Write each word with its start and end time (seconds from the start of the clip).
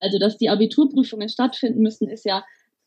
Also, 0.00 0.18
dass 0.18 0.36
die 0.36 0.50
Abiturprüfungen 0.50 1.28
stattfinden 1.28 1.82
müssen, 1.82 2.08
ist 2.08 2.24
ja 2.24 2.44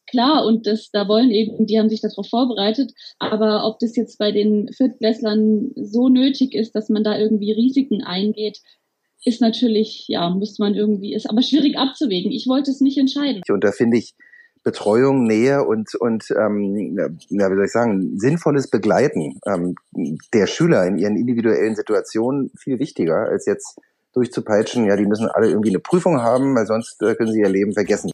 klar 0.09 0.45
und 0.45 0.65
das, 0.65 0.89
da 0.91 1.07
wollen 1.07 1.31
eben, 1.31 1.65
die 1.65 1.79
haben 1.79 1.89
sich 1.89 2.01
darauf 2.01 2.27
vorbereitet. 2.27 2.91
Aber 3.19 3.65
ob 3.65 3.79
das 3.79 3.95
jetzt 3.95 4.17
bei 4.17 4.31
den 4.31 4.71
Viertklässlern 4.73 5.71
so 5.75 6.09
nötig 6.09 6.53
ist, 6.53 6.75
dass 6.75 6.89
man 6.89 7.03
da 7.03 7.17
irgendwie 7.17 7.51
Risiken 7.51 8.03
eingeht, 8.03 8.59
ist 9.25 9.41
natürlich, 9.41 10.05
ja, 10.07 10.29
muss 10.29 10.59
man 10.59 10.75
irgendwie, 10.75 11.13
ist 11.13 11.29
aber 11.29 11.41
schwierig 11.41 11.77
abzuwägen. 11.77 12.31
Ich 12.31 12.47
wollte 12.47 12.71
es 12.71 12.81
nicht 12.81 12.97
entscheiden. 12.97 13.41
Und 13.49 13.63
da 13.63 13.71
finde 13.71 13.97
ich 13.97 14.13
Betreuung, 14.63 15.23
Nähe 15.23 15.65
und, 15.65 15.95
und 15.95 16.25
ähm, 16.31 16.97
ja, 17.29 17.49
wie 17.49 17.55
soll 17.55 17.65
ich 17.65 17.71
sagen, 17.71 18.19
sinnvolles 18.19 18.69
Begleiten 18.69 19.39
ähm, 19.47 19.75
der 20.33 20.47
Schüler 20.47 20.85
in 20.85 20.97
ihren 20.97 21.15
individuellen 21.15 21.75
Situationen 21.75 22.51
viel 22.57 22.79
wichtiger, 22.79 23.29
als 23.29 23.45
jetzt 23.45 23.79
durchzupeitschen, 24.13 24.85
ja, 24.85 24.95
die 24.95 25.05
müssen 25.05 25.27
alle 25.27 25.49
irgendwie 25.49 25.69
eine 25.69 25.79
Prüfung 25.79 26.21
haben, 26.21 26.55
weil 26.55 26.65
sonst 26.65 27.01
äh, 27.01 27.15
können 27.15 27.31
sie 27.31 27.39
ihr 27.39 27.49
Leben 27.49 27.73
vergessen. 27.73 28.11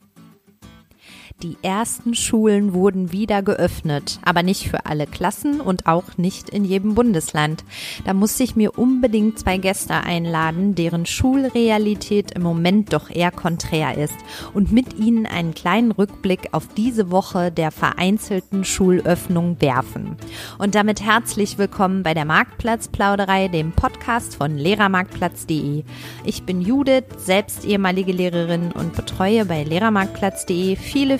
Die 1.44 1.57
ersten 1.62 2.13
Schulen 2.16 2.73
wurden 2.73 3.12
wieder 3.12 3.43
geöffnet, 3.43 4.20
aber 4.23 4.41
nicht 4.41 4.70
für 4.70 4.85
alle 4.85 5.05
Klassen 5.05 5.59
und 5.59 5.85
auch 5.85 6.17
nicht 6.17 6.49
in 6.49 6.63
jedem 6.63 6.95
Bundesland. 6.95 7.66
Da 8.05 8.13
musste 8.13 8.43
ich 8.43 8.55
mir 8.55 8.80
unbedingt 8.80 9.38
zwei 9.38 9.57
Gäste 9.57 9.95
einladen, 9.95 10.76
deren 10.76 11.05
Schulrealität 11.05 12.31
im 12.31 12.41
Moment 12.41 12.93
doch 12.93 13.09
eher 13.09 13.31
konträr 13.31 13.98
ist 13.98 14.16
und 14.53 14.71
mit 14.71 14.98
ihnen 14.98 15.26
einen 15.26 15.53
kleinen 15.53 15.91
Rückblick 15.91 16.53
auf 16.53 16.70
diese 16.70 17.12
Woche 17.12 17.52
der 17.52 17.71
vereinzelten 17.71 18.63
Schulöffnung 18.63 19.59
werfen. 19.59 20.15
Und 20.57 20.73
damit 20.73 21.02
herzlich 21.02 21.57
willkommen 21.57 22.04
bei 22.04 22.13
der 22.13 22.26
Marktplatzplauderei, 22.26 23.49
dem 23.49 23.73
Podcast 23.73 24.38
von 24.38 24.57
Lehrermarktplatz.de. 24.57 25.84
Ich 26.23 26.43
bin 26.43 26.62
Judith, 26.62 27.04
selbst 27.17 27.65
ehemalige 27.65 28.13
Lehrerin 28.13 28.71
und 28.71 28.95
betreue 28.95 29.43
bei 29.43 29.65
Lehrermarktplatz.de 29.65 30.77
viele 30.77 31.20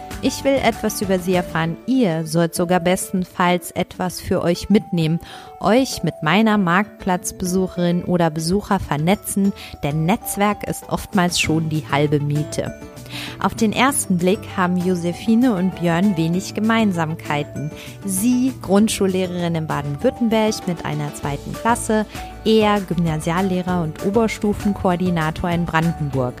Ich 0.23 0.43
will 0.43 0.53
etwas 0.53 1.01
über 1.01 1.17
sie 1.17 1.33
erfahren. 1.33 1.77
Ihr 1.87 2.27
sollt 2.27 2.53
sogar 2.53 2.79
bestenfalls 2.79 3.71
etwas 3.71 4.21
für 4.21 4.43
euch 4.43 4.69
mitnehmen, 4.69 5.19
euch 5.59 6.03
mit 6.03 6.13
meiner 6.21 6.59
Marktplatzbesucherin 6.59 8.03
oder 8.03 8.29
Besucher 8.29 8.79
vernetzen, 8.79 9.51
denn 9.83 10.05
Netzwerk 10.05 10.67
ist 10.69 10.89
oftmals 10.89 11.39
schon 11.39 11.69
die 11.69 11.85
halbe 11.91 12.19
Miete. 12.19 12.71
Auf 13.39 13.55
den 13.55 13.73
ersten 13.73 14.19
Blick 14.19 14.39
haben 14.55 14.77
Josephine 14.77 15.55
und 15.55 15.75
Björn 15.79 16.15
wenig 16.17 16.53
Gemeinsamkeiten. 16.53 17.71
Sie, 18.05 18.53
Grundschullehrerin 18.61 19.55
in 19.55 19.67
Baden-Württemberg 19.67 20.67
mit 20.67 20.85
einer 20.85 21.13
zweiten 21.15 21.53
Klasse, 21.53 22.05
er 22.45 22.79
Gymnasiallehrer 22.81 23.81
und 23.81 24.05
Oberstufenkoordinator 24.05 25.49
in 25.49 25.65
Brandenburg. 25.65 26.35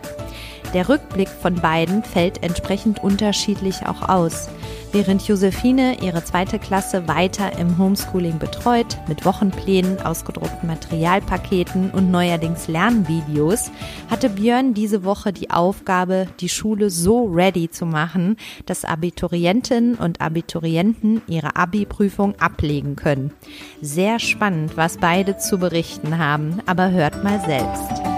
Der 0.73 0.87
Rückblick 0.87 1.27
von 1.27 1.55
beiden 1.55 2.03
fällt 2.03 2.43
entsprechend 2.43 3.03
unterschiedlich 3.03 3.85
auch 3.87 4.07
aus. 4.07 4.49
Während 4.93 5.25
Josephine 5.25 6.01
ihre 6.01 6.23
zweite 6.23 6.59
Klasse 6.59 7.07
weiter 7.07 7.57
im 7.57 7.77
Homeschooling 7.77 8.39
betreut, 8.39 8.97
mit 9.07 9.25
Wochenplänen, 9.25 10.01
ausgedruckten 10.01 10.67
Materialpaketen 10.67 11.91
und 11.91 12.11
neuerdings 12.11 12.67
Lernvideos, 12.67 13.71
hatte 14.09 14.29
Björn 14.29 14.73
diese 14.73 15.05
Woche 15.05 15.31
die 15.31 15.49
Aufgabe, 15.49 16.27
die 16.41 16.49
Schule 16.49 16.89
so 16.89 17.25
ready 17.25 17.69
zu 17.69 17.85
machen, 17.85 18.35
dass 18.65 18.83
Abiturientinnen 18.83 19.95
und 19.95 20.19
Abiturienten 20.19 21.21
ihre 21.27 21.55
Abi-Prüfung 21.55 22.35
ablegen 22.39 22.97
können. 22.97 23.31
Sehr 23.81 24.19
spannend, 24.19 24.75
was 24.75 24.97
beide 24.97 25.37
zu 25.37 25.57
berichten 25.57 26.17
haben, 26.17 26.59
aber 26.65 26.91
hört 26.91 27.23
mal 27.23 27.39
selbst. 27.45 28.10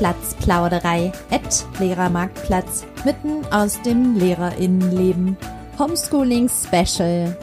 Marktplatzplauderei 0.00 1.12
at 1.30 1.66
Lehrermarktplatz 1.78 2.86
mitten 3.04 3.44
aus 3.52 3.82
dem 3.82 4.16
Lehrerinnenleben. 4.16 5.36
Homeschooling 5.78 6.48
Special. 6.48 7.36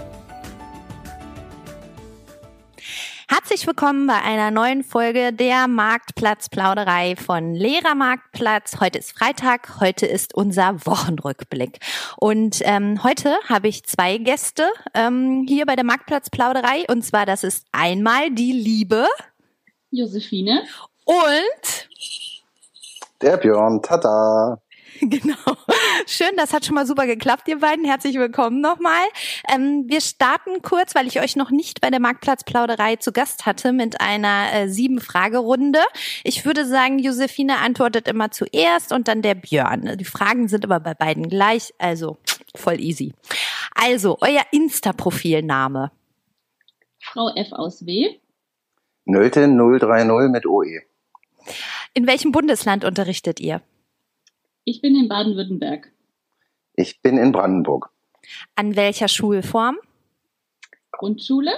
Herzlich 3.30 3.68
willkommen 3.68 4.08
bei 4.08 4.20
einer 4.24 4.50
neuen 4.50 4.84
Folge 4.84 5.34
der 5.34 5.68
Marktplatzplauderei 5.68 7.16
von 7.16 7.54
Lehrermarktplatz. 7.54 8.80
Heute 8.80 8.98
ist 8.98 9.12
Freitag, 9.12 9.80
heute 9.80 10.08
ist 10.08 10.34
unser 10.34 10.84
Wochenrückblick. 10.88 11.78
Und 12.20 12.62
ähm, 12.64 13.04
heute 13.04 13.38
habe 13.48 13.68
ich 13.68 13.84
zwei 13.84 14.18
Gäste 14.18 14.68
ähm, 14.96 15.46
hier 15.48 15.68
bei 15.68 15.76
der 15.76 15.86
Marktplatzplauderei. 15.86 16.86
Und 16.88 17.04
zwar, 17.04 17.28
das 17.28 17.44
ist 17.44 17.68
einmal 17.72 18.32
die 18.32 18.52
liebe 18.52 19.06
Josephine 19.92 20.64
und 21.06 21.88
der 23.22 23.38
Björn, 23.38 23.82
tada! 23.82 24.62
Genau. 25.00 25.36
Schön, 26.08 26.32
das 26.38 26.54
hat 26.54 26.66
schon 26.66 26.74
mal 26.74 26.88
super 26.88 27.06
geklappt, 27.06 27.48
ihr 27.48 27.60
beiden. 27.60 27.86
Herzlich 27.86 28.18
willkommen 28.18 28.62
nochmal. 28.62 29.06
Ähm, 29.54 29.86
wir 29.88 30.02
starten 30.02 30.64
kurz, 30.64 30.96
weil 30.96 31.06
ich 31.06 31.20
euch 31.20 31.36
noch 31.36 31.52
nicht 31.52 31.82
bei 31.82 31.92
der 31.92 32.00
Marktplatzplauderei 32.00 32.96
zu 32.96 33.12
Gast 33.12 33.46
hatte, 33.46 33.74
mit 33.74 34.02
einer 34.02 34.52
äh, 34.54 34.70
Sieben-Fragerunde. 34.70 35.80
Ich 36.24 36.46
würde 36.46 36.66
sagen, 36.66 36.98
Josephine 36.98 37.60
antwortet 37.60 38.08
immer 38.08 38.32
zuerst 38.32 38.92
und 38.92 39.08
dann 39.08 39.22
der 39.22 39.36
Björn. 39.36 39.98
Die 39.98 40.06
Fragen 40.06 40.48
sind 40.48 40.66
aber 40.66 40.80
bei 40.80 40.96
beiden 40.96 41.30
gleich, 41.30 41.74
also 41.78 42.18
voll 42.56 42.80
easy. 42.80 43.14
Also, 43.76 44.18
euer 44.22 44.42
Insta-Profilname. 44.52 45.92
Frau 47.00 47.30
F 47.36 47.52
aus 47.52 47.86
W. 47.86 48.18
Nölte 49.06 49.48
030 49.48 50.32
mit 50.32 50.48
OE. 50.48 50.82
In 51.98 52.06
welchem 52.06 52.32
Bundesland 52.32 52.86
unterrichtet 52.86 53.40
ihr? 53.40 53.60
Ich 54.66 54.82
bin 54.82 54.96
in 54.96 55.08
Baden-Württemberg. 55.08 55.92
Ich 56.76 57.02
bin 57.02 57.18
in 57.18 57.32
Brandenburg. 57.32 57.90
An 58.54 58.76
welcher 58.76 59.08
Schulform? 59.08 59.80
Grundschule. 60.92 61.50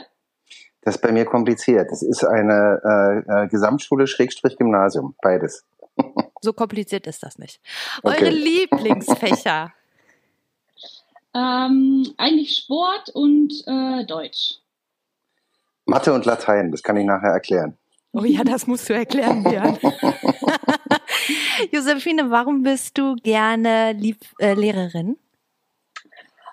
Das 0.80 0.96
ist 0.96 1.02
bei 1.02 1.12
mir 1.12 1.26
kompliziert. 1.26 1.92
Das 1.92 2.02
ist 2.02 2.24
eine 2.24 2.80
äh, 3.28 3.44
äh 3.44 3.48
Gesamtschule 3.50 4.08
Schrägstrich 4.08 4.56
Gymnasium, 4.56 5.14
beides. 5.22 5.66
so 6.42 6.54
kompliziert 6.54 7.06
ist 7.06 7.22
das 7.22 7.38
nicht. 7.38 7.60
Okay. 8.02 8.24
Eure 8.24 8.30
Lieblingsfächer? 8.30 9.74
ähm, 11.36 12.14
eigentlich 12.16 12.56
Sport 12.56 13.10
und 13.10 13.52
äh, 13.68 14.06
Deutsch. 14.06 14.60
Mathe 15.84 16.14
und 16.14 16.26
Latein, 16.26 16.72
das 16.72 16.82
kann 16.82 16.96
ich 16.96 17.06
nachher 17.06 17.32
erklären. 17.32 17.78
Oh 18.12 18.24
ja, 18.24 18.44
das 18.44 18.66
musst 18.66 18.90
du 18.90 18.94
erklären, 18.94 19.44
Björn. 19.44 19.78
Josephine, 21.72 22.32
warum 22.32 22.64
bist 22.64 22.98
du 22.98 23.16
gerne 23.16 23.94
Lieb 23.94 24.18
äh, 24.40 24.56
Lehrerin? 24.56 25.18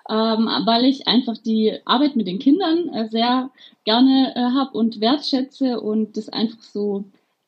Ähm, 0.09 0.47
weil 0.65 0.85
ich 0.85 1.07
einfach 1.07 1.37
die 1.37 1.79
Arbeit 1.85 2.15
mit 2.15 2.27
den 2.27 2.39
Kindern 2.39 2.89
äh, 2.93 3.09
sehr 3.09 3.49
gerne 3.83 4.33
äh, 4.35 4.39
habe 4.39 4.77
und 4.77 5.01
wertschätze 5.01 5.81
und 5.81 6.15
das 6.15 6.29
einfach 6.29 6.61
so 6.61 7.05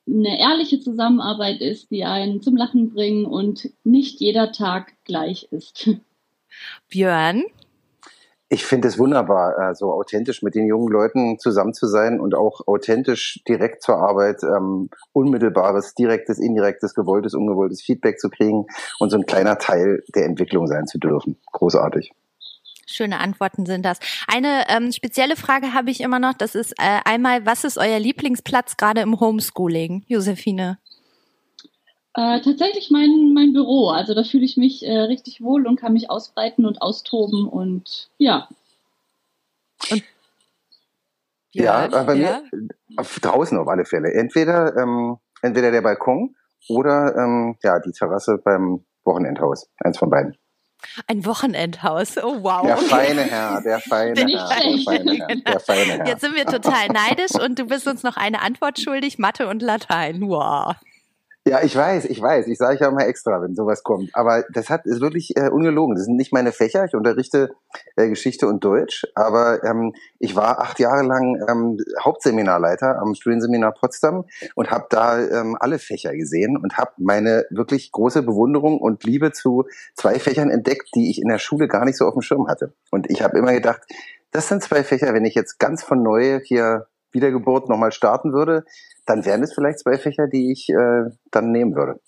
eine 0.07 0.39
ehrliche 0.39 0.79
Zusammenarbeit 0.79 1.61
ist, 1.61 1.91
die 1.91 2.03
einen 2.03 2.41
zum 2.41 2.57
Lachen 2.57 2.93
bringen 2.93 3.25
und 3.25 3.69
nicht 3.83 4.19
jeder 4.19 4.51
Tag 4.51 4.93
gleich 5.05 5.47
ist. 5.51 5.89
Björn? 6.89 7.43
Ich 8.51 8.65
finde 8.65 8.87
es 8.87 8.97
wunderbar, 8.97 9.75
so 9.75 9.93
authentisch 9.93 10.41
mit 10.41 10.55
den 10.55 10.65
jungen 10.65 10.91
Leuten 10.91 11.37
zusammen 11.37 11.73
zu 11.75 11.85
sein 11.85 12.19
und 12.19 12.33
auch 12.33 12.65
authentisch 12.67 13.41
direkt 13.47 13.83
zur 13.83 13.97
Arbeit 13.97 14.41
ähm, 14.43 14.89
unmittelbares, 15.13 15.93
direktes, 15.93 16.39
indirektes, 16.39 16.95
gewolltes, 16.95 17.35
ungewolltes 17.35 17.83
Feedback 17.83 18.19
zu 18.19 18.29
kriegen 18.29 18.65
und 18.97 19.11
so 19.11 19.17
ein 19.17 19.27
kleiner 19.27 19.59
Teil 19.59 20.03
der 20.15 20.25
Entwicklung 20.25 20.65
sein 20.65 20.87
zu 20.87 20.97
dürfen. 20.97 21.37
Großartig. 21.51 22.11
Schöne 22.87 23.19
Antworten 23.19 23.67
sind 23.67 23.85
das. 23.85 23.99
Eine 24.27 24.63
ähm, 24.67 24.91
spezielle 24.91 25.35
Frage 25.35 25.75
habe 25.75 25.91
ich 25.91 26.01
immer 26.01 26.17
noch. 26.17 26.33
Das 26.33 26.55
ist 26.55 26.71
äh, 26.79 27.01
einmal, 27.05 27.45
was 27.45 27.63
ist 27.63 27.77
euer 27.77 27.99
Lieblingsplatz 27.99 28.77
gerade 28.77 29.01
im 29.01 29.19
Homeschooling, 29.19 30.05
Josephine? 30.07 30.79
Äh, 32.15 32.41
tatsächlich 32.41 32.89
mein, 32.89 33.33
mein 33.33 33.53
Büro. 33.53 33.89
Also 33.89 34.13
da 34.13 34.23
fühle 34.23 34.45
ich 34.45 34.57
mich 34.57 34.85
äh, 34.85 34.99
richtig 35.01 35.41
wohl 35.41 35.67
und 35.67 35.79
kann 35.79 35.93
mich 35.93 36.09
ausbreiten 36.09 36.65
und 36.65 36.81
austoben 36.81 37.47
und 37.47 38.09
ja. 38.17 38.47
Und 39.91 40.03
ja, 41.51 41.87
ja, 41.87 42.03
bei 42.03 42.13
ja. 42.15 42.41
mir 42.51 43.03
draußen 43.21 43.57
auf 43.57 43.67
alle 43.67 43.85
Fälle. 43.85 44.13
Entweder, 44.13 44.75
ähm, 44.77 45.17
entweder 45.41 45.71
der 45.71 45.81
Balkon 45.81 46.35
oder 46.67 47.15
ähm, 47.15 47.57
ja, 47.63 47.79
die 47.79 47.91
Terrasse 47.91 48.39
beim 48.43 48.85
Wochenendhaus. 49.03 49.69
Eins 49.79 49.97
von 49.97 50.09
beiden. 50.09 50.35
Ein 51.07 51.25
Wochenendhaus. 51.25 52.17
Oh 52.17 52.41
wow. 52.41 52.65
Der 52.65 52.77
feine 52.77 53.21
Herr, 53.21 53.61
der 53.61 53.79
feine 53.79 54.21
Herr, 54.21 54.49
der 54.49 54.79
feine 54.83 55.11
Herr, 55.13 55.35
der 55.35 55.59
feine 55.59 55.93
Herr. 55.93 56.07
Jetzt 56.07 56.21
sind 56.21 56.35
wir 56.35 56.45
total 56.45 56.87
neidisch 56.87 57.35
und 57.43 57.59
du 57.59 57.65
bist 57.65 57.87
uns 57.87 58.03
noch 58.03 58.15
eine 58.15 58.41
Antwort 58.41 58.79
schuldig, 58.79 59.19
Mathe 59.19 59.47
und 59.47 59.61
Latein. 59.61 60.21
Wow. 60.21 60.75
Ja, 61.49 61.63
ich 61.63 61.75
weiß, 61.75 62.05
ich 62.05 62.21
weiß. 62.21 62.45
Ich 62.45 62.59
sage 62.59 62.77
ja 62.79 62.91
mal 62.91 63.05
extra, 63.05 63.41
wenn 63.41 63.55
sowas 63.55 63.81
kommt. 63.81 64.11
Aber 64.13 64.43
das 64.53 64.69
hat 64.69 64.85
ist 64.85 65.01
wirklich 65.01 65.35
äh, 65.35 65.49
ungelogen. 65.49 65.95
Das 65.95 66.05
sind 66.05 66.15
nicht 66.15 66.31
meine 66.31 66.51
Fächer. 66.51 66.85
Ich 66.85 66.93
unterrichte 66.93 67.49
äh, 67.95 68.07
Geschichte 68.07 68.45
und 68.45 68.63
Deutsch. 68.63 69.07
Aber 69.15 69.63
ähm, 69.63 69.93
ich 70.19 70.35
war 70.35 70.59
acht 70.59 70.77
Jahre 70.79 71.01
lang 71.01 71.41
ähm, 71.49 71.79
Hauptseminarleiter 71.99 72.99
am 73.01 73.15
Studienseminar 73.15 73.73
Potsdam 73.73 74.25
und 74.53 74.69
habe 74.69 74.85
da 74.91 75.19
ähm, 75.19 75.57
alle 75.59 75.79
Fächer 75.79 76.15
gesehen 76.15 76.55
und 76.55 76.77
habe 76.77 76.91
meine 76.97 77.45
wirklich 77.49 77.91
große 77.91 78.21
Bewunderung 78.21 78.77
und 78.77 79.03
Liebe 79.03 79.31
zu 79.31 79.65
zwei 79.95 80.19
Fächern 80.19 80.51
entdeckt, 80.51 80.89
die 80.93 81.09
ich 81.09 81.19
in 81.19 81.29
der 81.29 81.39
Schule 81.39 81.67
gar 81.67 81.83
nicht 81.83 81.97
so 81.97 82.05
auf 82.05 82.13
dem 82.13 82.21
Schirm 82.21 82.47
hatte. 82.47 82.73
Und 82.91 83.09
ich 83.09 83.23
habe 83.23 83.39
immer 83.39 83.53
gedacht, 83.53 83.81
das 84.29 84.47
sind 84.49 84.61
zwei 84.61 84.83
Fächer, 84.83 85.15
wenn 85.15 85.25
ich 85.25 85.33
jetzt 85.33 85.57
ganz 85.57 85.81
von 85.81 86.03
neu 86.03 86.41
hier 86.43 86.85
Wiedergeburt 87.11 87.69
nochmal 87.69 87.91
starten 87.91 88.33
würde, 88.33 88.65
dann 89.05 89.25
wären 89.25 89.43
es 89.43 89.53
vielleicht 89.53 89.79
zwei 89.79 89.97
Fächer, 89.97 90.27
die 90.27 90.51
ich 90.51 90.69
äh, 90.69 91.09
dann 91.31 91.51
nehmen 91.51 91.75
würde. 91.75 91.99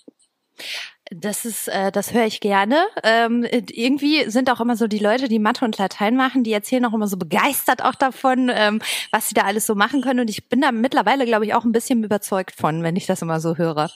Das 1.14 1.44
ist, 1.44 1.68
äh, 1.68 1.92
das 1.92 2.14
höre 2.14 2.26
ich 2.26 2.40
gerne. 2.40 2.86
Ähm, 3.04 3.46
irgendwie 3.52 4.30
sind 4.30 4.50
auch 4.50 4.62
immer 4.62 4.78
so 4.78 4.88
die 4.88 4.98
Leute, 4.98 5.28
die 5.28 5.40
Mathe 5.40 5.66
und 5.66 5.78
Latein 5.78 6.16
machen, 6.16 6.46
die 6.46 6.54
erzählen 6.54 6.86
auch 6.86 6.94
immer 6.94 7.08
so 7.08 7.18
begeistert 7.18 7.84
auch 7.84 7.96
davon, 7.96 8.50
ähm, 8.54 8.80
was 9.12 9.28
sie 9.28 9.34
da 9.34 9.42
alles 9.42 9.66
so 9.66 9.76
machen 9.76 10.02
können. 10.02 10.22
Und 10.22 10.30
ich 10.30 10.48
bin 10.48 10.62
da 10.62 10.72
mittlerweile, 10.72 11.26
glaube 11.26 11.46
ich, 11.46 11.54
auch 11.54 11.66
ein 11.66 11.74
bisschen 11.74 12.02
überzeugt 12.06 12.56
von, 12.56 12.82
wenn 12.82 12.96
ich 12.96 13.08
das 13.08 13.22
immer 13.22 13.42
so 13.42 13.58
höre. 13.58 13.92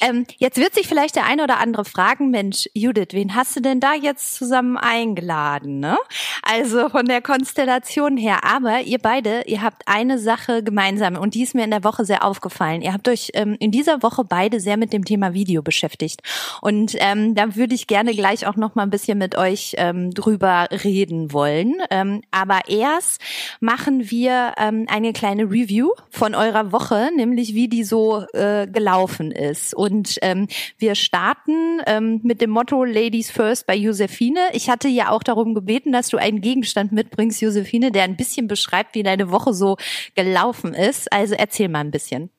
Ähm, 0.00 0.26
jetzt 0.38 0.58
wird 0.58 0.74
sich 0.74 0.86
vielleicht 0.86 1.16
der 1.16 1.26
eine 1.26 1.42
oder 1.42 1.58
andere 1.58 1.84
fragen, 1.84 2.30
Mensch, 2.30 2.68
Judith, 2.72 3.08
wen 3.12 3.34
hast 3.34 3.56
du 3.56 3.60
denn 3.60 3.80
da 3.80 3.94
jetzt 3.94 4.36
zusammen 4.36 4.76
eingeladen? 4.76 5.80
Ne? 5.80 5.98
Also 6.42 6.88
von 6.88 7.06
der 7.06 7.20
Konstellation 7.20 8.16
her. 8.16 8.44
Aber 8.44 8.82
ihr 8.82 8.98
beide, 8.98 9.42
ihr 9.46 9.62
habt 9.62 9.82
eine 9.86 10.20
Sache 10.20 10.62
gemeinsam 10.62 11.16
und 11.16 11.34
die 11.34 11.42
ist 11.42 11.56
mir 11.56 11.64
in 11.64 11.72
der 11.72 11.82
Woche 11.82 12.04
sehr 12.04 12.24
aufgefallen. 12.24 12.80
Ihr 12.80 12.92
habt 12.92 13.08
euch 13.08 13.32
ähm, 13.34 13.56
in 13.58 13.72
dieser 13.72 14.04
Woche 14.04 14.22
beide 14.22 14.60
sehr 14.60 14.76
mit 14.76 14.92
dem 14.92 15.04
Thema 15.04 15.34
Video 15.34 15.62
beschäftigt. 15.62 16.22
Und 16.60 16.96
ähm, 16.98 17.34
da 17.34 17.56
würde 17.56 17.74
ich 17.74 17.86
gerne 17.86 18.14
gleich 18.14 18.46
auch 18.46 18.56
noch 18.56 18.74
mal 18.74 18.82
ein 18.82 18.90
bisschen 18.90 19.18
mit 19.18 19.36
euch 19.36 19.74
ähm, 19.78 20.10
drüber 20.12 20.68
reden 20.84 21.32
wollen. 21.32 21.76
Ähm, 21.90 22.22
aber 22.30 22.60
erst 22.68 23.20
machen 23.60 24.10
wir 24.10 24.54
ähm, 24.58 24.86
eine 24.88 25.12
kleine 25.12 25.44
Review 25.44 25.90
von 26.10 26.34
eurer 26.34 26.72
Woche, 26.72 27.10
nämlich 27.16 27.54
wie 27.54 27.68
die 27.68 27.84
so 27.84 28.24
äh, 28.32 28.66
gelaufen 28.66 29.30
ist. 29.30 29.74
Und 29.74 30.18
ähm, 30.22 30.48
wir 30.78 30.94
starten 30.94 31.80
ähm, 31.86 32.20
mit 32.22 32.40
dem 32.40 32.50
Motto 32.50 32.84
Ladies 32.84 33.30
First 33.30 33.66
bei 33.66 33.76
Josephine. 33.76 34.40
Ich 34.52 34.68
hatte 34.68 34.88
ja 34.88 35.10
auch 35.10 35.22
darum 35.22 35.54
gebeten, 35.54 35.92
dass 35.92 36.08
du 36.08 36.16
einen 36.16 36.40
Gegenstand 36.40 36.92
mitbringst, 36.92 37.40
Josephine, 37.40 37.92
der 37.92 38.04
ein 38.04 38.16
bisschen 38.16 38.46
beschreibt, 38.46 38.94
wie 38.94 39.02
deine 39.02 39.30
Woche 39.30 39.54
so 39.54 39.76
gelaufen 40.14 40.74
ist. 40.74 41.12
Also 41.12 41.34
erzähl 41.34 41.68
mal 41.68 41.80
ein 41.80 41.90
bisschen. 41.90 42.30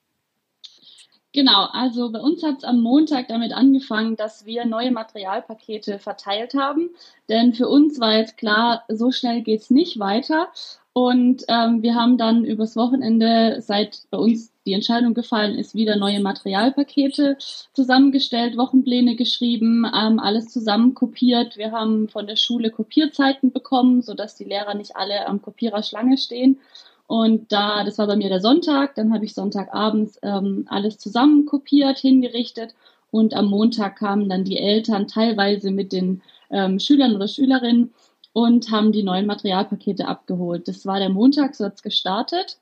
Genau, 1.34 1.66
also 1.72 2.12
bei 2.12 2.20
uns 2.20 2.44
hat 2.44 2.58
es 2.58 2.64
am 2.66 2.82
Montag 2.82 3.30
damit 3.30 3.54
angefangen, 3.54 4.18
dass 4.18 4.46
wir 4.46 4.66
neue 4.66 4.92
Materialpakete 4.92 5.98
verteilt 5.98 6.56
haben. 6.56 6.90
Denn 7.30 7.54
für 7.54 7.70
uns 7.70 8.02
war 8.02 8.18
jetzt 8.18 8.36
klar, 8.38 8.84
so 8.90 9.12
schnell 9.12 9.42
geht's 9.42 9.70
nicht 9.70 9.98
weiter. 9.98 10.50
Und 10.94 11.46
ähm, 11.48 11.82
wir 11.84 11.96
haben 11.96 12.18
dann 12.18 12.44
übers 12.44 12.76
Wochenende, 12.76 13.62
seit 13.62 14.02
bei 14.10 14.18
uns 14.18 14.52
die 14.66 14.74
Entscheidung 14.74 15.14
gefallen 15.14 15.58
ist, 15.58 15.74
wieder 15.74 15.96
neue 15.96 16.20
Materialpakete 16.20 17.38
zusammengestellt, 17.74 18.58
Wochenpläne 18.58 19.16
geschrieben, 19.16 19.86
ähm, 19.86 20.20
alles 20.20 20.50
zusammen 20.50 20.94
kopiert. 20.96 21.56
Wir 21.56 21.72
haben 21.72 22.10
von 22.10 22.28
der 22.28 22.36
Schule 22.36 22.72
Kopierzeiten 22.72 23.54
bekommen, 23.54 24.02
sodass 24.02 24.36
die 24.36 24.44
Lehrer 24.44 24.74
nicht 24.74 24.98
alle 24.98 25.26
am 25.28 25.42
Kopierer 25.42 25.82
Schlange 25.82 26.18
stehen. 26.18 26.60
Und 27.08 27.52
da, 27.52 27.84
das 27.84 27.98
war 27.98 28.08
bei 28.08 28.16
mir 28.16 28.30
der 28.30 28.40
Sonntag, 28.40 28.96
dann 28.96 29.14
habe 29.14 29.26
ich 29.26 29.34
Sonntagabends 29.34 30.20
ähm, 30.24 30.66
alles 30.70 30.98
zusammen 30.98 31.46
kopiert, 31.46 32.00
hingerichtet 32.00 32.74
und 33.12 33.34
am 33.34 33.48
Montag 33.48 33.98
kamen 33.98 34.30
dann 34.30 34.46
die 34.46 34.58
Eltern 34.58 35.08
teilweise 35.08 35.72
mit 35.72 35.92
den 35.92 36.22
ähm, 36.50 36.80
Schülern 36.80 37.16
oder 37.16 37.28
Schülerinnen 37.28 37.94
und 38.34 38.72
haben 38.72 38.94
die 38.94 39.04
neuen 39.04 39.26
Materialpakete 39.26 40.08
abgeholt. 40.08 40.68
Das 40.68 40.86
war 40.86 41.00
der 41.00 41.10
Montag, 41.10 41.56
so 41.56 41.66
hat's 41.66 41.84
gestartet. 41.84 42.58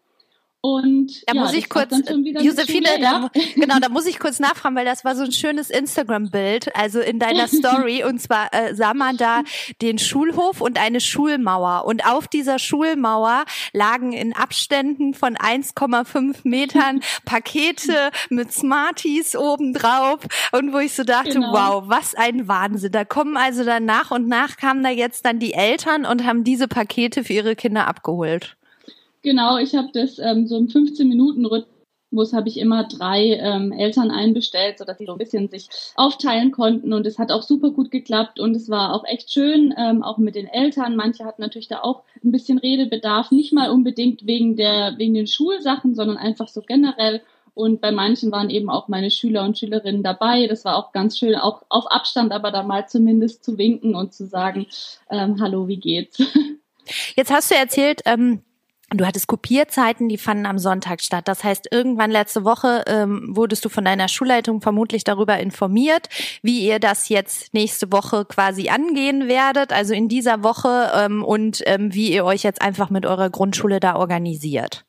Und 0.62 1.24
da 1.26 1.36
ja, 1.36 1.42
muss 1.42 1.54
ich 1.54 1.70
kurz, 1.70 1.96
Josephine, 2.42 2.90
da, 3.00 3.32
genau, 3.56 3.80
da 3.80 3.88
muss 3.88 4.06
ich 4.06 4.20
kurz 4.20 4.40
nachfragen, 4.40 4.76
weil 4.76 4.84
das 4.84 5.06
war 5.06 5.16
so 5.16 5.24
ein 5.24 5.32
schönes 5.32 5.70
Instagram-Bild, 5.70 6.76
also 6.76 7.00
in 7.00 7.18
deiner 7.18 7.48
Story. 7.48 8.04
und 8.04 8.22
zwar 8.22 8.54
äh, 8.54 8.76
sah 8.76 8.94
man 8.94 9.16
da 9.16 9.44
den 9.82 10.00
Schulhof 10.00 10.60
und 10.60 10.78
eine 10.78 11.00
Schulmauer. 11.00 11.86
Und 11.86 12.06
auf 12.06 12.28
dieser 12.28 12.60
Schulmauer 12.60 13.46
lagen 13.72 14.12
in 14.12 14.34
Abständen 14.34 15.14
von 15.14 15.38
1,5 15.38 16.40
Metern 16.44 17.00
Pakete 17.26 18.12
mit 18.30 18.52
Smarties 18.52 19.38
obendrauf. 19.38 20.20
Und 20.52 20.74
wo 20.74 20.80
ich 20.80 20.94
so 20.94 21.06
dachte, 21.06 21.36
genau. 21.36 21.54
wow, 21.54 21.84
was 21.88 22.16
ein 22.16 22.50
Wahnsinn. 22.50 22.92
Da 22.92 23.06
kommen 23.06 23.38
also 23.38 23.64
dann 23.64 23.86
nach 23.86 24.12
und 24.12 24.28
nach 24.28 24.58
kamen 24.58 24.84
da 24.84 24.90
jetzt 24.90 25.26
dann 25.26 25.40
die 25.40 25.54
Eltern 25.54 26.06
und 26.06 26.26
haben 26.26 26.44
diese 26.44 26.68
Pakete 26.68 27.24
für 27.24 27.34
ihre 27.34 27.56
Kinder 27.56 27.88
abgeholt. 27.88 28.58
Genau, 29.22 29.58
ich 29.58 29.76
habe 29.76 29.90
das 29.94 30.20
ähm, 30.20 30.48
so 30.48 30.58
im 30.58 30.70
15 30.70 31.08
Minuten 31.08 31.46
Rhythmus 31.46 32.34
habe 32.34 32.48
ich 32.48 32.58
immer 32.58 32.86
drei 32.86 33.34
ähm, 33.34 33.72
Eltern 33.72 34.12
einbestellt, 34.12 34.78
sodass 34.78 34.98
sie 34.98 35.06
so 35.06 35.12
ein 35.12 35.18
bisschen 35.18 35.50
sich 35.50 35.68
aufteilen 35.96 36.52
konnten 36.52 36.94
und 36.94 37.06
es 37.06 37.20
hat 37.20 37.32
auch 37.32 37.44
super 37.44 37.72
gut 37.72 37.92
geklappt 37.92 38.40
und 38.40 38.56
es 38.56 38.70
war 38.70 38.94
auch 38.94 39.04
echt 39.06 39.32
schön, 39.32 39.74
ähm, 39.78 40.04
auch 40.04 40.18
mit 40.18 40.36
den 40.36 40.48
Eltern. 40.48 40.96
Manche 40.96 41.26
hatten 41.26 41.42
natürlich 41.42 41.68
da 41.68 41.82
auch 41.82 42.04
ein 42.24 42.32
bisschen 42.32 42.58
Redebedarf, 42.58 43.32
nicht 43.32 43.52
mal 43.52 43.70
unbedingt 43.70 44.26
wegen 44.26 44.56
der 44.56 44.96
wegen 44.98 45.14
den 45.14 45.28
Schulsachen, 45.28 45.96
sondern 45.96 46.18
einfach 46.18 46.48
so 46.48 46.62
generell. 46.62 47.22
Und 47.54 47.82
bei 47.82 47.92
manchen 47.92 48.32
waren 48.32 48.50
eben 48.50 48.70
auch 48.70 48.88
meine 48.88 49.12
Schüler 49.12 49.44
und 49.44 49.58
Schülerinnen 49.58 50.02
dabei. 50.02 50.48
Das 50.48 50.64
war 50.64 50.78
auch 50.78 50.94
ganz 50.94 51.18
schön, 51.18 51.36
auch 51.36 51.64
auf 51.68 51.92
Abstand, 51.92 52.32
aber 52.32 52.52
da 52.52 52.64
mal 52.64 52.88
zumindest 52.88 53.44
zu 53.44 53.58
winken 53.58 53.96
und 53.96 54.14
zu 54.14 54.28
sagen, 54.28 54.66
ähm, 55.10 55.42
hallo, 55.42 55.68
wie 55.68 55.78
geht's? 55.78 56.20
Jetzt 57.18 57.32
hast 57.32 57.52
du 57.52 57.56
erzählt, 57.56 58.02
ähm, 58.06 58.44
Du 58.92 59.06
hattest 59.06 59.28
Kopierzeiten, 59.28 60.10
die 60.10 60.18
fanden 60.18 60.48
am 60.48 60.58
Sonntag 60.58 61.02
statt. 61.02 61.28
Das 61.28 61.44
heißt, 61.44 61.68
irgendwann 61.72 62.10
letzte 62.10 62.44
Woche 62.44 62.84
ähm, 62.88 63.36
wurdest 63.36 63.64
du 63.64 63.70
von 63.70 63.86
deiner 63.86 64.08
Schulleitung 64.08 64.62
vermutlich 64.62 65.04
darüber 65.04 65.38
informiert, 65.40 66.10
wie 66.42 66.66
ihr 66.66 66.80
das 66.80 67.08
jetzt 67.08 67.54
nächste 67.54 67.92
Woche 67.92 68.26
quasi 68.26 68.70
angehen 68.70 69.28
werdet, 69.28 69.72
also 69.74 69.94
in 69.94 70.08
dieser 70.08 70.44
Woche 70.44 70.92
ähm, 70.96 71.24
und 71.24 71.62
ähm, 71.68 71.94
wie 71.94 72.12
ihr 72.12 72.26
euch 72.26 72.42
jetzt 72.42 72.64
einfach 72.64 72.90
mit 72.90 73.06
eurer 73.06 73.30
Grundschule 73.30 73.80
da 73.80 73.96
organisiert. 73.96 74.86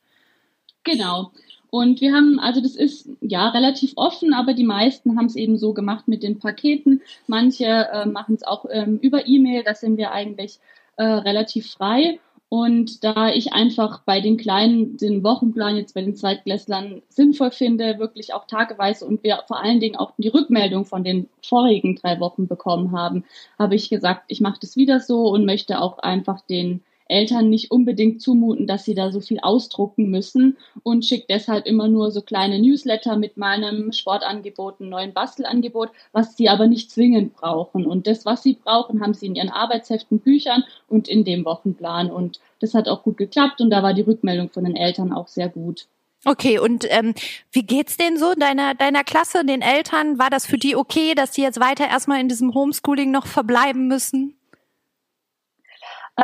Genau. 0.84 1.32
Und 1.68 2.00
wir 2.00 2.12
haben, 2.12 2.40
also 2.40 2.60
das 2.62 2.76
ist 2.76 3.08
ja 3.20 3.50
relativ 3.50 3.92
offen, 3.96 4.32
aber 4.32 4.54
die 4.54 4.64
meisten 4.64 5.18
haben 5.18 5.26
es 5.26 5.36
eben 5.36 5.58
so 5.58 5.74
gemacht 5.74 6.08
mit 6.08 6.22
den 6.22 6.38
Paketen. 6.38 7.02
Manche 7.26 7.66
äh, 7.66 8.06
machen 8.06 8.34
es 8.34 8.42
auch 8.42 8.64
ähm, 8.70 8.98
über 9.02 9.28
E-Mail, 9.28 9.62
da 9.62 9.74
sind 9.74 9.98
wir 9.98 10.10
eigentlich 10.10 10.58
äh, 10.96 11.04
relativ 11.04 11.70
frei. 11.70 12.18
Und 12.52 13.04
da 13.04 13.28
ich 13.28 13.52
einfach 13.52 14.00
bei 14.02 14.20
den 14.20 14.36
Kleinen 14.36 14.96
den 14.96 15.22
Wochenplan 15.22 15.76
jetzt 15.76 15.94
bei 15.94 16.02
den 16.02 16.16
Zweitklässlern 16.16 17.00
sinnvoll 17.08 17.52
finde, 17.52 18.00
wirklich 18.00 18.34
auch 18.34 18.44
tageweise 18.48 19.06
und 19.06 19.22
wir 19.22 19.44
vor 19.46 19.62
allen 19.62 19.78
Dingen 19.78 19.94
auch 19.94 20.12
die 20.18 20.28
Rückmeldung 20.28 20.84
von 20.84 21.04
den 21.04 21.28
vorigen 21.46 21.94
drei 21.94 22.18
Wochen 22.18 22.48
bekommen 22.48 22.90
haben, 22.90 23.24
habe 23.56 23.76
ich 23.76 23.88
gesagt, 23.88 24.24
ich 24.26 24.40
mache 24.40 24.58
das 24.60 24.74
wieder 24.76 24.98
so 24.98 25.28
und 25.28 25.46
möchte 25.46 25.80
auch 25.80 26.00
einfach 26.00 26.40
den 26.40 26.82
Eltern 27.10 27.50
nicht 27.50 27.70
unbedingt 27.70 28.22
zumuten, 28.22 28.66
dass 28.66 28.84
sie 28.84 28.94
da 28.94 29.10
so 29.10 29.20
viel 29.20 29.40
ausdrucken 29.40 30.10
müssen 30.10 30.56
und 30.82 31.04
schickt 31.04 31.28
deshalb 31.28 31.66
immer 31.66 31.88
nur 31.88 32.10
so 32.10 32.22
kleine 32.22 32.58
Newsletter 32.60 33.16
mit 33.16 33.36
meinem 33.36 33.92
Sportangebot, 33.92 34.80
einem 34.80 34.90
neuen 34.90 35.12
Bastelangebot, 35.12 35.90
was 36.12 36.36
sie 36.36 36.48
aber 36.48 36.66
nicht 36.66 36.90
zwingend 36.90 37.34
brauchen. 37.34 37.86
Und 37.86 38.06
das, 38.06 38.24
was 38.24 38.42
sie 38.42 38.54
brauchen, 38.54 39.00
haben 39.00 39.14
sie 39.14 39.26
in 39.26 39.34
ihren 39.34 39.50
Arbeitsheften, 39.50 40.20
Büchern 40.20 40.64
und 40.88 41.08
in 41.08 41.24
dem 41.24 41.44
Wochenplan. 41.44 42.10
Und 42.10 42.40
das 42.60 42.74
hat 42.74 42.88
auch 42.88 43.02
gut 43.02 43.16
geklappt 43.16 43.60
und 43.60 43.70
da 43.70 43.82
war 43.82 43.94
die 43.94 44.02
Rückmeldung 44.02 44.50
von 44.50 44.64
den 44.64 44.76
Eltern 44.76 45.12
auch 45.12 45.28
sehr 45.28 45.48
gut. 45.48 45.86
Okay, 46.26 46.58
und 46.58 46.86
ähm, 46.90 47.14
wie 47.50 47.62
geht's 47.62 47.96
denen 47.96 48.18
so, 48.18 48.34
deiner, 48.34 48.74
deiner 48.74 49.04
Klasse, 49.04 49.42
den 49.44 49.62
Eltern? 49.62 50.18
War 50.18 50.28
das 50.28 50.44
für 50.44 50.58
die 50.58 50.76
okay, 50.76 51.14
dass 51.14 51.30
die 51.30 51.40
jetzt 51.40 51.60
weiter 51.60 51.88
erstmal 51.88 52.20
in 52.20 52.28
diesem 52.28 52.52
Homeschooling 52.52 53.10
noch 53.10 53.26
verbleiben 53.26 53.88
müssen? 53.88 54.34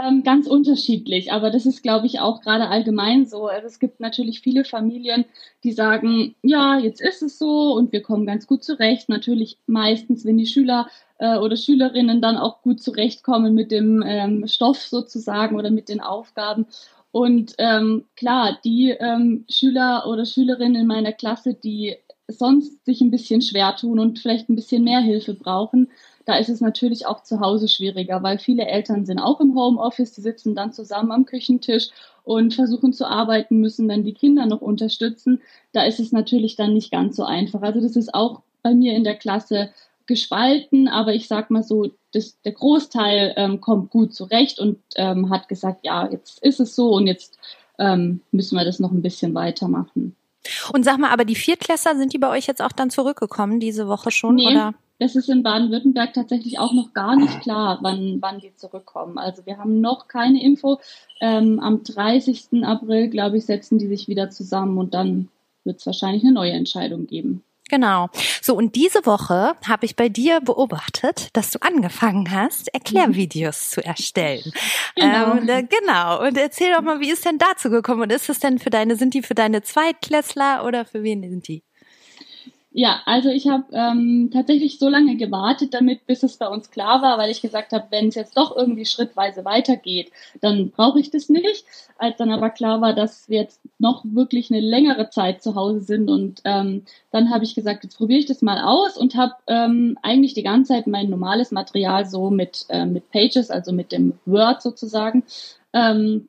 Ähm, 0.03 0.25
ganz 0.25 0.47
unterschiedlich, 0.47 1.33
aber 1.33 1.51
das 1.51 1.65
ist, 1.65 1.83
glaube 1.83 2.07
ich, 2.07 2.21
auch 2.21 2.43
gerade 2.43 2.69
allgemein 2.69 3.25
so. 3.25 3.47
Also 3.47 3.67
es 3.67 3.79
gibt 3.79 4.01
natürlich 4.01 4.41
viele 4.41 4.65
Familien, 4.65 5.25
die 5.65 5.73
sagen, 5.73 6.35
ja, 6.43 6.79
jetzt 6.79 7.01
ist 7.01 7.23
es 7.23 7.39
so 7.39 7.73
und 7.73 7.93
wir 7.93 8.03
kommen 8.03 8.27
ganz 8.27 8.47
gut 8.47 8.65
zurecht. 8.65 9.09
Natürlich 9.09 9.59
meistens, 9.67 10.25
wenn 10.25 10.39
die 10.39 10.47
Schüler 10.47 10.89
äh, 11.19 11.39
oder 11.39 11.57
Schülerinnen 11.57 12.21
dann 12.21 12.37
auch 12.37 12.63
gut 12.63 12.83
zurechtkommen 12.83 13.55
mit 13.55 13.71
dem 13.71 14.03
ähm, 14.05 14.47
Stoff 14.49 14.83
sozusagen 14.83 15.57
oder 15.57 15.71
mit 15.71 15.89
den 15.89 16.01
Aufgaben. 16.01 16.67
Und 17.13 17.55
ähm, 17.59 18.05
klar, 18.17 18.59
die 18.65 18.91
ähm, 18.91 19.45
Schüler 19.49 20.07
oder 20.07 20.27
Schülerinnen 20.27 20.83
in 20.83 20.87
meiner 20.87 21.13
Klasse, 21.13 21.55
die 21.55 21.97
sonst 22.29 22.85
sich 22.85 23.01
ein 23.01 23.11
bisschen 23.11 23.41
schwer 23.41 23.77
tun 23.77 23.99
und 23.99 24.19
vielleicht 24.19 24.49
ein 24.51 24.57
bisschen 24.57 24.85
mehr 24.85 25.01
Hilfe 25.01 25.35
brauchen, 25.35 25.89
da 26.27 26.37
ist 26.37 26.49
es 26.49 26.61
natürlich 26.61 27.07
auch 27.07 27.23
zu 27.23 27.41
Hause 27.41 27.69
schwieriger, 27.69 28.23
weil 28.23 28.39
viele 28.39 28.67
Eltern 28.67 29.07
sind 29.07 29.21
auch 29.21 29.41
im 29.41 29.55
Homeoffice, 29.55 30.13
die 30.13 30.21
sitzen 30.21 30.57
dann 30.57 30.73
zusammen 30.73 31.13
am 31.13 31.25
Küchentisch 31.25 31.89
und 32.25 32.53
versuchen 32.53 32.93
zu 32.93 33.07
arbeiten, 33.07 33.61
müssen 33.61 33.89
dann 33.89 34.03
die 34.03 34.13
Kinder 34.13 34.45
noch 34.47 34.61
unterstützen. 34.61 35.41
Da 35.73 35.85
ist 35.85 36.01
es 36.01 36.11
natürlich 36.11 36.57
dann 36.57 36.75
nicht 36.75 36.91
ganz 36.91 37.15
so 37.17 37.25
einfach. 37.25 37.63
Also 37.63 37.81
das 37.81 37.95
ist 37.95 38.13
auch 38.13 38.43
bei 38.63 38.75
mir 38.75 38.95
in 38.95 39.05
der 39.05 39.15
Klasse 39.15 39.71
gespalten, 40.07 40.89
aber 40.89 41.15
ich 41.15 41.29
sag 41.29 41.51
mal 41.51 41.63
so, 41.63 41.93
das, 42.13 42.41
der 42.43 42.53
Großteil 42.53 43.35
ähm, 43.37 43.61
kommt 43.61 43.91
gut 43.91 44.13
zurecht 44.13 44.59
und 44.59 44.79
ähm, 44.97 45.31
hat 45.31 45.49
gesagt, 45.49 45.85
ja, 45.85 46.11
jetzt 46.11 46.43
ist 46.43 46.59
es 46.59 46.75
so 46.75 46.91
und 46.91 47.07
jetzt 47.07 47.39
ähm, 47.79 48.21
müssen 48.33 48.57
wir 48.57 48.65
das 48.65 48.81
noch 48.81 48.91
ein 48.91 49.03
bisschen 49.03 49.33
weitermachen. 49.35 50.17
Und 50.73 50.85
sag 50.85 50.99
mal, 50.99 51.11
aber 51.11 51.25
die 51.25 51.35
Viertklässler, 51.37 51.97
sind 51.97 52.13
die 52.13 52.19
bei 52.19 52.31
euch 52.31 52.47
jetzt 52.47 52.63
auch 52.63 52.73
dann 52.73 52.91
zurückgekommen 52.91 53.61
diese 53.61 53.87
Woche 53.87 54.11
schon? 54.11 54.37
Nee, 54.37 54.49
oder? 54.49 54.75
Das 54.99 55.17
ist 55.17 55.29
in 55.29 55.43
Baden-Württemberg 55.43 56.13
tatsächlich 56.15 56.59
auch 56.59 56.73
noch 56.73 56.93
gar 56.93 57.17
nicht 57.17 57.41
klar, 57.41 57.79
wann, 57.83 58.19
wann 58.21 58.41
die 58.41 58.55
zurückkommen. 58.55 59.19
Also 59.19 59.45
wir 59.47 59.59
haben 59.59 59.81
noch 59.81 60.09
keine 60.09 60.43
Info. 60.43 60.81
Ähm, 61.21 61.61
am 61.61 61.83
30. 61.83 62.65
April, 62.65 63.09
glaube 63.09 63.39
ich, 63.39 63.47
setzen 63.47 63.79
die 63.79 63.89
sich 63.89 64.09
wieder 64.09 64.31
zusammen 64.31 64.79
und 64.79 64.95
dann 64.95 65.29
wird 65.65 65.81
es 65.81 65.87
wahrscheinlich 65.87 66.23
eine 66.23 66.33
neue 66.33 66.53
Entscheidung 66.53 67.07
geben. 67.07 67.43
Genau. 67.69 68.09
So, 68.41 68.55
und 68.55 68.77
diese 68.77 69.05
Woche 69.07 69.55
habe 69.67 69.87
ich 69.87 69.97
bei 69.97 70.09
dir 70.09 70.41
beobachtet, 70.41 71.29
dass 71.33 71.51
du 71.51 71.59
angefangen 71.61 72.31
hast, 72.31 72.73
Erklärvideos 72.73 73.71
zu 73.71 73.85
erstellen. 73.85 74.53
Genau. 74.95 75.37
Ähm, 75.37 75.49
äh, 75.49 75.65
genau. 75.65 76.25
Und 76.25 76.39
erzähl 76.39 76.73
doch 76.73 76.83
mal, 76.83 77.01
wie 77.01 77.11
ist 77.11 77.25
denn 77.25 77.39
dazu 77.39 77.69
gekommen? 77.69 78.03
Und 78.03 78.13
ist 78.13 78.29
es 78.29 78.39
denn 78.39 78.59
für 78.59 78.71
deine, 78.71 78.97
sind 78.97 79.15
die 79.15 79.23
für 79.23 79.35
deine 79.35 79.63
Zweitklässler 79.63 80.65
oder 80.65 80.85
für 80.85 81.03
wen 81.03 81.29
sind 81.29 81.49
die? 81.49 81.65
Ja, 82.79 83.01
also 83.07 83.31
ich 83.31 83.49
habe 83.49 83.65
ähm, 83.73 84.29
tatsächlich 84.31 84.79
so 84.79 84.91
lange 84.91 85.17
gewartet 85.17 85.73
damit, 85.73 86.07
bis 86.07 86.23
es 86.23 86.37
bei 86.37 86.47
uns 86.47 86.71
klar 86.71 87.01
war, 87.01 87.17
weil 87.17 87.31
ich 87.31 87.41
gesagt 87.41 87.73
habe, 87.73 87.87
wenn 87.89 88.09
es 88.09 88.17
jetzt 88.17 88.37
doch 88.37 88.55
irgendwie 88.55 88.85
schrittweise 88.85 89.47
weitergeht, 89.47 90.13
dann 90.43 90.73
brauche 90.73 91.01
ich 91.01 91.11
das 91.11 91.31
nicht. 91.31 91.65
Als 91.97 92.19
dann 92.19 92.31
aber 92.31 92.51
klar 92.51 92.83
war, 92.83 92.93
dass 92.93 93.31
wir 93.31 93.41
jetzt 93.41 93.63
noch 93.79 94.05
wirklich 94.05 94.51
eine 94.51 94.61
längere 94.61 95.09
Zeit 95.09 95.43
zu 95.43 95.55
Hause 95.55 95.81
sind 95.81 96.11
und 96.11 96.43
ähm, 96.45 96.85
dann 97.13 97.31
habe 97.31 97.45
ich 97.45 97.55
gesagt, 97.55 97.83
jetzt 97.83 97.97
probiere 97.97 98.21
ich 98.21 98.27
das 98.27 98.43
mal 98.43 98.61
aus 98.61 98.99
und 98.99 99.15
habe 99.15 99.33
ähm, 99.47 99.97
eigentlich 100.03 100.35
die 100.35 100.43
ganze 100.43 100.75
Zeit 100.75 100.87
mein 100.87 101.09
normales 101.09 101.53
Material 101.53 102.05
so 102.05 102.29
mit, 102.29 102.67
äh, 102.69 102.85
mit 102.85 103.11
Pages, 103.11 103.51
also 103.51 103.73
mit 103.73 103.91
dem 103.91 104.19
Word 104.27 104.61
sozusagen, 104.61 105.25
ähm, 105.73 106.29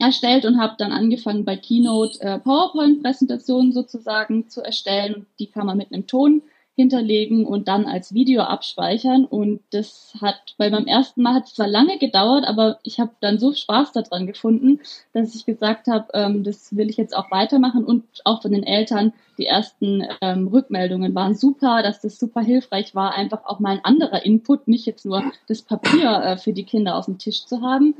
erstellt 0.00 0.44
und 0.44 0.60
habe 0.60 0.74
dann 0.78 0.92
angefangen 0.92 1.44
bei 1.44 1.56
Keynote 1.56 2.20
äh, 2.20 2.38
PowerPoint-Präsentationen 2.38 3.72
sozusagen 3.72 4.48
zu 4.48 4.62
erstellen. 4.62 5.26
Die 5.38 5.46
kann 5.46 5.66
man 5.66 5.76
mit 5.76 5.92
einem 5.92 6.06
Ton 6.06 6.42
hinterlegen 6.80 7.44
und 7.44 7.68
dann 7.68 7.84
als 7.84 8.14
Video 8.14 8.42
abspeichern. 8.42 9.24
Und 9.26 9.60
das 9.70 10.14
hat, 10.20 10.54
weil 10.56 10.70
beim 10.70 10.86
ersten 10.86 11.22
Mal 11.22 11.34
hat 11.34 11.46
es 11.46 11.54
zwar 11.54 11.68
lange 11.68 11.98
gedauert, 11.98 12.46
aber 12.46 12.78
ich 12.82 12.98
habe 12.98 13.10
dann 13.20 13.38
so 13.38 13.52
Spaß 13.52 13.92
daran 13.92 14.26
gefunden, 14.26 14.80
dass 15.12 15.34
ich 15.34 15.44
gesagt 15.44 15.88
habe, 15.88 16.06
ähm, 16.14 16.42
das 16.42 16.74
will 16.74 16.88
ich 16.88 16.96
jetzt 16.96 17.14
auch 17.16 17.30
weitermachen 17.30 17.84
und 17.84 18.04
auch 18.24 18.40
von 18.42 18.52
den 18.52 18.64
Eltern. 18.64 19.12
Die 19.36 19.46
ersten 19.46 20.04
ähm, 20.22 20.48
Rückmeldungen 20.48 21.14
waren 21.14 21.34
super, 21.34 21.82
dass 21.82 22.00
das 22.00 22.18
super 22.18 22.40
hilfreich 22.40 22.94
war, 22.94 23.14
einfach 23.14 23.44
auch 23.44 23.58
mal 23.58 23.72
ein 23.72 23.84
anderer 23.84 24.24
Input, 24.24 24.66
nicht 24.68 24.86
jetzt 24.86 25.04
nur 25.04 25.22
das 25.48 25.62
Papier 25.62 26.22
äh, 26.22 26.36
für 26.38 26.52
die 26.52 26.64
Kinder 26.64 26.96
auf 26.96 27.06
dem 27.06 27.18
Tisch 27.18 27.44
zu 27.44 27.60
haben. 27.60 27.94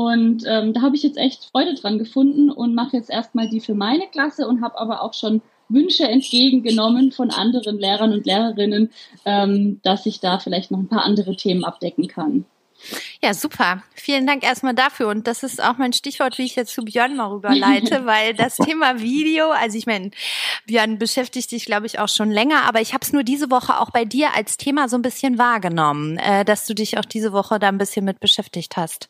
Und 0.00 0.44
ähm, 0.46 0.74
da 0.74 0.82
habe 0.82 0.94
ich 0.94 1.02
jetzt 1.02 1.18
echt 1.18 1.46
Freude 1.46 1.74
dran 1.74 1.98
gefunden 1.98 2.52
und 2.52 2.72
mache 2.72 2.96
jetzt 2.96 3.10
erstmal 3.10 3.48
die 3.48 3.58
für 3.58 3.74
meine 3.74 4.06
Klasse 4.06 4.46
und 4.46 4.62
habe 4.62 4.78
aber 4.78 5.02
auch 5.02 5.12
schon 5.12 5.42
Wünsche 5.68 6.04
entgegengenommen 6.04 7.10
von 7.10 7.32
anderen 7.32 7.80
Lehrern 7.80 8.12
und 8.12 8.24
Lehrerinnen, 8.24 8.92
ähm, 9.24 9.80
dass 9.82 10.06
ich 10.06 10.20
da 10.20 10.38
vielleicht 10.38 10.70
noch 10.70 10.78
ein 10.78 10.86
paar 10.86 11.02
andere 11.02 11.34
Themen 11.34 11.64
abdecken 11.64 12.06
kann. 12.06 12.44
Ja, 13.20 13.34
super. 13.34 13.82
Vielen 13.92 14.24
Dank 14.24 14.44
erstmal 14.44 14.72
dafür. 14.72 15.08
Und 15.08 15.26
das 15.26 15.42
ist 15.42 15.60
auch 15.60 15.78
mein 15.78 15.92
Stichwort, 15.92 16.38
wie 16.38 16.44
ich 16.44 16.54
jetzt 16.54 16.72
zu 16.72 16.84
Björn 16.84 17.16
mal 17.16 17.26
rüberleite, 17.32 18.06
weil 18.06 18.34
das 18.34 18.56
Thema 18.56 19.00
Video, 19.00 19.50
also 19.50 19.76
ich 19.76 19.86
meine, 19.86 20.12
Björn 20.66 21.00
beschäftigt 21.00 21.50
dich, 21.50 21.64
glaube 21.64 21.86
ich, 21.86 21.98
auch 21.98 22.08
schon 22.08 22.30
länger, 22.30 22.68
aber 22.68 22.80
ich 22.80 22.94
habe 22.94 23.04
es 23.04 23.12
nur 23.12 23.24
diese 23.24 23.50
Woche 23.50 23.80
auch 23.80 23.90
bei 23.90 24.04
dir 24.04 24.32
als 24.36 24.58
Thema 24.58 24.88
so 24.88 24.96
ein 24.96 25.02
bisschen 25.02 25.38
wahrgenommen, 25.38 26.18
äh, 26.18 26.44
dass 26.44 26.66
du 26.66 26.74
dich 26.74 26.98
auch 26.98 27.04
diese 27.04 27.32
Woche 27.32 27.58
da 27.58 27.66
ein 27.66 27.78
bisschen 27.78 28.04
mit 28.04 28.20
beschäftigt 28.20 28.76
hast. 28.76 29.08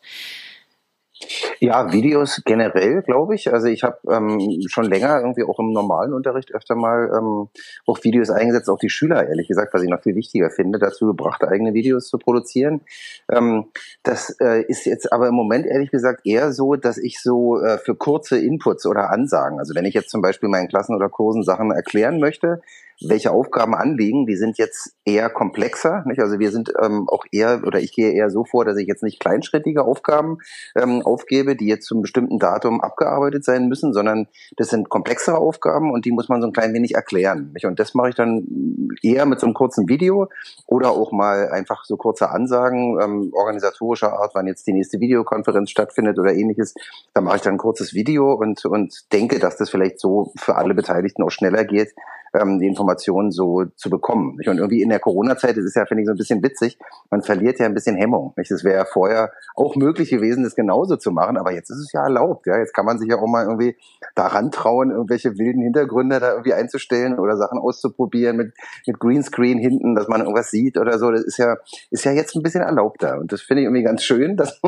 Ja, 1.59 1.91
Videos 1.91 2.41
generell, 2.45 3.01
glaube 3.01 3.35
ich. 3.35 3.51
Also 3.51 3.67
ich 3.67 3.83
habe 3.83 3.97
ähm, 4.09 4.61
schon 4.67 4.85
länger 4.85 5.19
irgendwie 5.19 5.43
auch 5.43 5.59
im 5.59 5.73
normalen 5.73 6.13
Unterricht 6.13 6.53
öfter 6.53 6.75
mal 6.75 7.11
ähm, 7.13 7.49
auch 7.85 8.03
Videos 8.03 8.29
eingesetzt, 8.29 8.69
auch 8.69 8.79
die 8.79 8.89
Schüler, 8.89 9.27
ehrlich 9.27 9.47
gesagt, 9.47 9.73
was 9.73 9.83
ich 9.83 9.89
noch 9.89 10.01
viel 10.01 10.15
wichtiger 10.15 10.49
finde, 10.49 10.79
dazu 10.79 11.07
gebracht, 11.07 11.43
eigene 11.43 11.73
Videos 11.73 12.07
zu 12.07 12.17
produzieren. 12.17 12.81
Ähm, 13.29 13.65
das 14.03 14.37
äh, 14.39 14.63
ist 14.67 14.85
jetzt 14.85 15.11
aber 15.11 15.27
im 15.27 15.35
Moment, 15.35 15.65
ehrlich 15.65 15.91
gesagt, 15.91 16.25
eher 16.25 16.53
so, 16.53 16.75
dass 16.75 16.97
ich 16.97 17.21
so 17.21 17.61
äh, 17.61 17.77
für 17.77 17.95
kurze 17.95 18.39
Inputs 18.39 18.85
oder 18.85 19.09
Ansagen, 19.09 19.59
also 19.59 19.75
wenn 19.75 19.85
ich 19.85 19.93
jetzt 19.93 20.09
zum 20.09 20.21
Beispiel 20.21 20.47
meinen 20.47 20.69
Klassen 20.69 20.95
oder 20.95 21.09
Kursen 21.09 21.43
Sachen 21.43 21.71
erklären 21.71 22.19
möchte, 22.19 22.61
welche 23.01 23.31
Aufgaben 23.31 23.75
anliegen, 23.75 24.25
die 24.25 24.35
sind 24.35 24.57
jetzt 24.57 24.95
eher 25.05 25.29
komplexer. 25.29 26.03
Nicht? 26.05 26.19
Also 26.19 26.39
wir 26.39 26.51
sind 26.51 26.73
ähm, 26.81 27.07
auch 27.07 27.23
eher, 27.31 27.61
oder 27.65 27.79
ich 27.79 27.93
gehe 27.93 28.11
eher 28.11 28.29
so 28.29 28.43
vor, 28.43 28.65
dass 28.65 28.77
ich 28.77 28.87
jetzt 28.87 29.03
nicht 29.03 29.19
kleinschrittige 29.19 29.83
Aufgaben 29.83 30.39
ähm, 30.75 31.01
aufgebe, 31.01 31.55
die 31.55 31.67
jetzt 31.67 31.85
zu 31.85 31.95
einem 31.95 32.01
bestimmten 32.01 32.39
Datum 32.39 32.81
abgearbeitet 32.81 33.45
sein 33.45 33.67
müssen, 33.67 33.93
sondern 33.93 34.27
das 34.57 34.69
sind 34.69 34.89
komplexere 34.89 35.37
Aufgaben 35.37 35.91
und 35.91 36.05
die 36.05 36.11
muss 36.11 36.29
man 36.29 36.41
so 36.41 36.47
ein 36.47 36.53
klein 36.53 36.73
wenig 36.73 36.95
erklären. 36.95 37.51
Nicht? 37.53 37.65
Und 37.65 37.79
das 37.79 37.93
mache 37.93 38.09
ich 38.09 38.15
dann 38.15 38.89
eher 39.01 39.25
mit 39.25 39.39
so 39.39 39.45
einem 39.45 39.53
kurzen 39.53 39.87
Video 39.87 40.27
oder 40.67 40.91
auch 40.91 41.11
mal 41.11 41.49
einfach 41.49 41.85
so 41.85 41.95
kurze 41.95 42.29
Ansagen 42.29 42.99
ähm, 43.01 43.31
organisatorischer 43.33 44.13
Art, 44.13 44.31
wann 44.35 44.47
jetzt 44.47 44.67
die 44.67 44.73
nächste 44.73 44.99
Videokonferenz 44.99 45.69
stattfindet 45.69 46.19
oder 46.19 46.33
ähnliches. 46.33 46.73
Da 47.13 47.21
mache 47.21 47.37
ich 47.37 47.41
dann 47.41 47.55
ein 47.55 47.59
kurzes 47.59 47.93
Video 47.93 48.33
und, 48.33 48.65
und 48.65 49.11
denke, 49.13 49.39
dass 49.39 49.57
das 49.57 49.69
vielleicht 49.69 49.99
so 49.99 50.33
für 50.35 50.55
alle 50.55 50.73
Beteiligten 50.73 51.23
auch 51.23 51.31
schneller 51.31 51.63
geht, 51.63 51.93
ähm, 52.33 52.59
die 52.59 52.67
Informationen 52.67 53.31
so 53.31 53.65
zu 53.75 53.89
bekommen. 53.89 54.35
Nicht? 54.37 54.49
Und 54.49 54.57
irgendwie 54.57 54.81
in 54.81 54.89
der 54.89 54.99
Corona-Zeit, 54.99 55.57
das 55.57 55.65
ist 55.65 55.75
ja, 55.75 55.85
finde 55.85 56.03
ich, 56.03 56.07
so 56.07 56.13
ein 56.13 56.17
bisschen 56.17 56.43
witzig, 56.43 56.77
man 57.09 57.21
verliert 57.21 57.59
ja 57.59 57.65
ein 57.65 57.73
bisschen 57.73 57.95
Hemmung. 57.95 58.33
Nicht? 58.37 58.51
Das 58.51 58.63
wäre 58.63 58.77
ja 58.77 58.85
vorher 58.85 59.31
auch 59.55 59.75
möglich 59.75 60.09
gewesen, 60.09 60.43
das 60.43 60.55
genauso 60.55 60.97
zu 60.97 61.11
machen, 61.11 61.37
aber 61.37 61.51
jetzt 61.51 61.69
ist 61.69 61.79
es 61.79 61.91
ja 61.91 62.03
erlaubt. 62.03 62.47
Ja? 62.47 62.57
Jetzt 62.57 62.73
kann 62.73 62.85
man 62.85 62.99
sich 62.99 63.09
ja 63.09 63.17
auch 63.17 63.27
mal 63.27 63.45
irgendwie 63.45 63.75
daran 64.15 64.51
trauen, 64.51 64.91
irgendwelche 64.91 65.37
wilden 65.37 65.61
Hintergründe 65.61 66.19
da 66.19 66.31
irgendwie 66.31 66.53
einzustellen 66.53 67.19
oder 67.19 67.37
Sachen 67.37 67.59
auszuprobieren 67.59 68.37
mit, 68.37 68.53
mit 68.85 68.99
Greenscreen 68.99 69.57
hinten, 69.57 69.95
dass 69.95 70.07
man 70.07 70.21
irgendwas 70.21 70.51
sieht 70.51 70.77
oder 70.77 70.97
so. 70.99 71.11
Das 71.11 71.23
ist 71.23 71.37
ja, 71.37 71.57
ist 71.89 72.05
ja 72.05 72.11
jetzt 72.11 72.35
ein 72.35 72.43
bisschen 72.43 72.61
erlaubter. 72.61 73.19
Und 73.19 73.31
das 73.31 73.41
finde 73.41 73.61
ich 73.61 73.65
irgendwie 73.65 73.83
ganz 73.83 74.03
schön, 74.03 74.37
dass, 74.37 74.59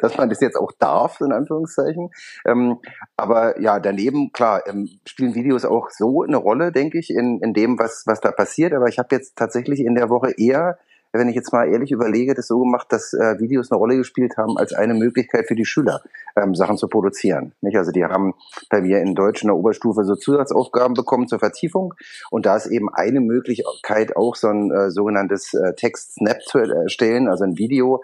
dass 0.00 0.16
man 0.16 0.28
das 0.28 0.40
jetzt 0.40 0.56
auch 0.56 0.72
darf, 0.78 1.20
in 1.20 1.32
Anführungszeichen. 1.32 2.10
Ähm, 2.46 2.78
aber 3.16 3.60
ja, 3.60 3.80
daneben, 3.80 4.32
klar, 4.32 4.66
ähm, 4.66 4.88
spielen 5.06 5.34
Videos 5.34 5.64
auch 5.64 5.90
so 5.90 6.22
eine 6.22 6.36
Rolle, 6.36 6.72
denke 6.72 6.89
denke 6.90 6.98
ich, 6.98 7.10
in, 7.10 7.40
in 7.40 7.52
dem, 7.52 7.78
was, 7.78 8.04
was 8.06 8.20
da 8.20 8.32
passiert. 8.32 8.72
Aber 8.72 8.88
ich 8.88 8.98
habe 8.98 9.14
jetzt 9.14 9.36
tatsächlich 9.36 9.80
in 9.80 9.94
der 9.94 10.10
Woche 10.10 10.32
eher 10.36 10.78
wenn 11.12 11.28
ich 11.28 11.34
jetzt 11.34 11.52
mal 11.52 11.68
ehrlich 11.68 11.90
überlege, 11.90 12.34
das 12.34 12.46
so 12.46 12.60
gemacht, 12.60 12.86
dass 12.90 13.12
äh, 13.12 13.38
Videos 13.38 13.70
eine 13.70 13.78
Rolle 13.78 13.96
gespielt 13.96 14.36
haben 14.36 14.56
als 14.56 14.72
eine 14.72 14.94
Möglichkeit 14.94 15.46
für 15.48 15.54
die 15.54 15.64
Schüler, 15.64 16.02
ähm, 16.36 16.54
Sachen 16.54 16.76
zu 16.76 16.88
produzieren. 16.88 17.52
Nicht? 17.60 17.76
Also 17.76 17.90
die 17.90 18.04
haben 18.04 18.34
bei 18.68 18.80
mir 18.80 19.00
in 19.00 19.14
Deutsch 19.14 19.42
in 19.42 19.48
der 19.48 19.56
Oberstufe 19.56 20.04
so 20.04 20.14
Zusatzaufgaben 20.14 20.94
bekommen 20.94 21.26
zur 21.26 21.38
Vertiefung 21.38 21.94
und 22.30 22.46
da 22.46 22.56
ist 22.56 22.66
eben 22.66 22.88
eine 22.92 23.20
Möglichkeit 23.20 24.16
auch 24.16 24.36
so 24.36 24.48
ein 24.48 24.70
äh, 24.70 24.90
sogenanntes 24.90 25.54
äh, 25.54 25.74
Text-Snap 25.74 26.42
zu 26.42 26.58
erstellen, 26.58 27.28
also 27.28 27.44
ein 27.44 27.58
Video, 27.58 28.00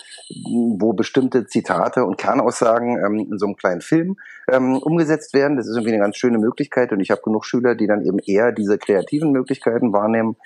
wo 0.78 0.92
bestimmte 0.92 1.46
Zitate 1.46 2.04
und 2.04 2.18
Kernaussagen 2.18 2.98
ähm, 3.04 3.28
in 3.30 3.38
so 3.38 3.46
einem 3.46 3.56
kleinen 3.56 3.80
Film 3.80 4.16
ähm, 4.50 4.78
umgesetzt 4.78 5.34
werden. 5.34 5.56
Das 5.56 5.66
ist 5.66 5.74
irgendwie 5.74 5.92
eine 5.92 6.02
ganz 6.02 6.16
schöne 6.16 6.38
Möglichkeit 6.38 6.92
und 6.92 7.00
ich 7.00 7.10
habe 7.10 7.22
genug 7.22 7.44
Schüler, 7.44 7.74
die 7.74 7.86
dann 7.86 8.02
eben 8.02 8.18
eher 8.18 8.52
diese 8.52 8.78
kreativen 8.78 9.30
Möglichkeiten 9.30 9.92
wahrnehmen 9.92 10.36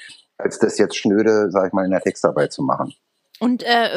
als 0.43 0.59
das 0.59 0.79
jetzt 0.79 0.97
schnöde, 0.97 1.51
sag 1.51 1.69
ich 1.69 1.73
mal, 1.73 1.85
in 1.85 1.91
der 1.91 2.01
Textarbeit 2.01 2.53
zu 2.53 2.63
machen. 2.63 2.95
Und 3.39 3.63
äh, 3.63 3.89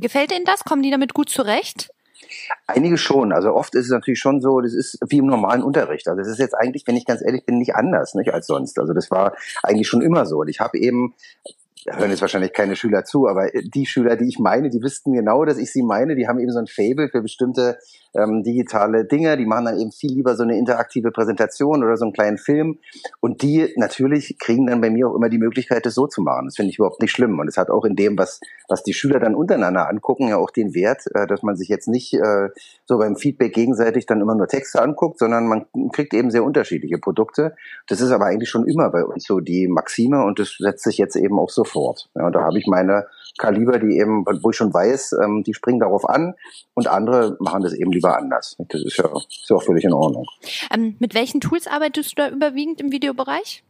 gefällt 0.00 0.32
Ihnen 0.32 0.44
das? 0.44 0.64
Kommen 0.64 0.82
die 0.82 0.90
damit 0.90 1.12
gut 1.14 1.28
zurecht? 1.28 1.90
Einige 2.66 2.98
schon. 2.98 3.32
Also 3.32 3.54
oft 3.54 3.74
ist 3.74 3.86
es 3.86 3.90
natürlich 3.90 4.20
schon 4.20 4.40
so, 4.40 4.60
das 4.60 4.74
ist 4.74 4.98
wie 5.08 5.18
im 5.18 5.26
normalen 5.26 5.62
Unterricht. 5.62 6.08
Also 6.08 6.18
das 6.18 6.28
ist 6.28 6.38
jetzt 6.38 6.54
eigentlich, 6.54 6.86
wenn 6.86 6.96
ich 6.96 7.04
ganz 7.04 7.22
ehrlich 7.22 7.44
bin, 7.44 7.58
nicht 7.58 7.74
anders 7.74 8.14
nicht 8.14 8.32
als 8.32 8.46
sonst. 8.46 8.78
Also 8.78 8.92
das 8.92 9.10
war 9.10 9.34
eigentlich 9.62 9.88
schon 9.88 10.02
immer 10.02 10.26
so. 10.26 10.38
Und 10.38 10.48
ich 10.48 10.60
habe 10.60 10.78
eben 10.78 11.14
da 11.84 11.96
hören 11.96 12.10
jetzt 12.10 12.20
wahrscheinlich 12.20 12.52
keine 12.52 12.76
Schüler 12.76 13.04
zu, 13.04 13.26
aber 13.26 13.48
die 13.52 13.86
Schüler, 13.86 14.16
die 14.16 14.28
ich 14.28 14.38
meine, 14.38 14.70
die 14.70 14.82
wüssten 14.82 15.12
genau, 15.12 15.44
dass 15.44 15.58
ich 15.58 15.72
sie 15.72 15.82
meine, 15.82 16.14
die 16.14 16.28
haben 16.28 16.38
eben 16.38 16.52
so 16.52 16.58
ein 16.58 16.66
Fable 16.66 17.08
für 17.08 17.22
bestimmte 17.22 17.78
ähm, 18.14 18.42
digitale 18.42 19.04
Dinge, 19.04 19.36
die 19.36 19.46
machen 19.46 19.66
dann 19.66 19.78
eben 19.78 19.92
viel 19.92 20.12
lieber 20.12 20.36
so 20.36 20.42
eine 20.42 20.58
interaktive 20.58 21.10
Präsentation 21.10 21.84
oder 21.84 21.96
so 21.96 22.04
einen 22.04 22.12
kleinen 22.12 22.38
Film. 22.38 22.78
Und 23.20 23.42
die 23.42 23.72
natürlich 23.76 24.36
kriegen 24.38 24.66
dann 24.66 24.80
bei 24.80 24.90
mir 24.90 25.08
auch 25.08 25.14
immer 25.14 25.28
die 25.28 25.38
Möglichkeit, 25.38 25.86
das 25.86 25.94
so 25.94 26.06
zu 26.06 26.22
machen. 26.22 26.46
Das 26.46 26.56
finde 26.56 26.70
ich 26.70 26.78
überhaupt 26.78 27.00
nicht 27.00 27.12
schlimm. 27.12 27.38
Und 27.38 27.48
es 27.48 27.56
hat 27.56 27.70
auch 27.70 27.84
in 27.84 27.96
dem, 27.96 28.18
was, 28.18 28.40
was 28.68 28.82
die 28.82 28.94
Schüler 28.94 29.20
dann 29.20 29.34
untereinander 29.34 29.88
angucken, 29.88 30.28
ja 30.28 30.36
auch 30.36 30.50
den 30.50 30.74
Wert, 30.74 31.04
äh, 31.14 31.26
dass 31.26 31.42
man 31.42 31.56
sich 31.56 31.68
jetzt 31.68 31.88
nicht 31.88 32.14
äh, 32.14 32.48
so 32.90 32.98
beim 32.98 33.14
Feedback 33.14 33.54
gegenseitig 33.54 34.04
dann 34.04 34.20
immer 34.20 34.34
nur 34.34 34.48
Texte 34.48 34.82
anguckt, 34.82 35.20
sondern 35.20 35.46
man 35.46 35.66
kriegt 35.92 36.12
eben 36.12 36.32
sehr 36.32 36.42
unterschiedliche 36.42 36.98
Produkte. 36.98 37.54
Das 37.86 38.00
ist 38.00 38.10
aber 38.10 38.26
eigentlich 38.26 38.50
schon 38.50 38.66
immer 38.66 38.90
bei 38.90 39.04
uns 39.04 39.24
so 39.24 39.38
die 39.38 39.68
Maxime 39.68 40.24
und 40.24 40.40
das 40.40 40.56
setzt 40.58 40.82
sich 40.82 40.98
jetzt 40.98 41.14
eben 41.14 41.38
auch 41.38 41.50
so 41.50 41.62
fort. 41.62 42.10
Ja, 42.16 42.26
und 42.26 42.34
da 42.34 42.42
habe 42.42 42.58
ich 42.58 42.66
meine 42.66 43.06
Kaliber, 43.38 43.78
die 43.78 43.96
eben, 43.96 44.24
wo 44.42 44.50
ich 44.50 44.56
schon 44.56 44.74
weiß, 44.74 45.14
ähm, 45.22 45.44
die 45.44 45.54
springen 45.54 45.78
darauf 45.78 46.08
an 46.08 46.34
und 46.74 46.88
andere 46.88 47.36
machen 47.38 47.62
das 47.62 47.74
eben 47.74 47.92
lieber 47.92 48.18
anders. 48.18 48.56
Das 48.58 48.82
ist 48.82 48.96
ja, 48.96 49.04
ist 49.06 49.48
ja 49.48 49.56
auch 49.56 49.62
völlig 49.62 49.84
in 49.84 49.92
Ordnung. 49.92 50.26
Ähm, 50.74 50.96
mit 50.98 51.14
welchen 51.14 51.40
Tools 51.40 51.68
arbeitest 51.68 52.10
du 52.10 52.22
da 52.22 52.28
überwiegend 52.28 52.80
im 52.80 52.90
Videobereich? 52.90 53.62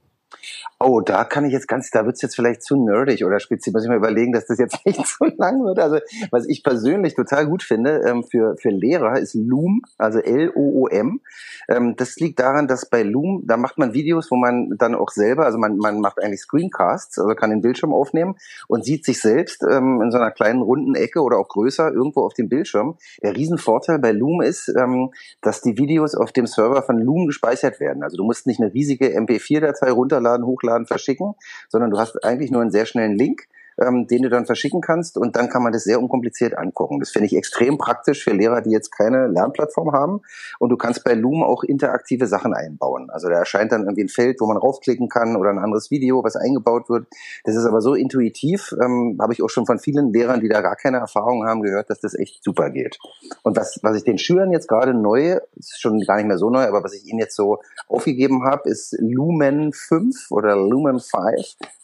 Oh, 0.83 1.03
da 1.03 1.25
kann 1.25 1.45
ich 1.45 1.53
jetzt 1.53 1.69
ganz, 1.69 1.91
da 1.91 2.07
wird's 2.07 2.23
jetzt 2.23 2.35
vielleicht 2.35 2.63
zu 2.63 2.75
nerdig 2.83 3.25
oder 3.27 3.39
speziell, 3.39 3.73
muss 3.75 3.85
ich 3.85 3.91
mal 3.91 3.99
überlegen, 3.99 4.33
dass 4.33 4.47
das 4.47 4.59
jetzt 4.59 4.79
nicht 4.87 5.07
zu 5.07 5.25
lang 5.37 5.63
wird. 5.63 5.79
Also, 5.79 5.99
was 6.31 6.49
ich 6.49 6.65
persönlich 6.65 7.15
total 7.15 7.47
gut 7.47 7.63
finde 7.63 8.03
ähm, 8.07 8.25
für, 8.25 8.57
für 8.57 8.71
Lehrer 8.71 9.19
ist 9.19 9.35
Loom, 9.35 9.83
also 9.99 10.21
L-O-O-M. 10.21 11.21
Ähm, 11.69 11.97
das 11.97 12.17
liegt 12.17 12.41
daran, 12.41 12.67
dass 12.67 12.89
bei 12.89 13.03
Loom, 13.03 13.43
da 13.47 13.59
macht 13.59 13.77
man 13.77 13.93
Videos, 13.93 14.31
wo 14.31 14.37
man 14.37 14.77
dann 14.79 14.95
auch 14.95 15.11
selber, 15.11 15.45
also 15.45 15.59
man, 15.59 15.77
man 15.77 16.01
macht 16.01 16.23
eigentlich 16.23 16.41
Screencasts, 16.41 17.19
also 17.19 17.35
kann 17.35 17.51
den 17.51 17.61
Bildschirm 17.61 17.93
aufnehmen 17.93 18.37
und 18.67 18.85
sieht 18.85 19.05
sich 19.05 19.21
selbst 19.21 19.63
ähm, 19.63 20.01
in 20.03 20.11
so 20.11 20.17
einer 20.17 20.31
kleinen 20.31 20.63
runden 20.63 20.95
Ecke 20.95 21.21
oder 21.21 21.37
auch 21.37 21.49
größer 21.49 21.93
irgendwo 21.93 22.25
auf 22.25 22.33
dem 22.33 22.49
Bildschirm. 22.49 22.97
Der 23.23 23.37
Riesenvorteil 23.37 23.99
bei 23.99 24.13
Loom 24.13 24.41
ist, 24.41 24.69
ähm, 24.69 25.11
dass 25.43 25.61
die 25.61 25.77
Videos 25.77 26.15
auf 26.15 26.33
dem 26.33 26.47
Server 26.47 26.83
von 26.83 26.99
Loom 26.99 27.27
gespeichert 27.27 27.81
werden. 27.81 28.03
Also 28.03 28.17
du 28.17 28.25
musst 28.25 28.47
nicht 28.47 28.61
eine 28.61 28.73
riesige 28.73 29.09
MP4-Datei 29.09 29.93
runterladen, 30.21 30.47
hochladen, 30.47 30.87
verschicken, 30.87 31.35
sondern 31.69 31.91
du 31.91 31.99
hast 31.99 32.23
eigentlich 32.25 32.51
nur 32.51 32.63
einen 32.63 32.71
sehr 32.71 32.87
schnellen 32.87 33.17
Link 33.17 33.47
ähm, 33.81 34.07
den 34.07 34.23
du 34.23 34.29
dann 34.29 34.47
verschicken 34.47 34.81
kannst 34.81 35.17
und 35.17 35.37
dann 35.37 35.49
kann 35.49 35.63
man 35.63 35.73
das 35.73 35.85
sehr 35.85 36.01
unkompliziert 36.01 36.57
angucken. 36.57 37.01
Das 37.01 37.11
finde 37.11 37.27
ich 37.27 37.37
extrem 37.37 37.79
praktisch 37.79 38.25
für 38.25 38.33
Lehrer, 38.33 38.61
die 38.61 38.71
jetzt 38.71 38.91
keine 38.91 39.27
Lernplattform 39.29 39.93
haben. 39.93 40.21
Und 40.59 40.71
du 40.71 40.77
kannst 40.77 41.05
bei 41.05 41.15
Loom 41.15 41.43
auch 41.43 41.63
interaktive 41.63 42.27
Sachen 42.27 42.55
einbauen. 42.55 43.11
Also 43.11 43.29
da 43.29 43.37
erscheint 43.37 43.73
dann 43.73 43.83
irgendwie 43.83 44.05
ein 44.05 44.09
Feld, 44.09 44.41
wo 44.41 44.47
man 44.47 44.57
raufklicken 44.57 45.09
kann 45.09 45.37
oder 45.37 45.51
ein 45.51 45.59
anderes 45.59 45.91
Video, 45.91 46.23
was 46.25 46.37
eingebaut 46.37 46.89
wird. 46.89 47.07
Das 47.45 47.57
ist 47.57 47.65
aber 47.65 47.81
so 47.81 47.95
intuitiv, 47.95 48.75
ähm, 48.83 49.19
habe 49.21 49.33
ich 49.33 49.43
auch 49.43 49.51
schon 49.51 49.67
von 49.67 49.79
vielen 49.79 50.13
Lehrern, 50.13 50.41
die 50.41 50.49
da 50.49 50.61
gar 50.61 50.77
keine 50.77 50.99
Erfahrung 50.99 51.47
haben, 51.47 51.63
gehört, 51.63 51.91
dass 51.91 52.01
das 52.01 52.15
echt 52.15 52.45
super 52.45 52.71
geht. 52.71 52.99
Und 53.43 53.57
was, 53.57 53.79
was 53.83 53.97
ich 53.97 54.05
den 54.05 54.19
Schülern 54.19 54.53
jetzt 54.53 54.69
gerade 54.69 54.95
neu, 54.95 55.39
ist 55.57 55.81
schon 55.81 56.01
gar 56.01 56.17
nicht 56.17 56.27
mehr 56.27 56.39
so 56.39 56.51
neu, 56.51 56.65
aber 56.67 56.85
was 56.85 56.95
ich 56.95 57.07
ihnen 57.07 57.19
jetzt 57.19 57.37
so 57.37 57.61
aufgegeben 57.89 58.45
habe, 58.45 58.69
ist 58.69 58.97
Lumen 59.01 59.73
5 59.73 60.31
oder 60.31 60.57
Lumen 60.57 61.01
5 61.01 61.11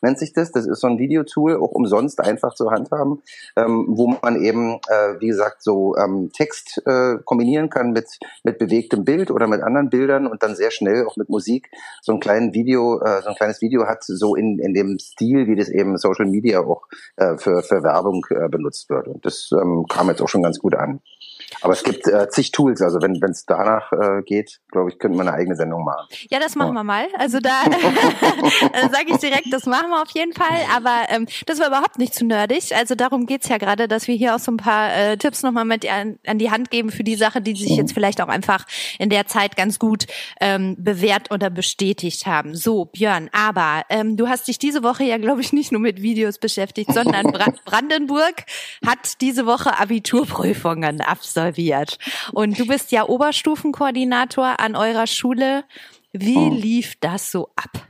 nennt 0.02 0.18
sich 0.18 0.32
das. 0.32 0.52
Das 0.52 0.66
ist 0.66 0.80
so 0.80 0.86
ein 0.86 0.98
Videotool, 0.98 1.56
auch 1.56 1.72
umsonst 1.87 2.21
einfach 2.21 2.55
zu 2.55 2.71
handhaben, 2.71 3.23
ähm, 3.57 3.87
wo 3.88 4.09
man 4.09 4.43
eben, 4.43 4.81
äh, 4.88 5.21
wie 5.21 5.28
gesagt, 5.28 5.62
so 5.62 5.97
ähm, 5.97 6.31
Text 6.33 6.83
äh, 6.85 7.19
kombinieren 7.25 7.71
kann 7.71 7.93
mit, 7.93 8.07
mit 8.43 8.59
bewegtem 8.59 9.05
Bild 9.05 9.31
oder 9.31 9.47
mit 9.47 9.62
anderen 9.62 9.88
Bildern 9.88 10.26
und 10.26 10.43
dann 10.43 10.57
sehr 10.57 10.73
schnell 10.73 11.07
auch 11.07 11.16
mit 11.16 11.28
Musik 11.28 11.71
so 12.02 12.12
ein 12.12 12.21
kleines 12.21 12.55
Video, 12.55 13.00
äh, 13.00 13.23
so 13.23 13.28
ein 13.28 13.37
kleines 13.37 13.61
Video 13.62 13.87
hat, 13.87 14.02
so 14.02 14.35
in, 14.35 14.59
in 14.59 14.75
dem 14.75 14.99
Stil, 14.99 15.47
wie 15.47 15.55
das 15.55 15.69
eben 15.69 15.97
Social 15.97 16.26
Media 16.26 16.61
auch 16.61 16.83
äh, 17.16 17.37
für, 17.38 17.62
für 17.62 17.83
Werbung 17.83 18.26
äh, 18.31 18.49
benutzt 18.49 18.90
wird. 18.90 19.07
Und 19.07 19.25
das 19.25 19.50
ähm, 19.52 19.87
kam 19.88 20.09
jetzt 20.09 20.21
auch 20.23 20.28
schon 20.28 20.43
ganz 20.43 20.59
gut 20.59 20.75
an. 20.75 21.00
Aber 21.60 21.72
es 21.72 21.82
gibt 21.82 22.06
äh, 22.06 22.28
zig 22.28 22.50
Tools, 22.50 22.82
also 22.82 23.00
wenn 23.00 23.22
es 23.22 23.46
danach 23.46 23.92
äh, 23.92 24.22
geht, 24.22 24.60
glaube 24.70 24.90
ich, 24.90 24.98
könnte 24.98 25.16
man 25.16 25.28
eine 25.28 25.36
eigene 25.36 25.56
Sendung 25.56 25.84
machen. 25.84 26.06
Ja, 26.28 26.38
das 26.40 26.54
machen 26.54 26.74
ja. 26.74 26.80
wir 26.80 26.84
mal. 26.84 27.06
Also 27.18 27.38
da 27.40 27.62
sage 28.90 29.06
ich 29.08 29.18
direkt, 29.18 29.52
das 29.52 29.66
machen 29.66 29.90
wir 29.90 30.02
auf 30.02 30.10
jeden 30.10 30.32
Fall. 30.32 30.64
Aber 30.74 31.04
ähm, 31.08 31.26
das 31.46 31.60
war 31.60 31.68
überhaupt 31.68 31.98
nicht 31.98 32.14
zu 32.14 32.24
nerdig. 32.24 32.74
Also 32.74 32.94
darum 32.94 33.26
geht's 33.26 33.48
ja 33.48 33.58
gerade, 33.58 33.88
dass 33.88 34.08
wir 34.08 34.16
hier 34.16 34.34
auch 34.34 34.38
so 34.38 34.52
ein 34.52 34.56
paar 34.56 34.94
äh, 34.94 35.16
Tipps 35.16 35.42
nochmal 35.42 35.64
mit 35.64 35.90
an, 35.90 36.18
an 36.26 36.38
die 36.38 36.50
Hand 36.50 36.70
geben 36.70 36.90
für 36.90 37.04
die 37.04 37.16
Sache, 37.16 37.40
die 37.40 37.54
sich 37.54 37.76
jetzt 37.76 37.92
vielleicht 37.92 38.20
auch 38.20 38.28
einfach 38.28 38.66
in 38.98 39.08
der 39.08 39.26
Zeit 39.26 39.56
ganz 39.56 39.78
gut 39.78 40.06
ähm, 40.40 40.76
bewährt 40.78 41.30
oder 41.30 41.50
bestätigt 41.50 42.26
haben. 42.26 42.54
So, 42.54 42.86
Björn, 42.86 43.30
aber 43.32 43.82
ähm, 43.88 44.16
du 44.16 44.28
hast 44.28 44.48
dich 44.48 44.58
diese 44.58 44.82
Woche 44.82 45.04
ja, 45.04 45.18
glaube 45.18 45.40
ich, 45.40 45.52
nicht 45.52 45.72
nur 45.72 45.80
mit 45.80 46.02
Videos 46.02 46.38
beschäftigt, 46.38 46.92
sondern 46.92 47.26
Brandenburg 47.64 48.44
hat 48.84 49.20
diese 49.20 49.46
Woche 49.46 49.78
Abiturprüfungen 49.78 51.00
absolviert 51.00 51.36
absolviert. 51.37 51.99
Und 52.33 52.59
du 52.59 52.66
bist 52.66 52.92
ja 52.92 53.05
Oberstufenkoordinator 53.09 54.59
an 54.61 54.77
eurer 54.77 55.07
Schule. 55.07 55.64
Wie 56.12 56.37
oh. 56.37 56.51
lief 56.51 56.94
das 57.01 57.31
so 57.31 57.49
ab? 57.57 57.87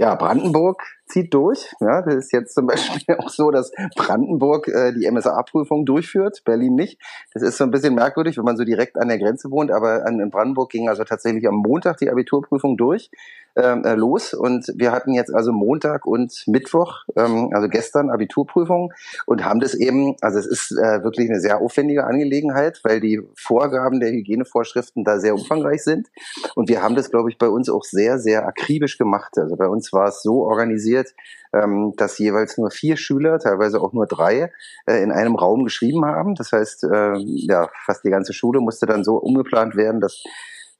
Ja, 0.00 0.14
Brandenburg 0.14 0.82
zieht 1.08 1.34
durch. 1.34 1.72
Ja, 1.80 2.02
das 2.02 2.14
ist 2.14 2.32
jetzt 2.32 2.54
zum 2.54 2.66
Beispiel 2.68 3.16
auch 3.16 3.28
so, 3.28 3.50
dass 3.50 3.72
Brandenburg 3.96 4.68
äh, 4.68 4.92
die 4.92 5.10
MSA-Prüfung 5.10 5.84
durchführt, 5.84 6.42
Berlin 6.44 6.74
nicht. 6.74 7.00
Das 7.34 7.42
ist 7.42 7.56
so 7.58 7.64
ein 7.64 7.72
bisschen 7.72 7.94
merkwürdig, 7.94 8.38
wenn 8.38 8.44
man 8.44 8.56
so 8.56 8.64
direkt 8.64 8.96
an 8.96 9.08
der 9.08 9.18
Grenze 9.18 9.50
wohnt, 9.50 9.72
aber 9.72 10.06
an, 10.06 10.20
in 10.20 10.30
Brandenburg 10.30 10.70
ging 10.70 10.88
also 10.88 11.02
tatsächlich 11.04 11.48
am 11.48 11.56
Montag 11.56 11.96
die 11.98 12.10
Abiturprüfung 12.10 12.76
durch 12.76 13.10
äh, 13.54 13.94
los 13.94 14.34
und 14.34 14.72
wir 14.74 14.92
hatten 14.92 15.12
jetzt 15.12 15.34
also 15.34 15.52
Montag 15.52 16.06
und 16.06 16.44
Mittwoch, 16.46 17.04
ähm, 17.16 17.50
also 17.52 17.68
gestern 17.68 18.10
Abiturprüfung 18.10 18.92
und 19.26 19.44
haben 19.44 19.60
das 19.60 19.74
eben, 19.74 20.16
also 20.20 20.38
es 20.38 20.46
ist 20.46 20.72
äh, 20.72 21.02
wirklich 21.02 21.28
eine 21.28 21.40
sehr 21.40 21.60
aufwendige 21.60 22.04
Angelegenheit, 22.04 22.80
weil 22.84 23.00
die 23.00 23.20
Vorgaben 23.34 24.00
der 24.00 24.10
Hygienevorschriften 24.10 25.04
da 25.04 25.18
sehr 25.18 25.34
umfangreich 25.34 25.82
sind 25.82 26.08
und 26.54 26.68
wir 26.68 26.82
haben 26.82 26.94
das, 26.94 27.10
glaube 27.10 27.30
ich, 27.30 27.38
bei 27.38 27.48
uns 27.48 27.68
auch 27.68 27.84
sehr, 27.84 28.18
sehr 28.18 28.46
akribisch 28.46 28.98
gemacht. 28.98 29.38
Also 29.38 29.56
bei 29.56 29.66
uns 29.66 29.92
war 29.92 30.08
es 30.08 30.22
so 30.22 30.44
organisiert, 30.44 31.14
ähm, 31.52 31.94
dass 31.96 32.18
jeweils 32.18 32.58
nur 32.58 32.70
vier 32.70 32.96
Schüler, 32.96 33.38
teilweise 33.38 33.80
auch 33.80 33.92
nur 33.92 34.06
drei, 34.06 34.52
äh, 34.86 35.02
in 35.02 35.12
einem 35.12 35.34
Raum 35.34 35.64
geschrieben 35.64 36.04
haben. 36.04 36.34
Das 36.34 36.52
heißt, 36.52 36.84
äh, 36.84 37.14
ja, 37.16 37.68
fast 37.84 38.04
die 38.04 38.10
ganze 38.10 38.32
Schule 38.32 38.60
musste 38.60 38.86
dann 38.86 39.04
so 39.04 39.16
umgeplant 39.16 39.76
werden, 39.76 40.00
dass 40.00 40.22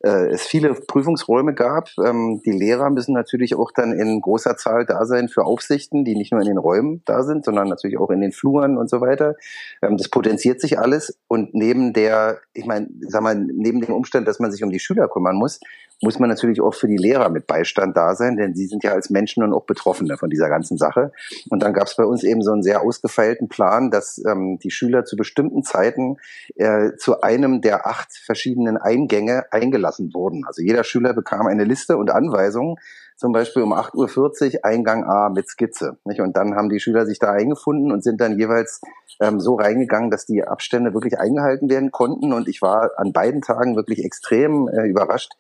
äh, 0.01 0.29
es 0.29 0.43
viele 0.43 0.75
Prüfungsräume 0.75 1.55
gab. 1.55 1.91
Ähm, 2.05 2.41
die 2.45 2.53
Lehrer 2.53 2.91
müssen 2.91 3.15
natürlich 3.15 3.55
auch 3.57 3.73
dann 3.73 3.93
in 3.93 4.21
großer 4.21 4.57
Zahl 4.57 4.87
da 4.87 5.05
sein 5.05 5.29
für 5.29 5.45
Aufsichten, 5.45 6.05
die 6.05 6.15
nicht 6.15 6.33
nur 6.33 6.41
in 6.41 6.47
den 6.47 6.59
Räumen 6.59 7.03
da 7.05 7.23
sind, 7.23 7.45
sondern 7.45 7.69
natürlich 7.69 7.99
auch 7.99 8.11
in 8.11 8.21
den 8.21 8.33
Fluren 8.33 8.79
und 8.79 8.89
so 8.89 9.01
weiter. 9.01 9.35
Ähm, 9.83 9.97
das 9.97 10.09
potenziert 10.09 10.61
sich 10.61 10.79
alles 10.79 11.19
und 11.27 11.55
neben 11.55 11.93
der, 11.93 12.39
ich 12.55 12.67
meine, 12.67 12.89
sag 13.01 13.23
mal, 13.23 13.35
neben 13.35 13.81
dem 13.81 13.95
Umstand, 13.95 14.29
dass 14.29 14.39
man 14.39 14.53
sich 14.53 14.63
um 14.63 14.71
die 14.71 14.81
Schüler 14.81 15.09
kümmern 15.09 15.37
muss, 15.37 15.61
muss 16.01 16.19
man 16.19 16.29
natürlich 16.29 16.61
auch 16.61 16.75
für 16.75 16.87
die 16.87 16.97
Lehrer 16.97 17.29
mit 17.29 17.47
Beistand 17.47 17.97
da 17.97 18.15
sein, 18.15 18.37
denn 18.37 18.55
sie 18.55 18.67
sind 18.67 18.85
ja 18.85 18.93
als 18.93 19.11
Menschen 19.11 19.43
nun 19.43 19.53
auch 19.53 19.65
Betroffene 19.65 20.17
von 20.17 20.31
dieser 20.31 20.49
ganzen 20.49 20.79
Sache. 20.79 21.13
Und 21.51 21.63
dann 21.63 21.73
gab 21.73 21.87
es 21.87 21.97
bei 21.97 22.05
uns 22.05 22.23
eben 22.23 22.43
so 22.43 22.53
einen 22.53 22.63
sehr 22.63 22.83
ausgefeilten 22.83 23.49
Plan, 23.49 23.91
dass 23.91 24.23
ähm, 24.25 24.59
die 24.63 24.71
Schüler 24.71 25.05
zu 25.05 25.17
bestimmten 25.17 25.65
Zeiten 25.65 26.17
äh, 26.57 26.93
zu 26.97 27.21
einem 27.21 27.61
der 27.61 27.87
acht 27.87 28.13
verschiedenen 28.13 28.77
Eingänge 28.77 29.53
eingelassen 29.53 30.15
wurden. 30.15 30.45
Also 30.47 30.63
jeder 30.63 30.85
Schüler 30.85 31.15
bekam 31.15 31.47
eine 31.47 31.65
Liste 31.65 31.97
und 31.97 32.11
Anweisungen, 32.11 32.77
zum 33.17 33.33
Beispiel 33.33 33.63
um 33.63 33.73
8.40 33.73 34.55
Uhr 34.55 34.65
Eingang 34.65 35.03
A 35.03 35.29
mit 35.29 35.49
Skizze. 35.49 35.99
Nicht? 36.05 36.21
Und 36.21 36.37
dann 36.37 36.55
haben 36.55 36.69
die 36.69 36.79
Schüler 36.79 37.05
sich 37.05 37.19
da 37.19 37.33
eingefunden 37.33 37.91
und 37.91 38.05
sind 38.05 38.21
dann 38.21 38.39
jeweils 38.39 38.81
ähm, 39.21 39.41
so 39.41 39.57
reingegangen, 39.57 40.11
dass 40.11 40.25
die 40.25 40.45
Abstände 40.45 40.95
wirklich 40.95 41.19
eingehalten 41.19 41.69
werden 41.69 41.91
konnten. 41.91 42.33
Und 42.33 42.47
ich 42.47 42.63
war 42.63 42.93
an 42.97 43.13
beiden 43.13 43.43
Tagen 43.43 43.75
wirklich 43.75 44.05
extrem 44.05 44.69
äh, 44.69 44.87
überrascht, 44.87 45.33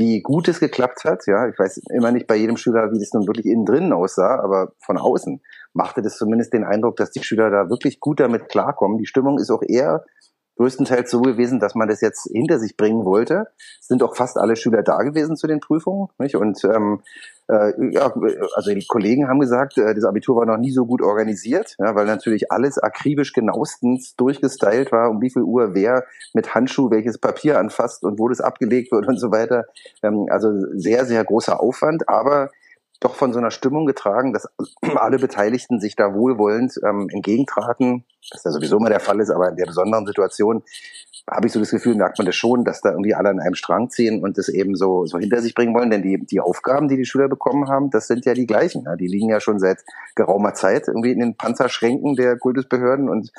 wie 0.00 0.22
gut 0.22 0.48
es 0.48 0.60
geklappt 0.60 1.04
hat. 1.04 1.26
Ja, 1.26 1.46
ich 1.46 1.58
weiß 1.58 1.82
immer 1.94 2.10
nicht 2.10 2.26
bei 2.26 2.36
jedem 2.36 2.56
Schüler, 2.56 2.90
wie 2.90 2.98
das 2.98 3.12
nun 3.12 3.26
wirklich 3.26 3.44
innen 3.44 3.66
drinnen 3.66 3.92
aussah, 3.92 4.40
aber 4.42 4.72
von 4.80 4.96
außen 4.96 5.42
machte 5.74 6.00
das 6.00 6.16
zumindest 6.16 6.54
den 6.54 6.64
Eindruck, 6.64 6.96
dass 6.96 7.10
die 7.10 7.22
Schüler 7.22 7.50
da 7.50 7.68
wirklich 7.68 8.00
gut 8.00 8.18
damit 8.18 8.48
klarkommen. 8.48 8.96
Die 8.96 9.06
Stimmung 9.06 9.38
ist 9.38 9.50
auch 9.50 9.62
eher 9.62 10.04
größtenteils 10.56 11.10
so 11.10 11.20
gewesen, 11.20 11.60
dass 11.60 11.74
man 11.74 11.88
das 11.88 12.00
jetzt 12.00 12.30
hinter 12.32 12.58
sich 12.58 12.78
bringen 12.78 13.04
wollte. 13.04 13.48
Es 13.78 13.88
sind 13.88 14.02
auch 14.02 14.16
fast 14.16 14.38
alle 14.38 14.56
Schüler 14.56 14.82
da 14.82 14.98
gewesen 15.02 15.36
zu 15.36 15.46
den 15.46 15.60
Prüfungen. 15.60 16.08
Nicht? 16.18 16.34
Und 16.34 16.64
ähm, 16.64 17.02
äh, 17.50 17.72
ja, 17.90 18.14
also 18.54 18.72
die 18.72 18.86
Kollegen 18.86 19.28
haben 19.28 19.40
gesagt, 19.40 19.76
äh, 19.76 19.94
das 19.94 20.04
Abitur 20.04 20.36
war 20.36 20.46
noch 20.46 20.56
nie 20.56 20.70
so 20.70 20.86
gut 20.86 21.02
organisiert, 21.02 21.74
ja, 21.78 21.94
weil 21.94 22.06
natürlich 22.06 22.52
alles 22.52 22.78
akribisch 22.78 23.32
genauestens 23.32 24.14
durchgestylt 24.16 24.92
war, 24.92 25.10
um 25.10 25.20
wie 25.20 25.30
viel 25.30 25.42
Uhr 25.42 25.74
wer 25.74 26.04
mit 26.32 26.54
Handschuh 26.54 26.90
welches 26.90 27.18
Papier 27.18 27.58
anfasst 27.58 28.04
und 28.04 28.18
wo 28.18 28.28
das 28.28 28.40
abgelegt 28.40 28.92
wird 28.92 29.08
und 29.08 29.18
so 29.18 29.32
weiter. 29.32 29.64
Ähm, 30.02 30.26
also 30.30 30.50
sehr, 30.74 31.04
sehr 31.06 31.24
großer 31.24 31.60
Aufwand, 31.60 32.08
aber 32.08 32.50
doch 33.00 33.14
von 33.14 33.32
so 33.32 33.38
einer 33.38 33.50
Stimmung 33.50 33.86
getragen, 33.86 34.32
dass 34.32 34.48
alle 34.94 35.18
Beteiligten 35.18 35.80
sich 35.80 35.96
da 35.96 36.14
wohlwollend 36.14 36.78
ähm, 36.86 37.08
entgegentraten, 37.10 38.04
was 38.32 38.44
ja 38.44 38.50
sowieso 38.50 38.76
immer 38.76 38.90
der 38.90 39.00
Fall 39.00 39.20
ist, 39.20 39.30
aber 39.30 39.48
in 39.48 39.56
der 39.56 39.66
besonderen 39.66 40.06
Situation 40.06 40.62
habe 41.30 41.46
ich 41.46 41.52
so 41.52 41.60
das 41.60 41.70
Gefühl, 41.70 41.94
merkt 41.94 42.18
man 42.18 42.26
das 42.26 42.36
schon, 42.36 42.64
dass 42.64 42.80
da 42.80 42.90
irgendwie 42.90 43.14
alle 43.14 43.28
an 43.28 43.40
einem 43.40 43.54
Strang 43.54 43.90
ziehen 43.90 44.22
und 44.22 44.36
das 44.38 44.48
eben 44.48 44.74
so, 44.74 45.06
so 45.06 45.18
hinter 45.18 45.40
sich 45.40 45.54
bringen 45.54 45.74
wollen. 45.74 45.90
Denn 45.90 46.02
die, 46.02 46.24
die 46.24 46.40
Aufgaben, 46.40 46.88
die 46.88 46.96
die 46.96 47.04
Schüler 47.04 47.28
bekommen 47.28 47.68
haben, 47.68 47.90
das 47.90 48.06
sind 48.06 48.24
ja 48.24 48.34
die 48.34 48.46
gleichen. 48.46 48.84
Ja. 48.84 48.96
Die 48.96 49.06
liegen 49.06 49.28
ja 49.28 49.40
schon 49.40 49.58
seit 49.58 49.78
geraumer 50.14 50.54
Zeit 50.54 50.88
irgendwie 50.88 51.12
in 51.12 51.20
den 51.20 51.36
Panzerschränken 51.36 52.16
der 52.16 52.36
Kultusbehörden 52.36 53.08
und 53.08 53.30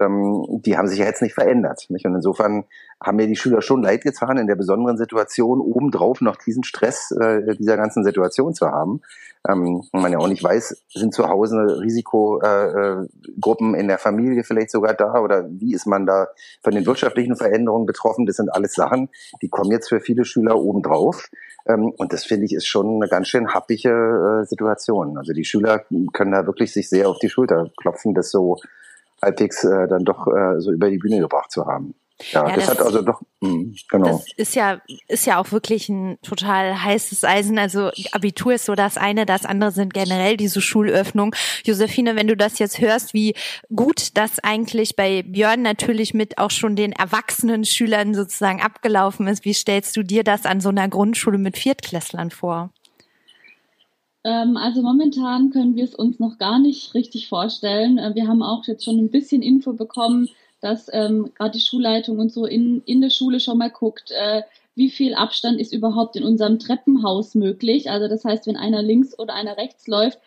ähm, 0.00 0.44
die 0.64 0.76
haben 0.76 0.88
sich 0.88 0.98
ja 0.98 1.06
jetzt 1.06 1.22
nicht 1.22 1.34
verändert. 1.34 1.86
Nicht? 1.88 2.06
Und 2.06 2.14
insofern 2.14 2.64
haben 3.02 3.16
mir 3.16 3.26
die 3.26 3.36
Schüler 3.36 3.62
schon 3.62 3.82
leid 3.82 4.02
getan, 4.02 4.36
in 4.36 4.46
der 4.46 4.56
besonderen 4.56 4.98
Situation 4.98 5.60
obendrauf 5.60 6.20
noch 6.20 6.36
diesen 6.36 6.64
Stress 6.64 7.10
äh, 7.12 7.56
dieser 7.56 7.76
ganzen 7.76 8.04
Situation 8.04 8.54
zu 8.54 8.66
haben. 8.66 9.00
Ähm, 9.48 9.82
man 9.92 10.12
ja 10.12 10.18
auch 10.18 10.28
nicht 10.28 10.44
weiß, 10.44 10.84
sind 10.92 11.14
zu 11.14 11.28
Hause 11.28 11.80
Risikogruppen 11.80 13.74
in 13.74 13.88
der 13.88 13.98
Familie 13.98 14.44
vielleicht 14.44 14.70
sogar 14.70 14.92
da 14.92 15.18
oder 15.20 15.48
wie 15.48 15.72
ist 15.72 15.86
man 15.86 16.04
da 16.04 16.28
von 16.62 16.74
den 16.74 16.84
wirtschaftlichen 16.84 17.36
Veränderungen 17.36 17.86
betroffen? 17.86 18.26
Das 18.26 18.36
sind 18.36 18.52
alles 18.52 18.74
Sachen, 18.74 19.08
die 19.40 19.48
kommen 19.48 19.70
jetzt 19.70 19.88
für 19.88 20.00
viele 20.00 20.26
Schüler 20.26 20.56
obendrauf. 20.56 21.30
Ähm, 21.66 21.92
und 21.96 22.12
das 22.12 22.24
finde 22.24 22.44
ich 22.44 22.52
ist 22.52 22.66
schon 22.66 22.96
eine 22.96 23.08
ganz 23.08 23.28
schön 23.28 23.54
happige 23.54 24.42
äh, 24.42 24.44
Situation. 24.46 25.16
Also 25.16 25.32
die 25.32 25.44
Schüler 25.44 25.84
können 26.12 26.32
da 26.32 26.46
wirklich 26.46 26.72
sich 26.72 26.90
sehr 26.90 27.08
auf 27.08 27.18
die 27.18 27.30
Schulter 27.30 27.70
klopfen, 27.78 28.14
das 28.14 28.30
so 28.30 28.58
halbwegs 29.22 29.64
äh, 29.64 29.88
dann 29.88 30.04
doch 30.04 30.26
äh, 30.26 30.60
so 30.60 30.70
über 30.70 30.90
die 30.90 30.98
Bühne 30.98 31.18
gebracht 31.20 31.50
zu 31.50 31.66
haben. 31.66 31.94
Ja, 32.32 32.48
ja 32.48 32.56
das, 32.56 32.66
das, 32.66 32.78
hat 32.78 32.86
also 32.86 33.02
doch, 33.02 33.22
mh, 33.40 33.48
hm, 33.48 33.76
genau. 33.88 34.06
Das 34.08 34.24
ist 34.36 34.54
ja, 34.54 34.80
ist 35.08 35.26
ja 35.26 35.40
auch 35.40 35.52
wirklich 35.52 35.88
ein 35.88 36.18
total 36.22 36.82
heißes 36.82 37.24
Eisen. 37.24 37.58
Also 37.58 37.90
Abitur 38.12 38.54
ist 38.54 38.66
so 38.66 38.74
das 38.74 38.96
eine, 38.96 39.26
das 39.26 39.44
andere 39.44 39.70
sind 39.70 39.94
generell 39.94 40.36
diese 40.36 40.60
Schulöffnung. 40.60 41.34
Josephine, 41.64 42.16
wenn 42.16 42.26
du 42.26 42.36
das 42.36 42.58
jetzt 42.58 42.80
hörst, 42.80 43.14
wie 43.14 43.34
gut 43.74 44.16
das 44.16 44.38
eigentlich 44.40 44.96
bei 44.96 45.22
Björn 45.22 45.62
natürlich 45.62 46.14
mit 46.14 46.38
auch 46.38 46.50
schon 46.50 46.76
den 46.76 46.92
erwachsenen 46.92 47.64
Schülern 47.64 48.14
sozusagen 48.14 48.60
abgelaufen 48.60 49.26
ist, 49.26 49.44
wie 49.44 49.54
stellst 49.54 49.96
du 49.96 50.02
dir 50.02 50.24
das 50.24 50.46
an 50.46 50.60
so 50.60 50.68
einer 50.68 50.88
Grundschule 50.88 51.38
mit 51.38 51.56
Viertklässlern 51.56 52.30
vor? 52.30 52.70
Ähm, 54.24 54.56
also 54.56 54.82
momentan 54.82 55.50
können 55.50 55.76
wir 55.76 55.84
es 55.84 55.94
uns 55.94 56.18
noch 56.18 56.38
gar 56.38 56.58
nicht 56.58 56.94
richtig 56.94 57.28
vorstellen. 57.28 57.98
Äh, 57.98 58.14
wir 58.14 58.28
haben 58.28 58.42
auch 58.42 58.66
jetzt 58.66 58.84
schon 58.84 58.98
ein 58.98 59.10
bisschen 59.10 59.42
Info 59.42 59.72
bekommen, 59.72 60.28
dass 60.60 60.88
ähm, 60.92 61.32
gerade 61.36 61.52
die 61.52 61.60
Schulleitung 61.60 62.18
und 62.18 62.32
so 62.32 62.46
in, 62.46 62.82
in 62.86 63.00
der 63.00 63.10
Schule 63.10 63.40
schon 63.40 63.58
mal 63.58 63.70
guckt, 63.70 64.10
äh, 64.10 64.42
wie 64.74 64.90
viel 64.90 65.14
Abstand 65.14 65.60
ist 65.60 65.72
überhaupt 65.72 66.16
in 66.16 66.24
unserem 66.24 66.58
Treppenhaus 66.58 67.34
möglich. 67.34 67.90
Also 67.90 68.08
das 68.08 68.24
heißt, 68.24 68.46
wenn 68.46 68.56
einer 68.56 68.82
links 68.82 69.18
oder 69.18 69.34
einer 69.34 69.56
rechts 69.56 69.86
läuft, 69.86 70.18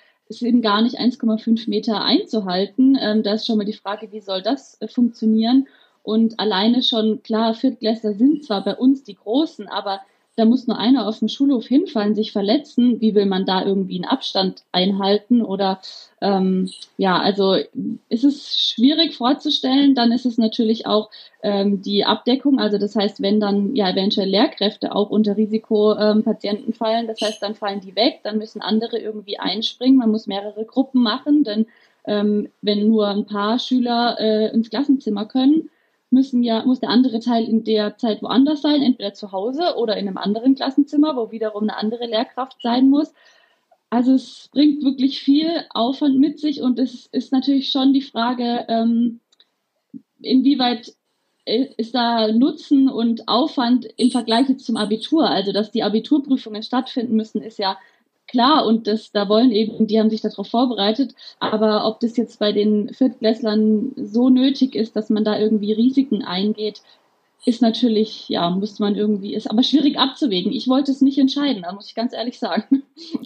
eben 0.42 0.62
gar 0.62 0.82
nicht 0.82 1.00
1,5 1.00 1.70
Meter 1.70 2.04
einzuhalten. 2.04 2.98
Ähm, 3.00 3.22
da 3.22 3.34
ist 3.34 3.46
schon 3.46 3.58
mal 3.58 3.66
die 3.66 3.74
Frage, 3.74 4.12
wie 4.12 4.22
soll 4.22 4.42
das 4.42 4.82
äh, 4.82 4.88
funktionieren? 4.88 5.68
Und 6.02 6.40
alleine 6.40 6.82
schon, 6.82 7.22
klar, 7.24 7.54
Viertklässler 7.54 8.14
sind 8.14 8.44
zwar 8.44 8.64
bei 8.64 8.76
uns 8.76 9.04
die 9.04 9.16
Großen, 9.16 9.68
aber 9.68 10.02
da 10.36 10.46
muss 10.46 10.66
nur 10.68 10.80
einer 10.80 11.08
auf 11.08 11.20
dem 11.20 11.28
Schulhof 11.28 11.68
hinfallen, 11.68 12.16
sich 12.16 12.32
verletzen. 12.32 13.00
Wie 13.02 13.14
will 13.14 13.28
man 13.28 13.46
da 13.46 13.64
irgendwie 13.64 13.96
einen 13.96 14.06
Abstand 14.06 14.64
einhalten? 14.72 15.44
Oder 15.44 15.80
ähm, 16.22 16.72
ja, 16.98 17.20
also 17.20 17.56
ist 18.10 18.24
es 18.24 18.58
schwierig 18.58 19.16
vorzustellen. 19.16 19.94
Dann 19.94 20.12
ist 20.12 20.26
es 20.26 20.40
natürlich 20.40 20.88
auch 20.88 21.12
ähm, 21.44 21.84
die 21.84 22.04
Abdeckung. 22.04 22.60
Also 22.60 22.80
das 22.80 22.96
heißt, 22.96 23.22
wenn 23.22 23.40
dann 23.40 23.76
ja 23.76 23.90
eventuell 23.92 24.30
Lehrkräfte 24.30 24.96
auch 24.96 25.12
unter 25.12 25.38
Risikopatienten 25.38 26.68
ähm, 26.70 26.74
fallen, 26.74 27.06
das 27.08 27.22
heißt, 27.22 27.42
dann 27.44 27.54
fallen 27.54 27.82
die 27.82 27.96
weg, 27.96 28.22
dann 28.24 28.40
müssen 28.40 28.62
andere 28.62 28.98
irgendwie 28.98 29.38
einspringen. 29.38 29.98
Man 29.98 30.10
muss 30.10 30.26
mehrere 30.26 30.66
Gruppen 30.66 31.04
machen, 31.04 31.44
denn 31.44 31.68
ähm, 32.06 32.50
wenn 32.62 32.88
nur 32.88 33.08
ein 33.08 33.26
paar 33.26 33.60
Schüler 33.60 34.18
äh, 34.20 34.52
ins 34.52 34.70
Klassenzimmer 34.70 35.26
können, 35.26 35.70
müssen 36.14 36.44
ja, 36.44 36.64
muss 36.66 36.80
der 36.80 36.90
andere 36.90 37.20
Teil 37.20 37.44
in 37.44 37.64
der 37.64 37.98
Zeit 37.98 38.22
woanders 38.22 38.62
sein, 38.62 38.82
entweder 38.82 39.14
zu 39.14 39.32
Hause 39.32 39.76
oder 39.78 39.98
in 39.98 40.08
einem 40.08 40.18
anderen 40.18 40.56
Klassenzimmer, 40.56 41.16
wo 41.16 41.32
wiederum 41.32 41.64
eine 41.64 41.78
andere 41.78 42.06
Lehrkraft 42.06 42.62
sein 42.62 42.90
muss. 42.90 43.14
Also 43.90 44.14
es 44.14 44.50
bringt 44.52 44.84
wirklich 44.84 45.22
viel 45.22 45.66
Aufwand 45.72 46.18
mit 46.20 46.40
sich 46.40 46.62
und 46.62 46.80
es 46.80 47.08
ist 47.08 47.32
natürlich 47.32 47.72
schon 47.72 47.94
die 47.94 48.02
Frage, 48.02 48.66
ähm, 48.68 49.20
inwieweit 50.22 50.94
ist 51.46 51.94
da 51.94 52.32
Nutzen 52.32 52.90
und 52.90 53.28
Aufwand 53.28 53.86
im 53.98 54.12
Vergleich 54.12 54.48
jetzt 54.48 54.66
zum 54.66 54.78
Abitur. 54.78 55.30
Also 55.30 55.52
dass 55.52 55.72
die 55.72 55.84
Abiturprüfungen 55.84 56.64
stattfinden 56.64 57.16
müssen, 57.16 57.42
ist 57.42 57.60
ja 57.60 57.78
klar 58.28 58.66
und 58.66 58.88
das, 58.88 59.12
da 59.12 59.30
wollen 59.30 59.52
eben, 59.52 59.88
die 59.88 60.00
haben 60.00 60.10
sich 60.10 60.22
darauf 60.22 60.48
vorbereitet, 60.48 61.16
aber 61.40 61.86
ob 61.88 62.00
das 62.00 62.18
jetzt 62.18 62.40
bei 62.40 62.52
den 62.52 62.94
Viertklässlern 62.94 63.94
so 63.96 64.30
nötig 64.30 64.76
ist, 64.76 64.96
dass 64.96 65.10
man 65.10 65.24
da 65.24 65.38
irgendwie 65.38 65.74
Risiken 65.74 66.24
eingeht, 66.24 66.82
ist 67.46 67.62
natürlich, 67.62 68.30
ja, 68.30 68.50
müsste 68.50 68.82
man 68.84 68.96
irgendwie, 68.96 69.34
ist 69.34 69.50
aber 69.50 69.64
schwierig 69.64 69.98
abzuwägen. 69.98 70.54
Ich 70.54 70.68
wollte 70.70 70.92
es 70.92 71.02
nicht 71.02 71.18
entscheiden, 71.18 71.64
da 71.64 71.74
muss 71.74 71.88
ich 71.88 71.96
ganz 71.96 72.14
ehrlich 72.14 72.40
sagen. 72.40 72.84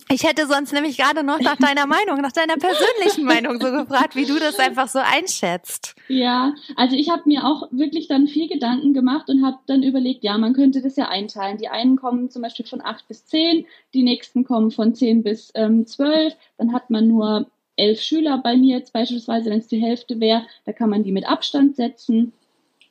Ich 0.10 0.24
hätte 0.24 0.48
sonst 0.48 0.74
nämlich 0.74 0.98
gerade 0.98 1.24
noch 1.24 1.40
nach 1.40 1.58
deiner 1.58 1.86
Meinung, 1.86 2.22
nach 2.22 2.32
deiner 2.32 2.56
persönlichen 2.56 3.26
Meinung 3.26 3.60
so 3.60 3.72
gefragt, 3.72 4.16
wie 4.16 4.26
du 4.26 4.40
das 4.40 4.58
einfach 4.58 4.88
so 4.88 5.00
einschätzt. 5.00 5.96
Ja, 6.08 6.56
also 6.76 6.96
ich 6.96 7.10
habe 7.10 7.24
mir 7.26 7.46
auch 7.46 7.68
wirklich 7.72 8.08
dann 8.08 8.28
viel 8.28 8.48
Gedanken 8.48 8.94
gemacht 8.94 9.30
und 9.30 9.46
habe 9.46 9.58
dann 9.68 9.84
überlegt, 9.84 10.24
ja, 10.24 10.38
man 10.38 10.54
könnte 10.54 10.82
das 10.82 10.96
ja 10.96 11.10
einteilen. 11.10 11.58
Die 11.58 11.68
einen 11.68 11.98
kommen 11.98 12.32
zum 12.32 12.42
Beispiel 12.42 12.66
von 12.66 12.82
acht 12.82 13.08
bis 13.08 13.26
zehn, 13.26 13.66
die 13.94 14.04
nächsten 14.04 14.44
kommen 14.44 14.72
von 14.72 14.96
zehn 14.96 15.22
bis 15.22 15.52
ähm, 15.54 15.86
zwölf, 15.86 16.34
dann 16.58 16.74
hat 16.74 16.90
man 16.90 17.08
nur 17.08 17.48
elf 17.76 18.02
Schüler 18.02 18.40
bei 18.40 18.58
mir 18.58 18.78
jetzt 18.78 18.94
beispielsweise, 18.94 19.52
wenn 19.52 19.60
es 19.60 19.68
die 19.68 19.82
Hälfte 19.82 20.20
wäre, 20.20 20.48
da 20.66 20.74
kann 20.74 20.90
man 20.90 21.04
die 21.04 21.12
mit 21.12 21.30
Abstand 21.30 21.76
setzen 21.76 22.34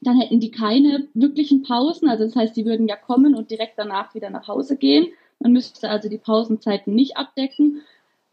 dann 0.06 0.20
hätten 0.20 0.40
die 0.40 0.50
keine 0.50 1.08
wirklichen 1.14 1.62
Pausen. 1.62 2.08
Also 2.08 2.24
das 2.24 2.36
heißt, 2.36 2.56
die 2.56 2.64
würden 2.64 2.88
ja 2.88 2.96
kommen 2.96 3.34
und 3.34 3.50
direkt 3.50 3.78
danach 3.78 4.14
wieder 4.14 4.30
nach 4.30 4.48
Hause 4.48 4.76
gehen. 4.76 5.08
Man 5.40 5.52
müsste 5.52 5.90
also 5.90 6.08
die 6.08 6.18
Pausenzeiten 6.18 6.94
nicht 6.94 7.16
abdecken. 7.16 7.82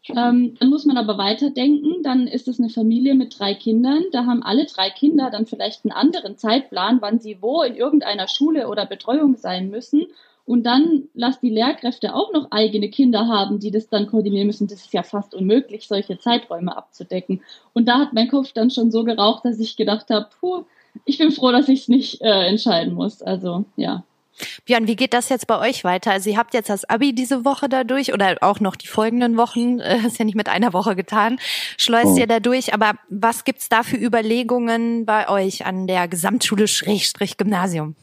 Ähm, 0.08 0.54
dann 0.60 0.68
muss 0.68 0.84
man 0.84 0.98
aber 0.98 1.16
weiterdenken. 1.16 2.02
Dann 2.02 2.26
ist 2.26 2.46
es 2.48 2.60
eine 2.60 2.68
Familie 2.68 3.14
mit 3.14 3.38
drei 3.38 3.54
Kindern. 3.54 4.04
Da 4.12 4.26
haben 4.26 4.42
alle 4.42 4.66
drei 4.66 4.90
Kinder 4.90 5.30
dann 5.30 5.46
vielleicht 5.46 5.84
einen 5.84 5.92
anderen 5.92 6.36
Zeitplan, 6.36 7.00
wann 7.00 7.18
sie 7.18 7.38
wo 7.40 7.62
in 7.62 7.74
irgendeiner 7.74 8.28
Schule 8.28 8.68
oder 8.68 8.86
Betreuung 8.86 9.36
sein 9.36 9.70
müssen. 9.70 10.06
Und 10.46 10.64
dann 10.64 11.04
lass 11.14 11.40
die 11.40 11.48
Lehrkräfte 11.48 12.14
auch 12.14 12.32
noch 12.32 12.50
eigene 12.50 12.90
Kinder 12.90 13.28
haben, 13.28 13.60
die 13.60 13.70
das 13.70 13.88
dann 13.88 14.06
koordinieren 14.06 14.46
müssen. 14.46 14.66
Das 14.66 14.80
ist 14.84 14.92
ja 14.92 15.02
fast 15.02 15.34
unmöglich, 15.34 15.88
solche 15.88 16.18
Zeiträume 16.18 16.76
abzudecken. 16.76 17.40
Und 17.72 17.88
da 17.88 17.98
hat 17.98 18.12
mein 18.12 18.28
Kopf 18.28 18.52
dann 18.52 18.70
schon 18.70 18.90
so 18.90 19.04
geraucht, 19.04 19.46
dass 19.46 19.58
ich 19.58 19.76
gedacht 19.76 20.10
habe, 20.10 20.28
puh, 20.38 20.64
ich 21.04 21.18
bin 21.18 21.32
froh, 21.32 21.52
dass 21.52 21.68
ich 21.68 21.82
es 21.82 21.88
nicht 21.88 22.20
äh, 22.20 22.46
entscheiden 22.46 22.94
muss. 22.94 23.22
Also 23.22 23.64
ja. 23.76 24.04
Björn, 24.64 24.88
wie 24.88 24.96
geht 24.96 25.14
das 25.14 25.28
jetzt 25.28 25.46
bei 25.46 25.58
euch 25.58 25.84
weiter? 25.84 26.10
Also 26.10 26.30
ihr 26.30 26.36
habt 26.36 26.54
jetzt 26.54 26.68
das 26.68 26.84
Abi 26.88 27.14
diese 27.14 27.44
Woche 27.44 27.68
dadurch 27.68 28.12
oder 28.12 28.36
auch 28.40 28.58
noch 28.58 28.74
die 28.74 28.88
folgenden 28.88 29.36
Wochen, 29.36 29.78
äh, 29.80 29.98
ist 30.06 30.18
ja 30.18 30.24
nicht 30.24 30.36
mit 30.36 30.48
einer 30.48 30.72
Woche 30.72 30.96
getan, 30.96 31.38
schleust 31.76 32.14
oh. 32.14 32.18
ihr 32.18 32.26
dadurch. 32.26 32.74
Aber 32.74 32.94
was 33.08 33.44
gibt's 33.44 33.68
da 33.68 33.82
für 33.82 33.96
Überlegungen 33.96 35.06
bei 35.06 35.28
euch 35.28 35.66
an 35.66 35.86
der 35.86 36.08
Gesamtschule 36.08 36.68
Schrägstrich 36.68 37.36
Gymnasium? 37.36 37.94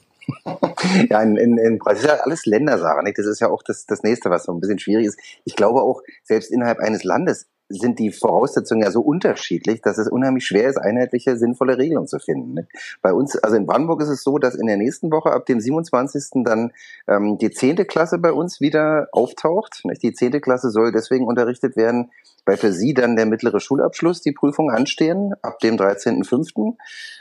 ja, 1.10 1.22
in, 1.22 1.36
in, 1.36 1.58
in 1.58 1.80
das 1.84 2.00
ist 2.00 2.06
ja 2.06 2.16
alles 2.16 2.46
Ländersache. 2.46 3.04
Nicht? 3.04 3.18
Das 3.18 3.26
ist 3.26 3.42
ja 3.42 3.50
auch 3.50 3.64
das, 3.64 3.86
das 3.86 4.04
nächste, 4.04 4.30
was 4.30 4.46
so 4.46 4.54
ein 4.54 4.62
bisschen 4.62 4.80
schwierig 4.80 5.08
ist. 5.08 5.20
Ich 5.44 5.56
glaube 5.56 5.82
auch, 5.82 6.02
selbst 6.24 6.52
innerhalb 6.52 6.80
eines 6.80 7.04
Landes 7.04 7.48
sind 7.72 8.00
die 8.00 8.12
Voraussetzungen 8.12 8.84
ja 8.84 8.92
so 8.92 9.02
unterschiedlich, 9.02 9.82
dass 9.82 9.98
es 9.98 10.08
unheimlich 10.08 10.46
schwer 10.46 10.70
ist, 10.70 10.78
einheitliche, 10.78 11.38
sinnvolle 11.38 11.78
Regelungen 11.78 12.08
zu 12.08 12.20
finden. 12.20 12.54
Ne? 12.54 12.68
Bei 13.02 13.14
uns, 13.14 13.36
also 13.38 13.56
in 13.56 13.66
Brandenburg 13.66 14.02
ist 14.02 14.10
es 14.10 14.24
so, 14.24 14.38
dass 14.38 14.56
in 14.56 14.68
der 14.68 14.78
nächsten 14.78 15.12
Woche 15.12 15.32
ab 15.32 15.46
dem 15.46 15.60
27. 15.60 16.44
dann 16.44 16.72
ähm, 17.08 17.38
die 17.38 17.52
zehnte 17.52 17.86
Klasse 17.86 18.18
bei 18.18 18.32
uns 18.32 18.62
wieder 18.62 19.08
auftaucht. 19.12 19.82
Nicht? 19.86 20.04
Die 20.04 20.14
zehnte 20.14 20.42
Klasse 20.42 20.70
soll 20.70 20.92
deswegen 20.92 21.26
unterrichtet 21.26 21.76
werden, 21.76 22.12
weil 22.46 22.58
für 22.58 22.72
sie 22.72 22.94
dann 22.94 23.16
der 23.16 23.26
mittlere 23.26 23.60
Schulabschluss, 23.60 24.22
die 24.22 24.32
Prüfungen 24.32 24.76
anstehen, 24.76 25.34
ab 25.42 25.60
dem 25.60 25.76
13.05. 25.76 26.76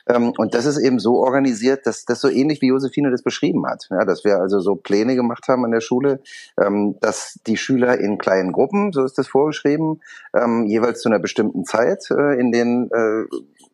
Ähm, 0.09 0.33
und 0.37 0.55
das 0.55 0.67
ist 0.67 0.79
eben 0.79 0.99
so 0.99 1.19
organisiert, 1.19 1.87
dass 1.87 2.05
das 2.05 2.21
so 2.21 2.29
ähnlich 2.29 2.63
wie 2.63 2.69
Josephine 2.69 3.11
das 3.11 3.23
beschrieben 3.23 3.67
hat. 3.67 3.87
Ja, 3.91 4.05
dass 4.05 4.25
wir 4.25 4.39
also 4.39 4.61
so 4.61 4.77
Pläne 4.77 5.17
gemacht 5.17 5.47
haben 5.49 5.65
an 5.65 5.71
der 5.71 5.81
Schule, 5.81 6.21
ähm, 6.59 6.97
dass 7.01 7.39
die 7.47 7.57
Schüler 7.57 7.99
in 7.99 8.19
kleinen 8.19 8.53
Gruppen, 8.53 8.93
so 8.93 9.05
ist 9.05 9.19
das 9.19 9.29
vorgeschrieben, 9.29 10.01
ähm, 10.43 10.67
jeweils 10.67 11.01
zu 11.01 11.09
einer 11.09 11.19
bestimmten 11.19 11.65
Zeit 11.65 12.05
äh, 12.11 12.41
in 12.41 12.53
den 12.53 12.89
äh, 12.93 13.25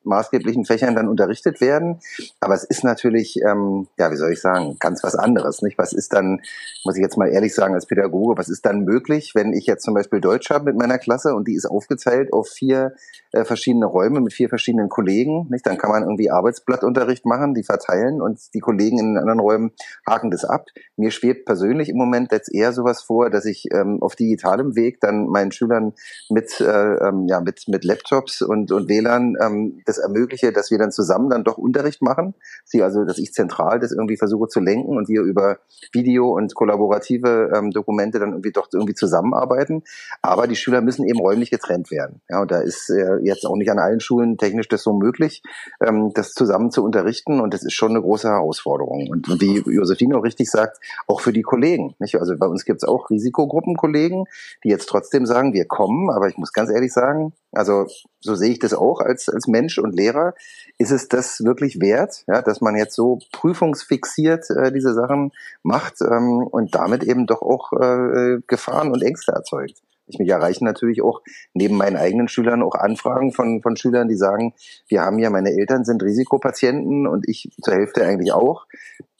maßgeblichen 0.06 0.64
Fächern 0.64 0.94
dann 0.94 1.08
unterrichtet 1.08 1.60
werden. 1.60 2.00
Aber 2.40 2.54
es 2.54 2.64
ist 2.64 2.84
natürlich, 2.84 3.40
ähm, 3.46 3.88
ja, 3.98 4.10
wie 4.10 4.16
soll 4.16 4.32
ich 4.32 4.40
sagen, 4.40 4.76
ganz 4.80 5.02
was 5.02 5.14
anderes. 5.14 5.62
Nicht? 5.62 5.78
Was 5.78 5.92
ist 5.92 6.12
dann, 6.12 6.40
muss 6.84 6.96
ich 6.96 7.02
jetzt 7.02 7.16
mal 7.16 7.28
ehrlich 7.28 7.54
sagen 7.54 7.74
als 7.74 7.86
Pädagoge, 7.86 8.38
was 8.38 8.48
ist 8.48 8.64
dann 8.66 8.84
möglich, 8.84 9.32
wenn 9.34 9.52
ich 9.52 9.66
jetzt 9.66 9.84
zum 9.84 9.94
Beispiel 9.94 10.20
Deutsch 10.20 10.50
habe 10.50 10.66
mit 10.66 10.76
meiner 10.76 10.98
Klasse 10.98 11.34
und 11.34 11.48
die 11.48 11.54
ist 11.54 11.66
aufgeteilt 11.66 12.32
auf 12.32 12.48
vier 12.48 12.94
äh, 13.32 13.44
verschiedene 13.44 13.86
Räume 13.86 14.20
mit 14.20 14.32
vier 14.32 14.48
verschiedenen 14.48 14.88
Kollegen. 14.88 15.46
Nicht? 15.50 15.66
Dann 15.66 15.78
kann 15.78 15.90
man 15.90 16.02
irgendwie 16.02 16.30
Arbeitsblattunterricht 16.30 17.26
machen, 17.26 17.54
die 17.54 17.64
verteilen 17.64 18.22
und 18.22 18.54
die 18.54 18.60
Kollegen 18.60 18.98
in 18.98 19.14
den 19.14 19.18
anderen 19.18 19.40
Räumen 19.40 19.72
haken 20.06 20.30
das 20.30 20.44
ab. 20.44 20.66
Mir 20.96 21.10
schwebt 21.10 21.44
persönlich 21.44 21.88
im 21.88 21.96
Moment 21.96 22.32
jetzt 22.32 22.52
eher 22.52 22.72
sowas 22.72 23.02
vor, 23.02 23.30
dass 23.30 23.44
ich 23.44 23.66
ähm, 23.72 24.02
auf 24.02 24.16
digitalem 24.16 24.76
Weg 24.76 25.00
dann 25.00 25.26
meinen 25.26 25.52
Schülern 25.52 25.92
mit, 26.30 26.60
äh, 26.60 26.64
ähm, 26.64 27.26
ja, 27.28 27.40
mit, 27.40 27.68
mit 27.68 27.84
Laptops 27.84 28.42
und, 28.42 28.72
und 28.72 28.88
WLAN 28.88 29.36
ähm, 29.40 29.82
das 29.84 29.95
ermögliche, 29.98 30.52
dass 30.52 30.70
wir 30.70 30.78
dann 30.78 30.92
zusammen 30.92 31.30
dann 31.30 31.44
doch 31.44 31.58
Unterricht 31.58 32.02
machen. 32.02 32.34
Sie 32.64 32.82
also, 32.82 33.04
dass 33.04 33.18
ich 33.18 33.32
zentral 33.32 33.80
das 33.80 33.92
irgendwie 33.92 34.16
versuche 34.16 34.48
zu 34.48 34.60
lenken 34.60 34.96
und 34.96 35.08
wir 35.08 35.22
über 35.22 35.58
Video 35.92 36.30
und 36.30 36.54
kollaborative 36.54 37.50
ähm, 37.54 37.70
Dokumente 37.70 38.18
dann 38.18 38.30
irgendwie 38.30 38.52
doch 38.52 38.68
irgendwie 38.72 38.94
zusammenarbeiten. 38.94 39.82
Aber 40.22 40.46
die 40.46 40.56
Schüler 40.56 40.80
müssen 40.80 41.04
eben 41.04 41.18
räumlich 41.18 41.50
getrennt 41.50 41.90
werden. 41.90 42.20
Ja, 42.28 42.42
und 42.42 42.50
da 42.50 42.60
ist 42.60 42.90
äh, 42.90 43.16
jetzt 43.22 43.46
auch 43.46 43.56
nicht 43.56 43.70
an 43.70 43.78
allen 43.78 44.00
Schulen 44.00 44.36
technisch 44.38 44.68
das 44.68 44.82
so 44.82 44.92
möglich, 44.92 45.42
ähm, 45.80 46.12
das 46.14 46.32
zusammen 46.32 46.70
zu 46.70 46.84
unterrichten. 46.84 47.40
Und 47.40 47.54
das 47.54 47.62
ist 47.62 47.74
schon 47.74 47.90
eine 47.90 48.00
große 48.00 48.28
Herausforderung. 48.28 49.08
Und, 49.08 49.28
und 49.28 49.40
wie 49.40 49.58
Josephine 49.58 50.16
auch 50.18 50.24
richtig 50.24 50.50
sagt, 50.50 50.78
auch 51.06 51.20
für 51.20 51.32
die 51.32 51.42
Kollegen. 51.42 51.94
Nicht? 51.98 52.16
Also 52.16 52.36
bei 52.36 52.46
uns 52.46 52.64
gibt 52.64 52.82
es 52.82 52.88
auch 52.88 53.10
Risikogruppenkollegen, 53.10 54.24
die 54.64 54.68
jetzt 54.68 54.88
trotzdem 54.88 55.26
sagen, 55.26 55.52
wir 55.52 55.66
kommen. 55.66 56.10
Aber 56.10 56.28
ich 56.28 56.36
muss 56.36 56.52
ganz 56.52 56.70
ehrlich 56.70 56.92
sagen, 56.92 57.32
also 57.56 57.86
so 58.20 58.34
sehe 58.34 58.52
ich 58.52 58.58
das 58.58 58.74
auch 58.74 59.00
als, 59.00 59.28
als 59.28 59.46
Mensch 59.46 59.78
und 59.78 59.94
Lehrer. 59.94 60.34
Ist 60.78 60.92
es 60.92 61.08
das 61.08 61.42
wirklich 61.42 61.80
wert, 61.80 62.24
ja, 62.26 62.42
dass 62.42 62.60
man 62.60 62.76
jetzt 62.76 62.94
so 62.94 63.18
prüfungsfixiert 63.32 64.50
äh, 64.50 64.72
diese 64.72 64.94
Sachen 64.94 65.32
macht 65.62 66.00
ähm, 66.02 66.46
und 66.46 66.74
damit 66.74 67.02
eben 67.04 67.26
doch 67.26 67.42
auch 67.42 67.72
äh, 67.72 68.38
Gefahren 68.46 68.92
und 68.92 69.02
Ängste 69.02 69.32
erzeugt? 69.32 69.82
Ich 70.08 70.18
mich 70.18 70.28
erreichen 70.28 70.64
natürlich 70.64 71.02
auch 71.02 71.20
neben 71.52 71.76
meinen 71.76 71.96
eigenen 71.96 72.28
Schülern 72.28 72.62
auch 72.62 72.76
Anfragen 72.76 73.32
von, 73.32 73.60
von 73.62 73.76
Schülern, 73.76 74.08
die 74.08 74.16
sagen, 74.16 74.54
wir 74.86 75.02
haben 75.02 75.18
ja, 75.18 75.30
meine 75.30 75.50
Eltern 75.50 75.84
sind 75.84 76.02
Risikopatienten 76.02 77.08
und 77.08 77.28
ich 77.28 77.50
zur 77.60 77.74
Hälfte 77.74 78.04
eigentlich 78.04 78.32
auch 78.32 78.66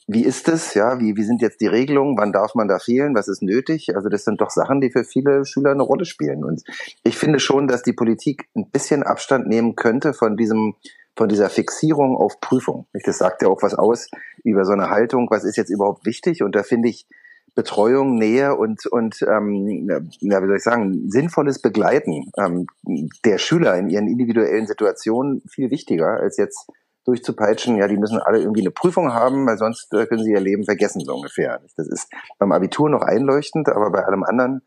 wie 0.07 0.23
ist 0.23 0.47
es, 0.47 0.73
ja, 0.73 1.01
wie, 1.01 1.17
wie 1.17 1.23
sind 1.23 1.41
jetzt 1.41 1.59
die 1.59 1.67
Regelungen, 1.67 2.17
wann 2.17 2.31
darf 2.31 2.55
man 2.55 2.69
da 2.69 2.79
fehlen, 2.79 3.13
was 3.13 3.27
ist 3.27 3.41
nötig? 3.41 3.93
Also 3.93 4.07
das 4.07 4.23
sind 4.23 4.39
doch 4.39 4.49
Sachen, 4.49 4.79
die 4.79 4.89
für 4.89 5.03
viele 5.03 5.43
Schüler 5.45 5.71
eine 5.71 5.83
Rolle 5.83 6.05
spielen. 6.05 6.45
Und 6.45 6.63
ich 7.03 7.17
finde 7.17 7.39
schon, 7.39 7.67
dass 7.67 7.83
die 7.83 7.91
Politik 7.91 8.47
ein 8.55 8.69
bisschen 8.69 9.03
Abstand 9.03 9.47
nehmen 9.47 9.75
könnte 9.75 10.13
von 10.13 10.37
diesem, 10.37 10.75
von 11.17 11.27
dieser 11.27 11.49
Fixierung 11.49 12.15
auf 12.15 12.39
Prüfung. 12.39 12.87
Das 13.03 13.17
sagt 13.17 13.41
ja 13.41 13.49
auch 13.49 13.61
was 13.61 13.73
aus 13.73 14.09
über 14.45 14.63
so 14.63 14.71
eine 14.71 14.89
Haltung, 14.89 15.27
was 15.29 15.43
ist 15.43 15.57
jetzt 15.57 15.69
überhaupt 15.69 16.05
wichtig? 16.05 16.41
Und 16.41 16.55
da 16.55 16.63
finde 16.63 16.87
ich 16.87 17.05
Betreuung, 17.53 18.15
Nähe 18.15 18.55
und, 18.55 18.85
und 18.85 19.21
ähm, 19.23 19.89
ja, 20.21 20.41
wie 20.41 20.47
soll 20.47 20.57
ich 20.57 20.63
sagen, 20.63 21.09
sinnvolles 21.09 21.59
Begleiten 21.59 22.31
ähm, 22.37 22.67
der 23.25 23.39
Schüler 23.39 23.75
in 23.77 23.89
ihren 23.89 24.07
individuellen 24.07 24.67
Situationen 24.67 25.41
viel 25.49 25.69
wichtiger 25.69 26.19
als 26.19 26.37
jetzt 26.37 26.69
durchzupeitschen, 27.07 27.77
ja, 27.77 27.87
die 27.87 27.97
müssen 27.97 28.19
alle 28.19 28.39
irgendwie 28.39 28.61
eine 28.61 28.71
Prüfung 28.71 29.13
haben, 29.13 29.47
weil 29.47 29.57
sonst 29.57 29.93
äh, 29.93 30.05
können 30.05 30.23
sie 30.23 30.31
ihr 30.31 30.41
Leben 30.41 30.65
vergessen, 30.65 31.01
so 31.05 31.15
ungefähr. 31.15 31.61
Das 31.77 31.87
ist 31.87 32.11
beim 32.37 32.51
Abitur 32.51 32.89
noch 32.89 33.01
einleuchtend, 33.01 33.69
aber 33.69 33.89
bei 33.91 34.03
allem 34.03 34.23
anderen 34.23 34.61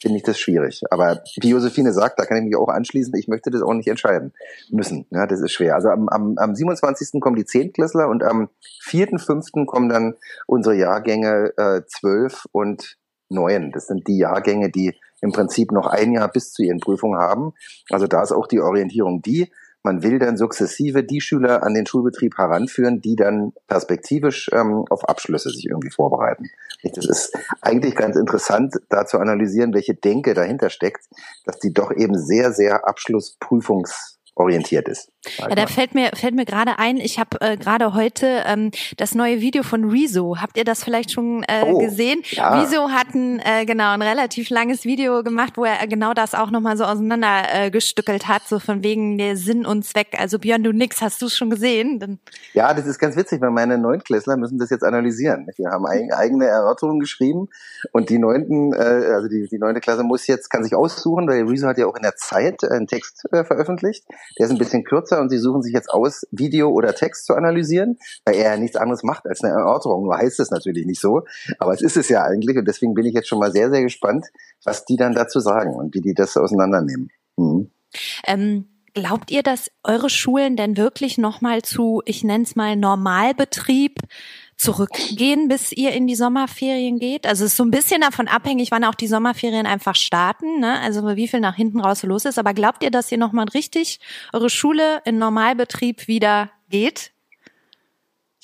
finde 0.00 0.16
ich 0.16 0.22
das 0.22 0.38
schwierig. 0.38 0.82
Aber 0.90 1.22
wie 1.40 1.50
Josephine 1.50 1.92
sagt, 1.92 2.18
da 2.18 2.24
kann 2.24 2.38
ich 2.38 2.44
mich 2.44 2.56
auch 2.56 2.68
anschließen, 2.68 3.14
ich 3.16 3.28
möchte 3.28 3.50
das 3.50 3.60
auch 3.60 3.74
nicht 3.74 3.88
entscheiden 3.88 4.32
müssen. 4.70 5.06
Ja, 5.10 5.26
das 5.26 5.40
ist 5.40 5.52
schwer. 5.52 5.74
Also 5.74 5.88
am, 5.90 6.08
am, 6.08 6.38
am 6.38 6.54
27. 6.54 7.20
kommen 7.20 7.36
die 7.36 7.44
Zehntklässler 7.44 8.08
und 8.08 8.22
am 8.24 8.48
4.5. 8.86 9.66
kommen 9.66 9.90
dann 9.90 10.14
unsere 10.46 10.74
Jahrgänge 10.74 11.52
äh, 11.58 11.82
12 11.86 12.46
und 12.50 12.96
9. 13.28 13.72
Das 13.72 13.86
sind 13.86 14.08
die 14.08 14.18
Jahrgänge, 14.18 14.70
die 14.70 14.98
im 15.20 15.32
Prinzip 15.32 15.70
noch 15.70 15.86
ein 15.86 16.12
Jahr 16.12 16.28
bis 16.28 16.52
zu 16.52 16.62
ihren 16.62 16.80
Prüfungen 16.80 17.18
haben. 17.18 17.52
Also 17.90 18.06
da 18.06 18.22
ist 18.22 18.32
auch 18.32 18.46
die 18.46 18.60
Orientierung 18.60 19.22
die, 19.22 19.50
man 19.84 20.02
will 20.02 20.18
dann 20.18 20.38
sukzessive 20.38 21.04
die 21.04 21.20
Schüler 21.20 21.62
an 21.62 21.74
den 21.74 21.86
Schulbetrieb 21.86 22.38
heranführen, 22.38 23.00
die 23.00 23.16
dann 23.16 23.52
perspektivisch 23.68 24.50
ähm, 24.52 24.84
auf 24.88 25.06
Abschlüsse 25.08 25.50
sich 25.50 25.66
irgendwie 25.66 25.90
vorbereiten. 25.90 26.46
Das 26.82 27.06
ist 27.06 27.38
eigentlich 27.60 27.94
ganz 27.94 28.16
interessant, 28.16 28.74
da 28.88 29.06
zu 29.06 29.18
analysieren, 29.18 29.72
welche 29.74 29.94
Denke 29.94 30.34
dahinter 30.34 30.70
steckt, 30.70 31.04
dass 31.44 31.58
die 31.58 31.72
doch 31.72 31.92
eben 31.92 32.18
sehr, 32.18 32.52
sehr 32.52 32.88
Abschlussprüfungs 32.88 34.18
orientiert 34.36 34.88
ist. 34.88 35.10
Ja, 35.38 35.48
da 35.48 35.66
fällt 35.66 35.94
mir 35.94 36.10
fällt 36.14 36.34
mir 36.34 36.44
gerade 36.44 36.78
ein, 36.78 36.96
ich 36.96 37.18
habe 37.18 37.40
äh, 37.40 37.56
gerade 37.56 37.94
heute 37.94 38.42
ähm, 38.46 38.72
das 38.96 39.14
neue 39.14 39.40
Video 39.40 39.62
von 39.62 39.88
Rezo. 39.88 40.36
Habt 40.40 40.58
ihr 40.58 40.64
das 40.64 40.82
vielleicht 40.82 41.12
schon 41.12 41.44
äh, 41.44 41.64
oh, 41.66 41.78
gesehen? 41.78 42.22
Ja. 42.30 42.60
Rezo 42.60 42.90
hat 42.90 43.14
ein 43.14 43.38
äh, 43.38 43.64
genau 43.64 43.92
ein 43.92 44.02
relativ 44.02 44.50
langes 44.50 44.84
Video 44.84 45.22
gemacht, 45.22 45.54
wo 45.56 45.64
er 45.64 45.86
genau 45.86 46.14
das 46.14 46.34
auch 46.34 46.50
nochmal 46.50 46.76
so 46.76 46.84
auseinander 46.84 47.44
äh, 47.52 47.70
gestückelt 47.70 48.26
hat, 48.26 48.42
so 48.48 48.58
von 48.58 48.82
wegen 48.82 49.16
der 49.18 49.36
Sinn 49.36 49.64
und 49.64 49.84
Zweck. 49.84 50.18
Also 50.18 50.38
Björn, 50.38 50.64
du 50.64 50.72
nix, 50.72 51.00
hast 51.00 51.22
du 51.22 51.28
schon 51.28 51.48
gesehen? 51.48 52.00
Dann 52.00 52.18
ja, 52.52 52.74
das 52.74 52.86
ist 52.86 52.98
ganz 52.98 53.16
witzig, 53.16 53.40
weil 53.40 53.50
meine 53.50 53.78
Neunklässler 53.78 54.36
müssen 54.36 54.58
das 54.58 54.70
jetzt 54.70 54.84
analysieren. 54.84 55.48
Wir 55.56 55.70
haben 55.70 55.86
eigene 55.86 56.46
Erörterungen 56.46 57.00
geschrieben 57.00 57.48
und 57.92 58.10
die 58.10 58.18
neunten, 58.18 58.72
äh, 58.72 59.12
also 59.14 59.28
die 59.28 59.48
die 59.48 59.58
neunte 59.58 59.80
Klasse 59.80 60.02
muss 60.02 60.26
jetzt 60.26 60.50
kann 60.50 60.64
sich 60.64 60.74
aussuchen, 60.74 61.28
weil 61.28 61.44
Rezo 61.44 61.68
hat 61.68 61.78
ja 61.78 61.86
auch 61.86 61.96
in 61.96 62.02
der 62.02 62.16
Zeit 62.16 62.64
einen 62.64 62.88
Text 62.88 63.24
äh, 63.32 63.44
veröffentlicht 63.44 64.04
der 64.38 64.46
ist 64.46 64.52
ein 64.52 64.58
bisschen 64.58 64.84
kürzer 64.84 65.20
und 65.20 65.30
sie 65.30 65.38
suchen 65.38 65.62
sich 65.62 65.72
jetzt 65.72 65.90
aus, 65.90 66.26
Video 66.30 66.70
oder 66.70 66.94
Text 66.94 67.26
zu 67.26 67.34
analysieren, 67.34 67.98
weil 68.24 68.36
er 68.36 68.52
ja 68.52 68.56
nichts 68.56 68.76
anderes 68.76 69.02
macht 69.02 69.26
als 69.26 69.42
eine 69.42 69.54
Erörterung. 69.54 70.04
Nur 70.04 70.16
heißt 70.16 70.40
es 70.40 70.50
natürlich 70.50 70.86
nicht 70.86 71.00
so, 71.00 71.24
aber 71.58 71.72
es 71.72 71.82
ist 71.82 71.96
es 71.96 72.08
ja 72.08 72.22
eigentlich 72.22 72.56
und 72.56 72.66
deswegen 72.66 72.94
bin 72.94 73.06
ich 73.06 73.14
jetzt 73.14 73.28
schon 73.28 73.38
mal 73.38 73.52
sehr, 73.52 73.70
sehr 73.70 73.82
gespannt, 73.82 74.26
was 74.64 74.84
die 74.84 74.96
dann 74.96 75.14
dazu 75.14 75.40
sagen 75.40 75.74
und 75.74 75.94
wie 75.94 76.00
die 76.00 76.14
das 76.14 76.36
auseinandernehmen. 76.36 77.10
Mhm. 77.36 77.70
Ähm 78.26 78.66
Glaubt 78.96 79.32
ihr, 79.32 79.42
dass 79.42 79.72
eure 79.82 80.08
Schulen 80.08 80.56
denn 80.56 80.76
wirklich 80.76 81.18
nochmal 81.18 81.62
zu, 81.62 82.00
ich 82.04 82.22
nenne 82.22 82.44
es 82.44 82.54
mal, 82.54 82.76
Normalbetrieb 82.76 83.98
zurückgehen, 84.56 85.48
bis 85.48 85.72
ihr 85.72 85.92
in 85.92 86.06
die 86.06 86.14
Sommerferien 86.14 86.98
geht? 86.98 87.26
Also 87.26 87.44
es 87.44 87.52
ist 87.52 87.56
so 87.56 87.64
ein 87.64 87.70
bisschen 87.70 88.00
davon 88.00 88.28
abhängig, 88.28 88.70
wann 88.70 88.84
auch 88.84 88.94
die 88.94 89.06
Sommerferien 89.06 89.66
einfach 89.66 89.94
starten, 89.94 90.60
ne? 90.60 90.80
also 90.80 91.16
wie 91.16 91.28
viel 91.28 91.40
nach 91.40 91.56
hinten 91.56 91.80
raus 91.80 92.02
los 92.02 92.24
ist. 92.24 92.38
Aber 92.38 92.54
glaubt 92.54 92.82
ihr, 92.82 92.90
dass 92.90 93.10
ihr 93.10 93.18
nochmal 93.18 93.46
richtig 93.48 94.00
eure 94.32 94.50
Schule 94.50 95.00
in 95.04 95.18
Normalbetrieb 95.18 96.08
wieder 96.08 96.50
geht? 96.68 97.13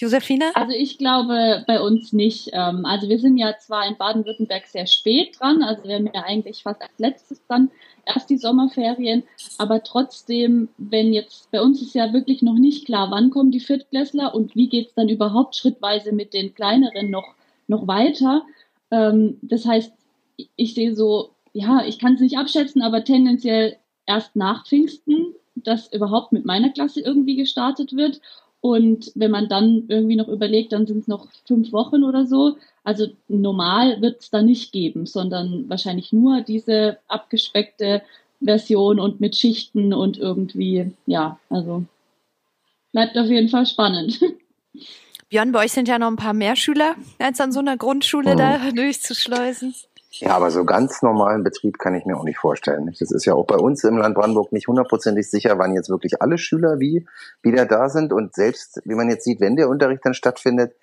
Josephine? 0.01 0.51
Also 0.55 0.73
ich 0.73 0.97
glaube 0.99 1.65
bei 1.67 1.81
uns 1.81 2.13
nicht. 2.13 2.51
Ähm, 2.53 2.87
also 2.87 3.09
wir 3.09 3.19
sind 3.19 3.37
ja 3.37 3.59
zwar 3.59 3.87
in 3.87 3.97
Baden-Württemberg 3.97 4.67
sehr 4.67 4.87
spät 4.87 5.39
dran, 5.39 5.63
also 5.63 5.85
wir 5.85 5.97
haben 5.97 6.11
ja 6.13 6.23
eigentlich 6.23 6.63
fast 6.63 6.81
als 6.81 6.99
letztes 6.99 7.43
dann 7.47 7.71
erst 8.07 8.31
die 8.31 8.39
Sommerferien, 8.39 9.25
aber 9.59 9.83
trotzdem, 9.83 10.69
wenn 10.79 11.13
jetzt, 11.13 11.51
bei 11.51 11.61
uns 11.61 11.83
ist 11.83 11.95
ja 11.95 12.13
wirklich 12.13 12.43
noch 12.43 12.55
nicht 12.55 12.87
klar, 12.87 13.11
wann 13.11 13.31
kommen 13.31 13.51
die 13.51 13.61
Viertklässler 13.61 14.35
und 14.35 14.57
wie 14.57 14.69
geht 14.69 14.89
es 14.89 14.95
dann 14.95 15.09
überhaupt 15.09 15.55
schrittweise 15.55 16.13
mit 16.13 16.33
den 16.33 16.55
kleineren 16.55 17.11
noch, 17.11 17.35
noch 17.69 17.87
weiter. 17.87 18.43
Ähm, 18.91 19.39
das 19.43 19.67
heißt, 19.67 19.93
ich 20.57 20.75
sehe 20.75 20.95
so, 20.95 21.31
ja, 21.53 21.85
ich 21.85 21.99
kann 21.99 22.15
es 22.15 22.21
nicht 22.21 22.39
abschätzen, 22.39 22.83
aber 22.83 23.05
tendenziell 23.05 23.77
erst 24.07 24.35
nach 24.37 24.67
Pfingsten, 24.67 25.35
dass 25.55 25.93
überhaupt 25.93 26.33
mit 26.33 26.45
meiner 26.45 26.71
Klasse 26.71 27.01
irgendwie 27.01 27.37
gestartet 27.37 27.95
wird. 27.95 28.21
Und 28.61 29.13
wenn 29.15 29.31
man 29.31 29.49
dann 29.49 29.85
irgendwie 29.89 30.17
noch 30.17 30.29
überlegt, 30.29 30.73
dann 30.73 30.87
sind 30.87 30.99
es 30.99 31.09
noch 31.09 31.29
fünf 31.47 31.73
Wochen 31.73 32.05
oder 32.05 32.27
so. 32.27 32.57
Also 32.85 33.07
normal 33.29 34.03
wird 34.03 34.21
es 34.21 34.31
da 34.31 34.43
nicht 34.43 34.73
geben, 34.73 35.07
sondern 35.07 35.69
wahrscheinlich 35.69 36.13
nur 36.13 36.43
diese 36.43 36.99
abgespeckte 37.09 38.03
Version 38.43 39.01
und 39.01 39.21
mit 39.21 39.37
Schichten 39.37 39.93
und 39.93 40.19
irgendwie, 40.19 40.93
ja, 41.07 41.39
also 41.49 41.85
bleibt 42.93 43.17
auf 43.17 43.27
jeden 43.27 43.49
Fall 43.49 43.67
spannend. 43.67 44.21
Björn, 45.31 45.53
bei 45.53 45.65
euch 45.65 45.73
sind 45.73 45.87
ja 45.87 45.99
noch 45.99 46.09
ein 46.09 46.17
paar 46.17 46.35
mehr 46.35 46.57
Schüler, 46.57 46.97
als 47.21 47.41
an 47.41 47.53
so 47.53 47.61
einer 47.61 47.77
Grundschule 47.77 48.33
mhm. 48.33 48.39
da 48.39 48.71
durchzuschleusen. 48.73 49.75
Ja, 50.13 50.37
aber 50.37 50.51
so 50.51 50.65
ganz 50.65 51.03
normalen 51.03 51.45
Betrieb 51.45 51.79
kann 51.79 51.95
ich 51.95 52.05
mir 52.05 52.17
auch 52.17 52.25
nicht 52.25 52.39
vorstellen. 52.39 52.87
Das 52.87 53.13
ist 53.13 53.25
ja 53.25 53.35
auch 53.35 53.47
bei 53.47 53.57
uns 53.57 53.85
im 53.85 53.97
Land 53.97 54.17
Brandenburg 54.17 54.53
nicht 54.53 54.67
hundertprozentig 54.67 55.31
sicher, 55.31 55.57
wann 55.59 55.75
jetzt 55.75 55.89
wirklich 55.89 56.21
alle 56.21 56.37
Schüler 56.37 56.81
wie 56.81 57.07
wieder 57.43 57.65
da 57.65 57.89
sind. 57.89 58.13
Und 58.13 58.35
selbst, 58.35 58.81
wie 58.85 58.97
man 58.97 59.09
jetzt 59.09 59.25
sieht, 59.25 59.41
wenn 59.41 59.55
der 59.55 59.69
Unterricht 59.69 60.05
dann 60.05 60.15
stattfindet, 60.15 60.75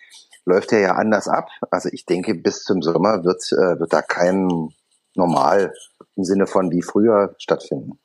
läuft 0.45 0.71
er 0.71 0.79
ja 0.79 0.95
anders 0.95 1.27
ab. 1.27 1.49
Also 1.71 1.89
ich 1.91 2.05
denke, 2.05 2.35
bis 2.35 2.63
zum 2.63 2.81
Sommer 2.81 3.25
wird, 3.25 3.51
äh, 3.51 3.79
wird 3.79 3.91
da 3.91 4.01
kein 4.01 4.69
Normal 5.13 5.73
im 6.15 6.23
Sinne 6.23 6.47
von 6.47 6.71
wie 6.71 6.81
früher 6.81 7.35
stattfinden. 7.37 7.99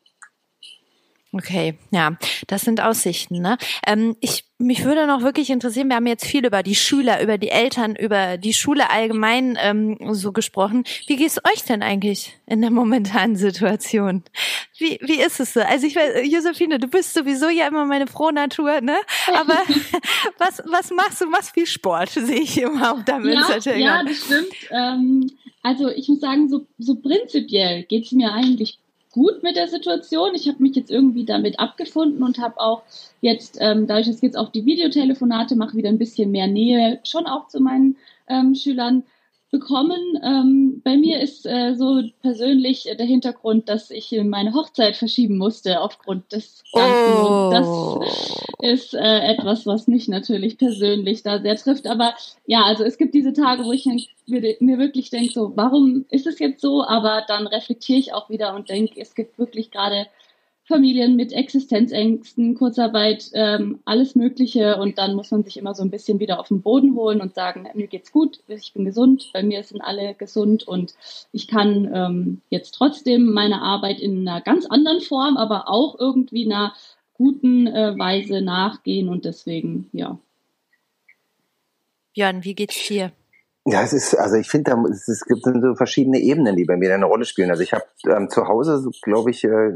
Okay, 1.34 1.78
ja, 1.90 2.18
das 2.46 2.60
sind 2.60 2.82
Aussichten. 2.82 3.40
Ne? 3.40 3.56
Ähm, 3.86 4.16
ich 4.20 4.44
mich 4.58 4.84
würde 4.84 5.06
noch 5.06 5.22
wirklich 5.22 5.48
interessieren. 5.48 5.88
Wir 5.88 5.96
haben 5.96 6.06
jetzt 6.06 6.26
viel 6.26 6.44
über 6.44 6.62
die 6.62 6.74
Schüler, 6.74 7.22
über 7.22 7.38
die 7.38 7.48
Eltern, 7.48 7.96
über 7.96 8.36
die 8.36 8.52
Schule 8.52 8.90
allgemein 8.90 9.58
ähm, 9.60 9.96
so 10.12 10.32
gesprochen. 10.32 10.84
Wie 11.06 11.16
geht's 11.16 11.38
euch 11.38 11.64
denn 11.64 11.82
eigentlich 11.82 12.38
in 12.46 12.60
der 12.60 12.70
momentanen 12.70 13.36
Situation? 13.36 14.22
Wie 14.76 14.98
wie 15.00 15.20
ist 15.20 15.40
es 15.40 15.54
so? 15.54 15.60
Also 15.60 15.86
ich 15.86 15.96
weiß, 15.96 16.30
Josephine, 16.30 16.78
du 16.78 16.86
bist 16.86 17.14
sowieso 17.14 17.48
ja 17.48 17.66
immer 17.66 17.86
meine 17.86 18.06
frohe 18.06 18.34
Natur, 18.34 18.82
ne? 18.82 18.96
Aber 19.34 19.56
was 20.38 20.62
was 20.66 20.90
machst 20.90 21.22
du? 21.22 21.26
Machst 21.26 21.54
viel 21.54 21.66
Sport, 21.66 22.10
sehe 22.10 22.40
ich 22.40 22.60
immer 22.60 22.92
auf 22.92 23.04
deinem 23.04 23.30
ja, 23.30 23.40
Instagram. 23.40 23.78
Ja, 23.80 24.04
das 24.04 24.16
stimmt. 24.18 24.52
Ähm, 24.70 25.30
also 25.62 25.88
ich 25.88 26.08
muss 26.08 26.20
sagen, 26.20 26.50
so 26.50 26.66
so 26.76 26.96
prinzipiell 26.96 27.84
geht's 27.84 28.12
mir 28.12 28.32
eigentlich 28.32 28.78
gut 29.12 29.42
mit 29.42 29.56
der 29.56 29.68
Situation. 29.68 30.34
Ich 30.34 30.48
habe 30.48 30.62
mich 30.62 30.74
jetzt 30.74 30.90
irgendwie 30.90 31.24
damit 31.24 31.60
abgefunden 31.60 32.22
und 32.22 32.38
habe 32.38 32.58
auch 32.58 32.82
jetzt, 33.20 33.58
ähm, 33.60 33.86
dadurch, 33.86 34.06
dass 34.06 34.16
ich 34.16 34.22
jetzt 34.22 34.38
auch 34.38 34.50
die 34.50 34.66
Videotelefonate 34.66 35.54
mache, 35.54 35.76
wieder 35.76 35.90
ein 35.90 35.98
bisschen 35.98 36.30
mehr 36.30 36.48
Nähe 36.48 36.98
schon 37.04 37.26
auch 37.26 37.46
zu 37.46 37.60
meinen 37.60 37.96
ähm, 38.26 38.54
Schülern 38.54 39.04
bekommen. 39.52 40.18
Ähm, 40.24 40.80
bei 40.82 40.96
mir 40.96 41.20
ist 41.20 41.46
äh, 41.46 41.74
so 41.74 42.02
persönlich 42.22 42.88
der 42.98 43.06
Hintergrund, 43.06 43.68
dass 43.68 43.90
ich 43.90 44.10
meine 44.24 44.54
Hochzeit 44.54 44.96
verschieben 44.96 45.36
musste 45.38 45.80
aufgrund 45.80 46.32
des 46.32 46.64
Ganzen. 46.72 47.24
Oh. 47.24 47.44
Und 47.44 47.52
das 47.52 48.72
ist 48.72 48.94
äh, 48.94 49.20
etwas, 49.20 49.66
was 49.66 49.86
mich 49.86 50.08
natürlich 50.08 50.58
persönlich 50.58 51.22
da 51.22 51.38
sehr 51.38 51.56
trifft. 51.56 51.86
Aber 51.86 52.14
ja, 52.46 52.62
also 52.62 52.82
es 52.82 52.96
gibt 52.96 53.14
diese 53.14 53.34
Tage, 53.34 53.64
wo 53.64 53.72
ich 53.72 53.86
mir 54.26 54.78
wirklich 54.78 55.10
denke, 55.10 55.32
so, 55.32 55.52
warum 55.54 56.06
ist 56.10 56.26
es 56.26 56.38
jetzt 56.38 56.62
so? 56.62 56.82
Aber 56.82 57.22
dann 57.28 57.46
reflektiere 57.46 57.98
ich 57.98 58.14
auch 58.14 58.30
wieder 58.30 58.54
und 58.54 58.70
denke, 58.70 59.00
es 59.00 59.14
gibt 59.14 59.38
wirklich 59.38 59.70
gerade 59.70 60.06
Familien 60.72 61.16
mit 61.16 61.34
Existenzängsten, 61.34 62.54
Kurzarbeit, 62.54 63.30
ähm, 63.34 63.80
alles 63.84 64.14
Mögliche. 64.14 64.78
Und 64.78 64.96
dann 64.96 65.14
muss 65.14 65.30
man 65.30 65.44
sich 65.44 65.58
immer 65.58 65.74
so 65.74 65.82
ein 65.82 65.90
bisschen 65.90 66.18
wieder 66.18 66.40
auf 66.40 66.48
den 66.48 66.62
Boden 66.62 66.94
holen 66.94 67.20
und 67.20 67.34
sagen, 67.34 67.68
mir 67.74 67.88
geht's 67.88 68.10
gut, 68.10 68.40
ich 68.48 68.72
bin 68.72 68.86
gesund, 68.86 69.28
bei 69.34 69.42
mir 69.42 69.62
sind 69.62 69.82
alle 69.82 70.14
gesund 70.14 70.66
und 70.66 70.94
ich 71.30 71.46
kann 71.46 71.90
ähm, 71.94 72.40
jetzt 72.48 72.72
trotzdem 72.72 73.32
meine 73.32 73.60
Arbeit 73.60 74.00
in 74.00 74.26
einer 74.26 74.40
ganz 74.40 74.64
anderen 74.64 75.02
Form, 75.02 75.36
aber 75.36 75.68
auch 75.68 76.00
irgendwie 76.00 76.46
einer 76.46 76.72
guten 77.12 77.66
äh, 77.66 77.96
Weise 77.98 78.40
nachgehen. 78.40 79.10
Und 79.10 79.26
deswegen, 79.26 79.90
ja. 79.92 80.18
Björn, 82.14 82.44
wie 82.44 82.54
geht's 82.54 82.88
dir? 82.88 83.12
Ja, 83.64 83.80
es 83.82 83.92
ist, 83.92 84.16
also 84.16 84.34
ich 84.34 84.48
finde, 84.48 84.72
es, 84.90 85.24
gibt 85.24 85.44
so 85.44 85.74
verschiedene 85.76 86.18
Ebenen, 86.18 86.56
die 86.56 86.64
bei 86.64 86.76
mir 86.76 86.92
eine 86.92 87.04
Rolle 87.04 87.24
spielen. 87.24 87.48
Also 87.48 87.62
ich 87.62 87.72
habe 87.72 87.84
ähm, 88.08 88.28
zu 88.28 88.48
Hause, 88.48 88.90
glaube 89.02 89.30
ich, 89.30 89.44
äh, 89.44 89.70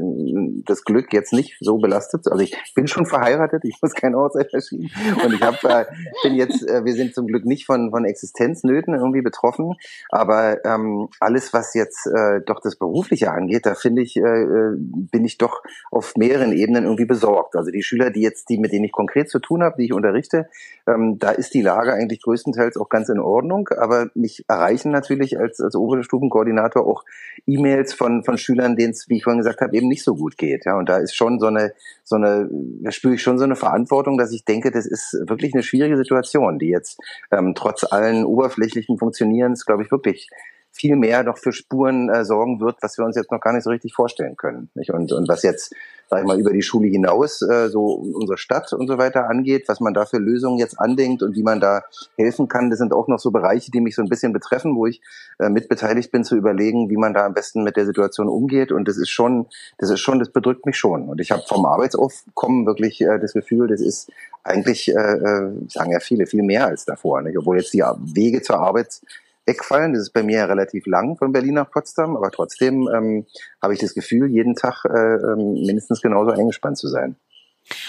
das 0.65 0.83
Glück 0.83 1.13
jetzt 1.13 1.31
nicht 1.31 1.55
so 1.61 1.77
belastet. 1.77 2.27
Also 2.29 2.43
ich 2.43 2.53
bin 2.75 2.87
schon 2.87 3.05
verheiratet, 3.05 3.63
ich 3.63 3.77
muss 3.81 3.93
keine 3.93 4.17
Hochzeit 4.17 4.49
verschieben. 4.49 4.91
Und 5.23 5.33
ich 5.33 5.41
habe, 5.41 5.57
äh, 5.63 5.85
bin 6.21 6.35
jetzt, 6.35 6.67
äh, 6.67 6.83
wir 6.83 6.95
sind 6.95 7.15
zum 7.15 7.27
Glück 7.27 7.45
nicht 7.45 7.65
von 7.65 7.89
von 7.89 8.03
Existenznöten 8.03 8.93
irgendwie 8.93 9.21
betroffen. 9.21 9.75
Aber 10.09 10.65
ähm, 10.65 11.07
alles, 11.21 11.53
was 11.53 11.73
jetzt 11.73 12.07
äh, 12.07 12.41
doch 12.45 12.59
das 12.59 12.75
Berufliche 12.75 13.31
angeht, 13.31 13.65
da 13.65 13.73
finde 13.73 14.01
ich, 14.01 14.17
äh, 14.17 14.41
äh, 14.41 14.75
bin 14.75 15.23
ich 15.23 15.37
doch 15.37 15.63
auf 15.91 16.17
mehreren 16.17 16.51
Ebenen 16.51 16.83
irgendwie 16.83 17.05
besorgt. 17.05 17.55
Also 17.55 17.71
die 17.71 17.83
Schüler, 17.83 18.09
die 18.09 18.21
jetzt, 18.21 18.49
die 18.49 18.57
mit 18.57 18.73
denen 18.73 18.83
ich 18.83 18.91
konkret 18.91 19.29
zu 19.29 19.39
tun 19.39 19.63
habe, 19.63 19.77
die 19.77 19.85
ich 19.85 19.93
unterrichte, 19.93 20.49
ähm, 20.87 21.19
da 21.19 21.31
ist 21.31 21.53
die 21.53 21.61
Lage 21.61 21.93
eigentlich 21.93 22.21
größtenteils 22.21 22.75
auch 22.75 22.89
ganz 22.89 23.07
in 23.07 23.19
Ordnung 23.19 23.69
aber 23.77 24.09
mich 24.13 24.45
erreichen 24.47 24.91
natürlich 24.91 25.39
als, 25.39 25.59
als 25.59 25.75
Oberstufenkoordinator 25.75 26.85
auch 26.85 27.03
E-Mails 27.45 27.93
von, 27.93 28.23
von 28.23 28.37
Schülern, 28.37 28.75
denen 28.75 28.91
es, 28.91 29.07
wie 29.09 29.17
ich 29.17 29.23
vorhin 29.23 29.39
gesagt 29.39 29.61
habe, 29.61 29.75
eben 29.75 29.87
nicht 29.87 30.03
so 30.03 30.15
gut 30.15 30.37
geht. 30.37 30.65
Ja, 30.65 30.77
und 30.77 30.89
da 30.89 30.97
ist 30.97 31.15
schon 31.15 31.39
so 31.39 31.47
eine, 31.47 31.73
so 32.03 32.15
eine, 32.15 32.49
da 32.51 32.91
spüre 32.91 33.15
ich 33.15 33.21
schon 33.21 33.37
so 33.37 33.43
eine 33.43 33.55
Verantwortung, 33.55 34.17
dass 34.17 34.31
ich 34.31 34.45
denke, 34.45 34.71
das 34.71 34.85
ist 34.85 35.17
wirklich 35.27 35.53
eine 35.53 35.63
schwierige 35.63 35.97
Situation, 35.97 36.59
die 36.59 36.69
jetzt 36.69 36.99
ähm, 37.31 37.53
trotz 37.55 37.83
allen 37.83 38.25
oberflächlichen 38.25 38.97
Funktionierens, 38.97 39.65
glaube 39.65 39.83
ich, 39.83 39.91
wirklich 39.91 40.29
viel 40.71 40.95
mehr 40.95 41.23
noch 41.23 41.37
für 41.37 41.51
Spuren 41.51 42.09
äh, 42.09 42.23
sorgen 42.23 42.59
wird, 42.59 42.77
was 42.81 42.97
wir 42.97 43.05
uns 43.05 43.15
jetzt 43.15 43.31
noch 43.31 43.41
gar 43.41 43.53
nicht 43.53 43.63
so 43.63 43.71
richtig 43.71 43.93
vorstellen 43.93 44.37
können. 44.37 44.69
Nicht? 44.75 44.91
Und, 44.91 45.11
und 45.11 45.27
was 45.27 45.41
jetzt, 45.41 45.73
sag 46.09 46.21
ich 46.21 46.25
mal, 46.25 46.39
über 46.39 46.51
die 46.51 46.61
Schule 46.61 46.87
hinaus 46.87 47.41
äh, 47.41 47.69
so 47.69 47.85
unsere 47.85 48.37
Stadt 48.37 48.71
und 48.73 48.87
so 48.87 48.97
weiter 48.97 49.27
angeht, 49.27 49.67
was 49.67 49.79
man 49.79 49.93
da 49.93 50.05
für 50.05 50.17
Lösungen 50.17 50.59
jetzt 50.59 50.79
andenkt 50.79 51.23
und 51.23 51.35
wie 51.35 51.43
man 51.43 51.59
da 51.59 51.83
helfen 52.15 52.47
kann, 52.47 52.69
das 52.69 52.79
sind 52.79 52.93
auch 52.93 53.07
noch 53.07 53.19
so 53.19 53.31
Bereiche, 53.31 53.71
die 53.71 53.81
mich 53.81 53.95
so 53.95 54.03
ein 54.03 54.09
bisschen 54.09 54.33
betreffen, 54.33 54.75
wo 54.75 54.85
ich 54.85 55.01
äh, 55.39 55.49
mitbeteiligt 55.49 56.11
bin, 56.11 56.23
zu 56.23 56.35
überlegen, 56.35 56.89
wie 56.89 56.97
man 56.97 57.13
da 57.13 57.25
am 57.25 57.33
besten 57.33 57.63
mit 57.63 57.75
der 57.75 57.85
Situation 57.85 58.27
umgeht. 58.27 58.71
Und 58.71 58.87
das 58.87 58.97
ist 58.97 59.09
schon, 59.09 59.47
das 59.79 59.89
ist 59.89 59.99
schon, 59.99 60.19
das 60.19 60.29
bedrückt 60.29 60.65
mich 60.65 60.77
schon. 60.77 61.09
Und 61.09 61.19
ich 61.19 61.31
habe 61.31 61.43
vom 61.47 61.65
Arbeitsaufkommen 61.65 62.67
wirklich 62.67 63.01
äh, 63.01 63.19
das 63.19 63.33
Gefühl, 63.33 63.67
das 63.67 63.81
ist 63.81 64.11
eigentlich, 64.43 64.89
äh, 64.89 64.93
äh 64.93 65.51
sagen 65.69 65.91
ja 65.91 65.99
viele, 65.99 66.27
viel 66.27 66.43
mehr 66.43 66.67
als 66.67 66.85
davor. 66.85 67.21
Nicht? 67.21 67.37
Obwohl 67.37 67.57
jetzt 67.57 67.73
die 67.73 67.81
Wege 67.81 68.41
zur 68.41 68.59
Arbeit 68.59 69.01
wegfallen. 69.47 69.93
Das 69.93 70.03
ist 70.03 70.13
bei 70.13 70.23
mir 70.23 70.39
ja 70.39 70.45
relativ 70.45 70.85
lang 70.85 71.17
von 71.17 71.31
Berlin 71.31 71.55
nach 71.55 71.71
Potsdam, 71.71 72.15
aber 72.15 72.29
trotzdem 72.29 72.87
ähm, 72.93 73.25
habe 73.61 73.73
ich 73.73 73.79
das 73.79 73.93
Gefühl, 73.93 74.29
jeden 74.29 74.55
Tag 74.55 74.85
äh, 74.85 75.15
ähm, 75.15 75.53
mindestens 75.65 76.01
genauso 76.01 76.31
eingespannt 76.31 76.77
zu 76.77 76.87
sein. 76.87 77.15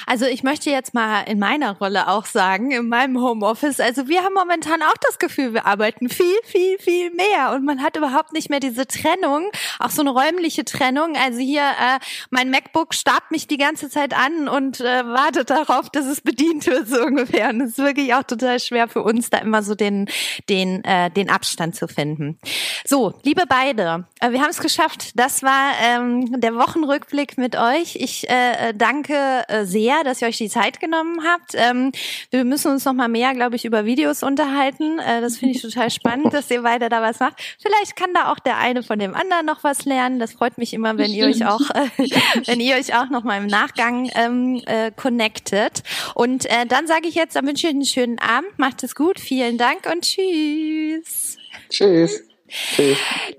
Also 0.07 0.27
ich 0.27 0.43
möchte 0.43 0.71
jetzt 0.71 0.95
mal 0.95 1.23
in 1.23 1.39
meiner 1.39 1.79
Rolle 1.79 2.09
auch 2.09 2.27
sagen, 2.27 2.71
in 2.71 2.89
meinem 2.89 3.21
Homeoffice, 3.21 3.81
also 3.81 4.09
wir 4.09 4.23
haben 4.23 4.35
momentan 4.35 4.83
auch 4.83 4.97
das 5.01 5.19
Gefühl, 5.19 5.55
wir 5.55 5.67
arbeiten 5.67 6.09
viel, 6.09 6.37
viel, 6.45 6.79
viel 6.79 7.11
mehr 7.13 7.53
und 7.55 7.65
man 7.65 7.83
hat 7.83 7.97
überhaupt 7.97 8.33
nicht 8.33 8.51
mehr 8.51 8.61
diese 8.61 8.87
Trennung, 8.87 9.51
auch 9.79 9.91
so 9.91 10.03
eine 10.03 10.11
räumliche 10.11 10.65
Trennung. 10.65 11.17
Also 11.17 11.39
hier, 11.39 11.63
äh, 11.63 11.99
mein 12.31 12.51
MacBook 12.51 12.95
starrt 12.95 13.31
mich 13.31 13.47
die 13.47 13.59
ganze 13.59 13.89
Zeit 13.91 14.15
an 14.17 14.49
und 14.49 14.81
äh, 14.81 15.05
wartet 15.05 15.51
darauf, 15.51 15.91
dass 15.91 16.07
es 16.07 16.21
bedient 16.21 16.67
wird, 16.67 16.89
so 16.89 17.03
ungefähr. 17.03 17.51
Und 17.51 17.61
es 17.61 17.71
ist 17.71 17.79
wirklich 17.79 18.15
auch 18.15 18.23
total 18.23 18.61
schwer 18.61 18.89
für 18.89 19.03
uns, 19.03 19.31
da 19.31 19.39
immer 19.39 19.63
so 19.63 19.75
den, 19.75 20.09
den, 20.49 20.85
äh, 20.85 21.11
den 21.11 21.31
Abstand 21.31 21.77
zu 21.77 21.89
finden. 21.89 22.39
So, 22.85 23.15
liebe 23.23 23.45
beide, 23.49 24.07
äh, 24.21 24.31
wir 24.31 24.41
haben 24.41 24.51
es 24.51 24.61
geschafft. 24.61 25.13
Das 25.15 25.43
war 25.43 25.73
ähm, 25.83 26.41
der 26.41 26.55
Wochenrückblick 26.55 27.39
mit 27.39 27.57
euch. 27.57 27.97
Ich 27.97 28.29
äh, 28.29 28.73
danke 28.75 29.45
äh, 29.49 29.65
sehr, 29.69 30.03
dass 30.05 30.23
ihr 30.23 30.29
euch 30.29 30.39
die 30.39 30.49
Zeit 30.49 30.81
genommen 30.81 31.21
habt. 31.25 31.53
Ähm, 31.55 31.93
wir 32.31 32.45
müssen 32.45 32.73
uns 32.73 32.85
noch 32.85 32.93
mal 32.93 33.09
mehr, 33.09 33.35
glaube 33.35 33.57
ich, 33.57 33.65
über 33.65 33.85
Videos 33.85 34.23
unterhalten. 34.23 34.99
Äh, 34.99 35.21
das 35.21 35.39
finde 35.39 35.55
ich 35.55 35.63
total 35.63 35.91
spannend, 35.91 36.33
dass 36.33 36.51
ihr 36.51 36.63
beide 36.63 36.89
da 36.89 37.03
was 37.03 37.21
macht. 37.21 37.35
Vielleicht 37.61 37.97
kann 37.97 38.13
da 38.15 38.33
auch 38.33 38.39
der 38.39 38.59
eine 38.59 38.83
von 38.83 38.99
dem 38.99 39.15
anderen 39.15 39.47
noch 39.47 39.65
was 39.65 39.85
lernen. 39.85 40.19
Das 40.19 40.33
freut 40.33 40.59
mich 40.59 40.73
immer, 40.75 40.99
wenn 40.99 41.13
ihr 41.13 41.27
euch 41.27 41.45
auch, 41.47 41.61
äh, 41.71 41.89
wenn 42.47 42.61
ihr 42.61 42.77
euch 42.77 42.95
auch 42.95 43.11
noch 43.11 43.25
mal 43.25 43.39
im 43.39 43.47
Nachgang 43.47 44.11
ähm, 44.15 44.63
äh, 44.67 44.91
connectet. 44.91 45.83
Und 46.15 46.47
äh, 46.47 46.67
dann 46.67 46.87
sage 46.87 47.09
ich 47.09 47.15
jetzt, 47.15 47.37
dann 47.37 47.47
wünsche 47.47 47.67
ich 47.67 47.71
euch 47.71 47.77
einen 47.77 47.85
schönen 47.85 48.19
Abend. 48.19 48.59
Macht 48.59 48.83
es 48.83 48.95
gut. 48.95 49.21
Vielen 49.21 49.59
Dank 49.59 49.87
und 49.91 50.03
tschüss. 50.03 51.37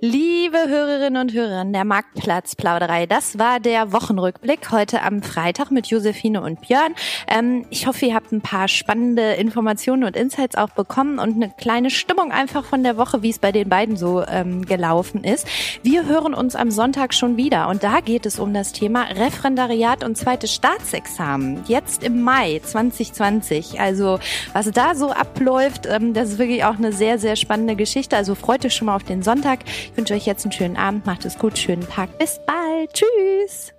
Liebe 0.01 0.57
Hörerinnen 0.67 1.19
und 1.19 1.33
Hörer 1.33 1.65
der 1.65 1.83
Marktplatzplauderei, 1.83 3.07
das 3.07 3.39
war 3.39 3.59
der 3.59 3.91
Wochenrückblick 3.91 4.71
heute 4.71 5.01
am 5.01 5.23
Freitag 5.23 5.71
mit 5.71 5.87
Josephine 5.87 6.41
und 6.43 6.61
Björn. 6.61 6.93
Ähm, 7.27 7.65
ich 7.71 7.87
hoffe, 7.87 8.05
ihr 8.05 8.13
habt 8.13 8.31
ein 8.31 8.41
paar 8.41 8.67
spannende 8.67 9.33
Informationen 9.33 10.03
und 10.03 10.15
Insights 10.15 10.55
auch 10.55 10.69
bekommen 10.69 11.17
und 11.17 11.35
eine 11.35 11.49
kleine 11.49 11.89
Stimmung 11.89 12.31
einfach 12.31 12.65
von 12.65 12.83
der 12.83 12.97
Woche, 12.97 13.23
wie 13.23 13.31
es 13.31 13.39
bei 13.39 13.51
den 13.51 13.67
beiden 13.67 13.97
so 13.97 14.23
ähm, 14.27 14.63
gelaufen 14.65 15.23
ist. 15.23 15.47
Wir 15.81 16.05
hören 16.05 16.35
uns 16.35 16.55
am 16.55 16.69
Sonntag 16.69 17.15
schon 17.15 17.35
wieder 17.35 17.67
und 17.69 17.83
da 17.83 18.01
geht 18.01 18.27
es 18.27 18.37
um 18.37 18.53
das 18.53 18.73
Thema 18.73 19.05
Referendariat 19.05 20.03
und 20.03 20.17
zweites 20.17 20.53
Staatsexamen. 20.53 21.63
Jetzt 21.65 22.03
im 22.03 22.21
Mai 22.21 22.61
2020. 22.63 23.79
Also 23.79 24.19
was 24.53 24.69
da 24.69 24.93
so 24.93 25.11
abläuft, 25.11 25.87
ähm, 25.87 26.13
das 26.13 26.29
ist 26.29 26.37
wirklich 26.37 26.63
auch 26.63 26.77
eine 26.77 26.93
sehr, 26.93 27.17
sehr 27.17 27.35
spannende 27.35 27.75
Geschichte. 27.75 28.15
Also 28.15 28.35
freut 28.35 28.63
euch 28.65 28.75
schon 28.75 28.85
mal 28.85 28.98
auf 28.99 29.05
den 29.05 29.23
Sonntag. 29.23 29.59
Ich 29.65 29.97
wünsche 29.97 30.13
euch 30.13 30.25
jetzt 30.25 30.45
einen 30.45 30.51
schönen 30.51 30.77
Abend, 30.77 31.05
macht 31.05 31.25
es 31.25 31.37
gut, 31.37 31.57
schönen 31.57 31.87
Tag. 31.87 32.17
Bis 32.17 32.39
bald. 32.45 32.93
Tschüss. 32.93 33.73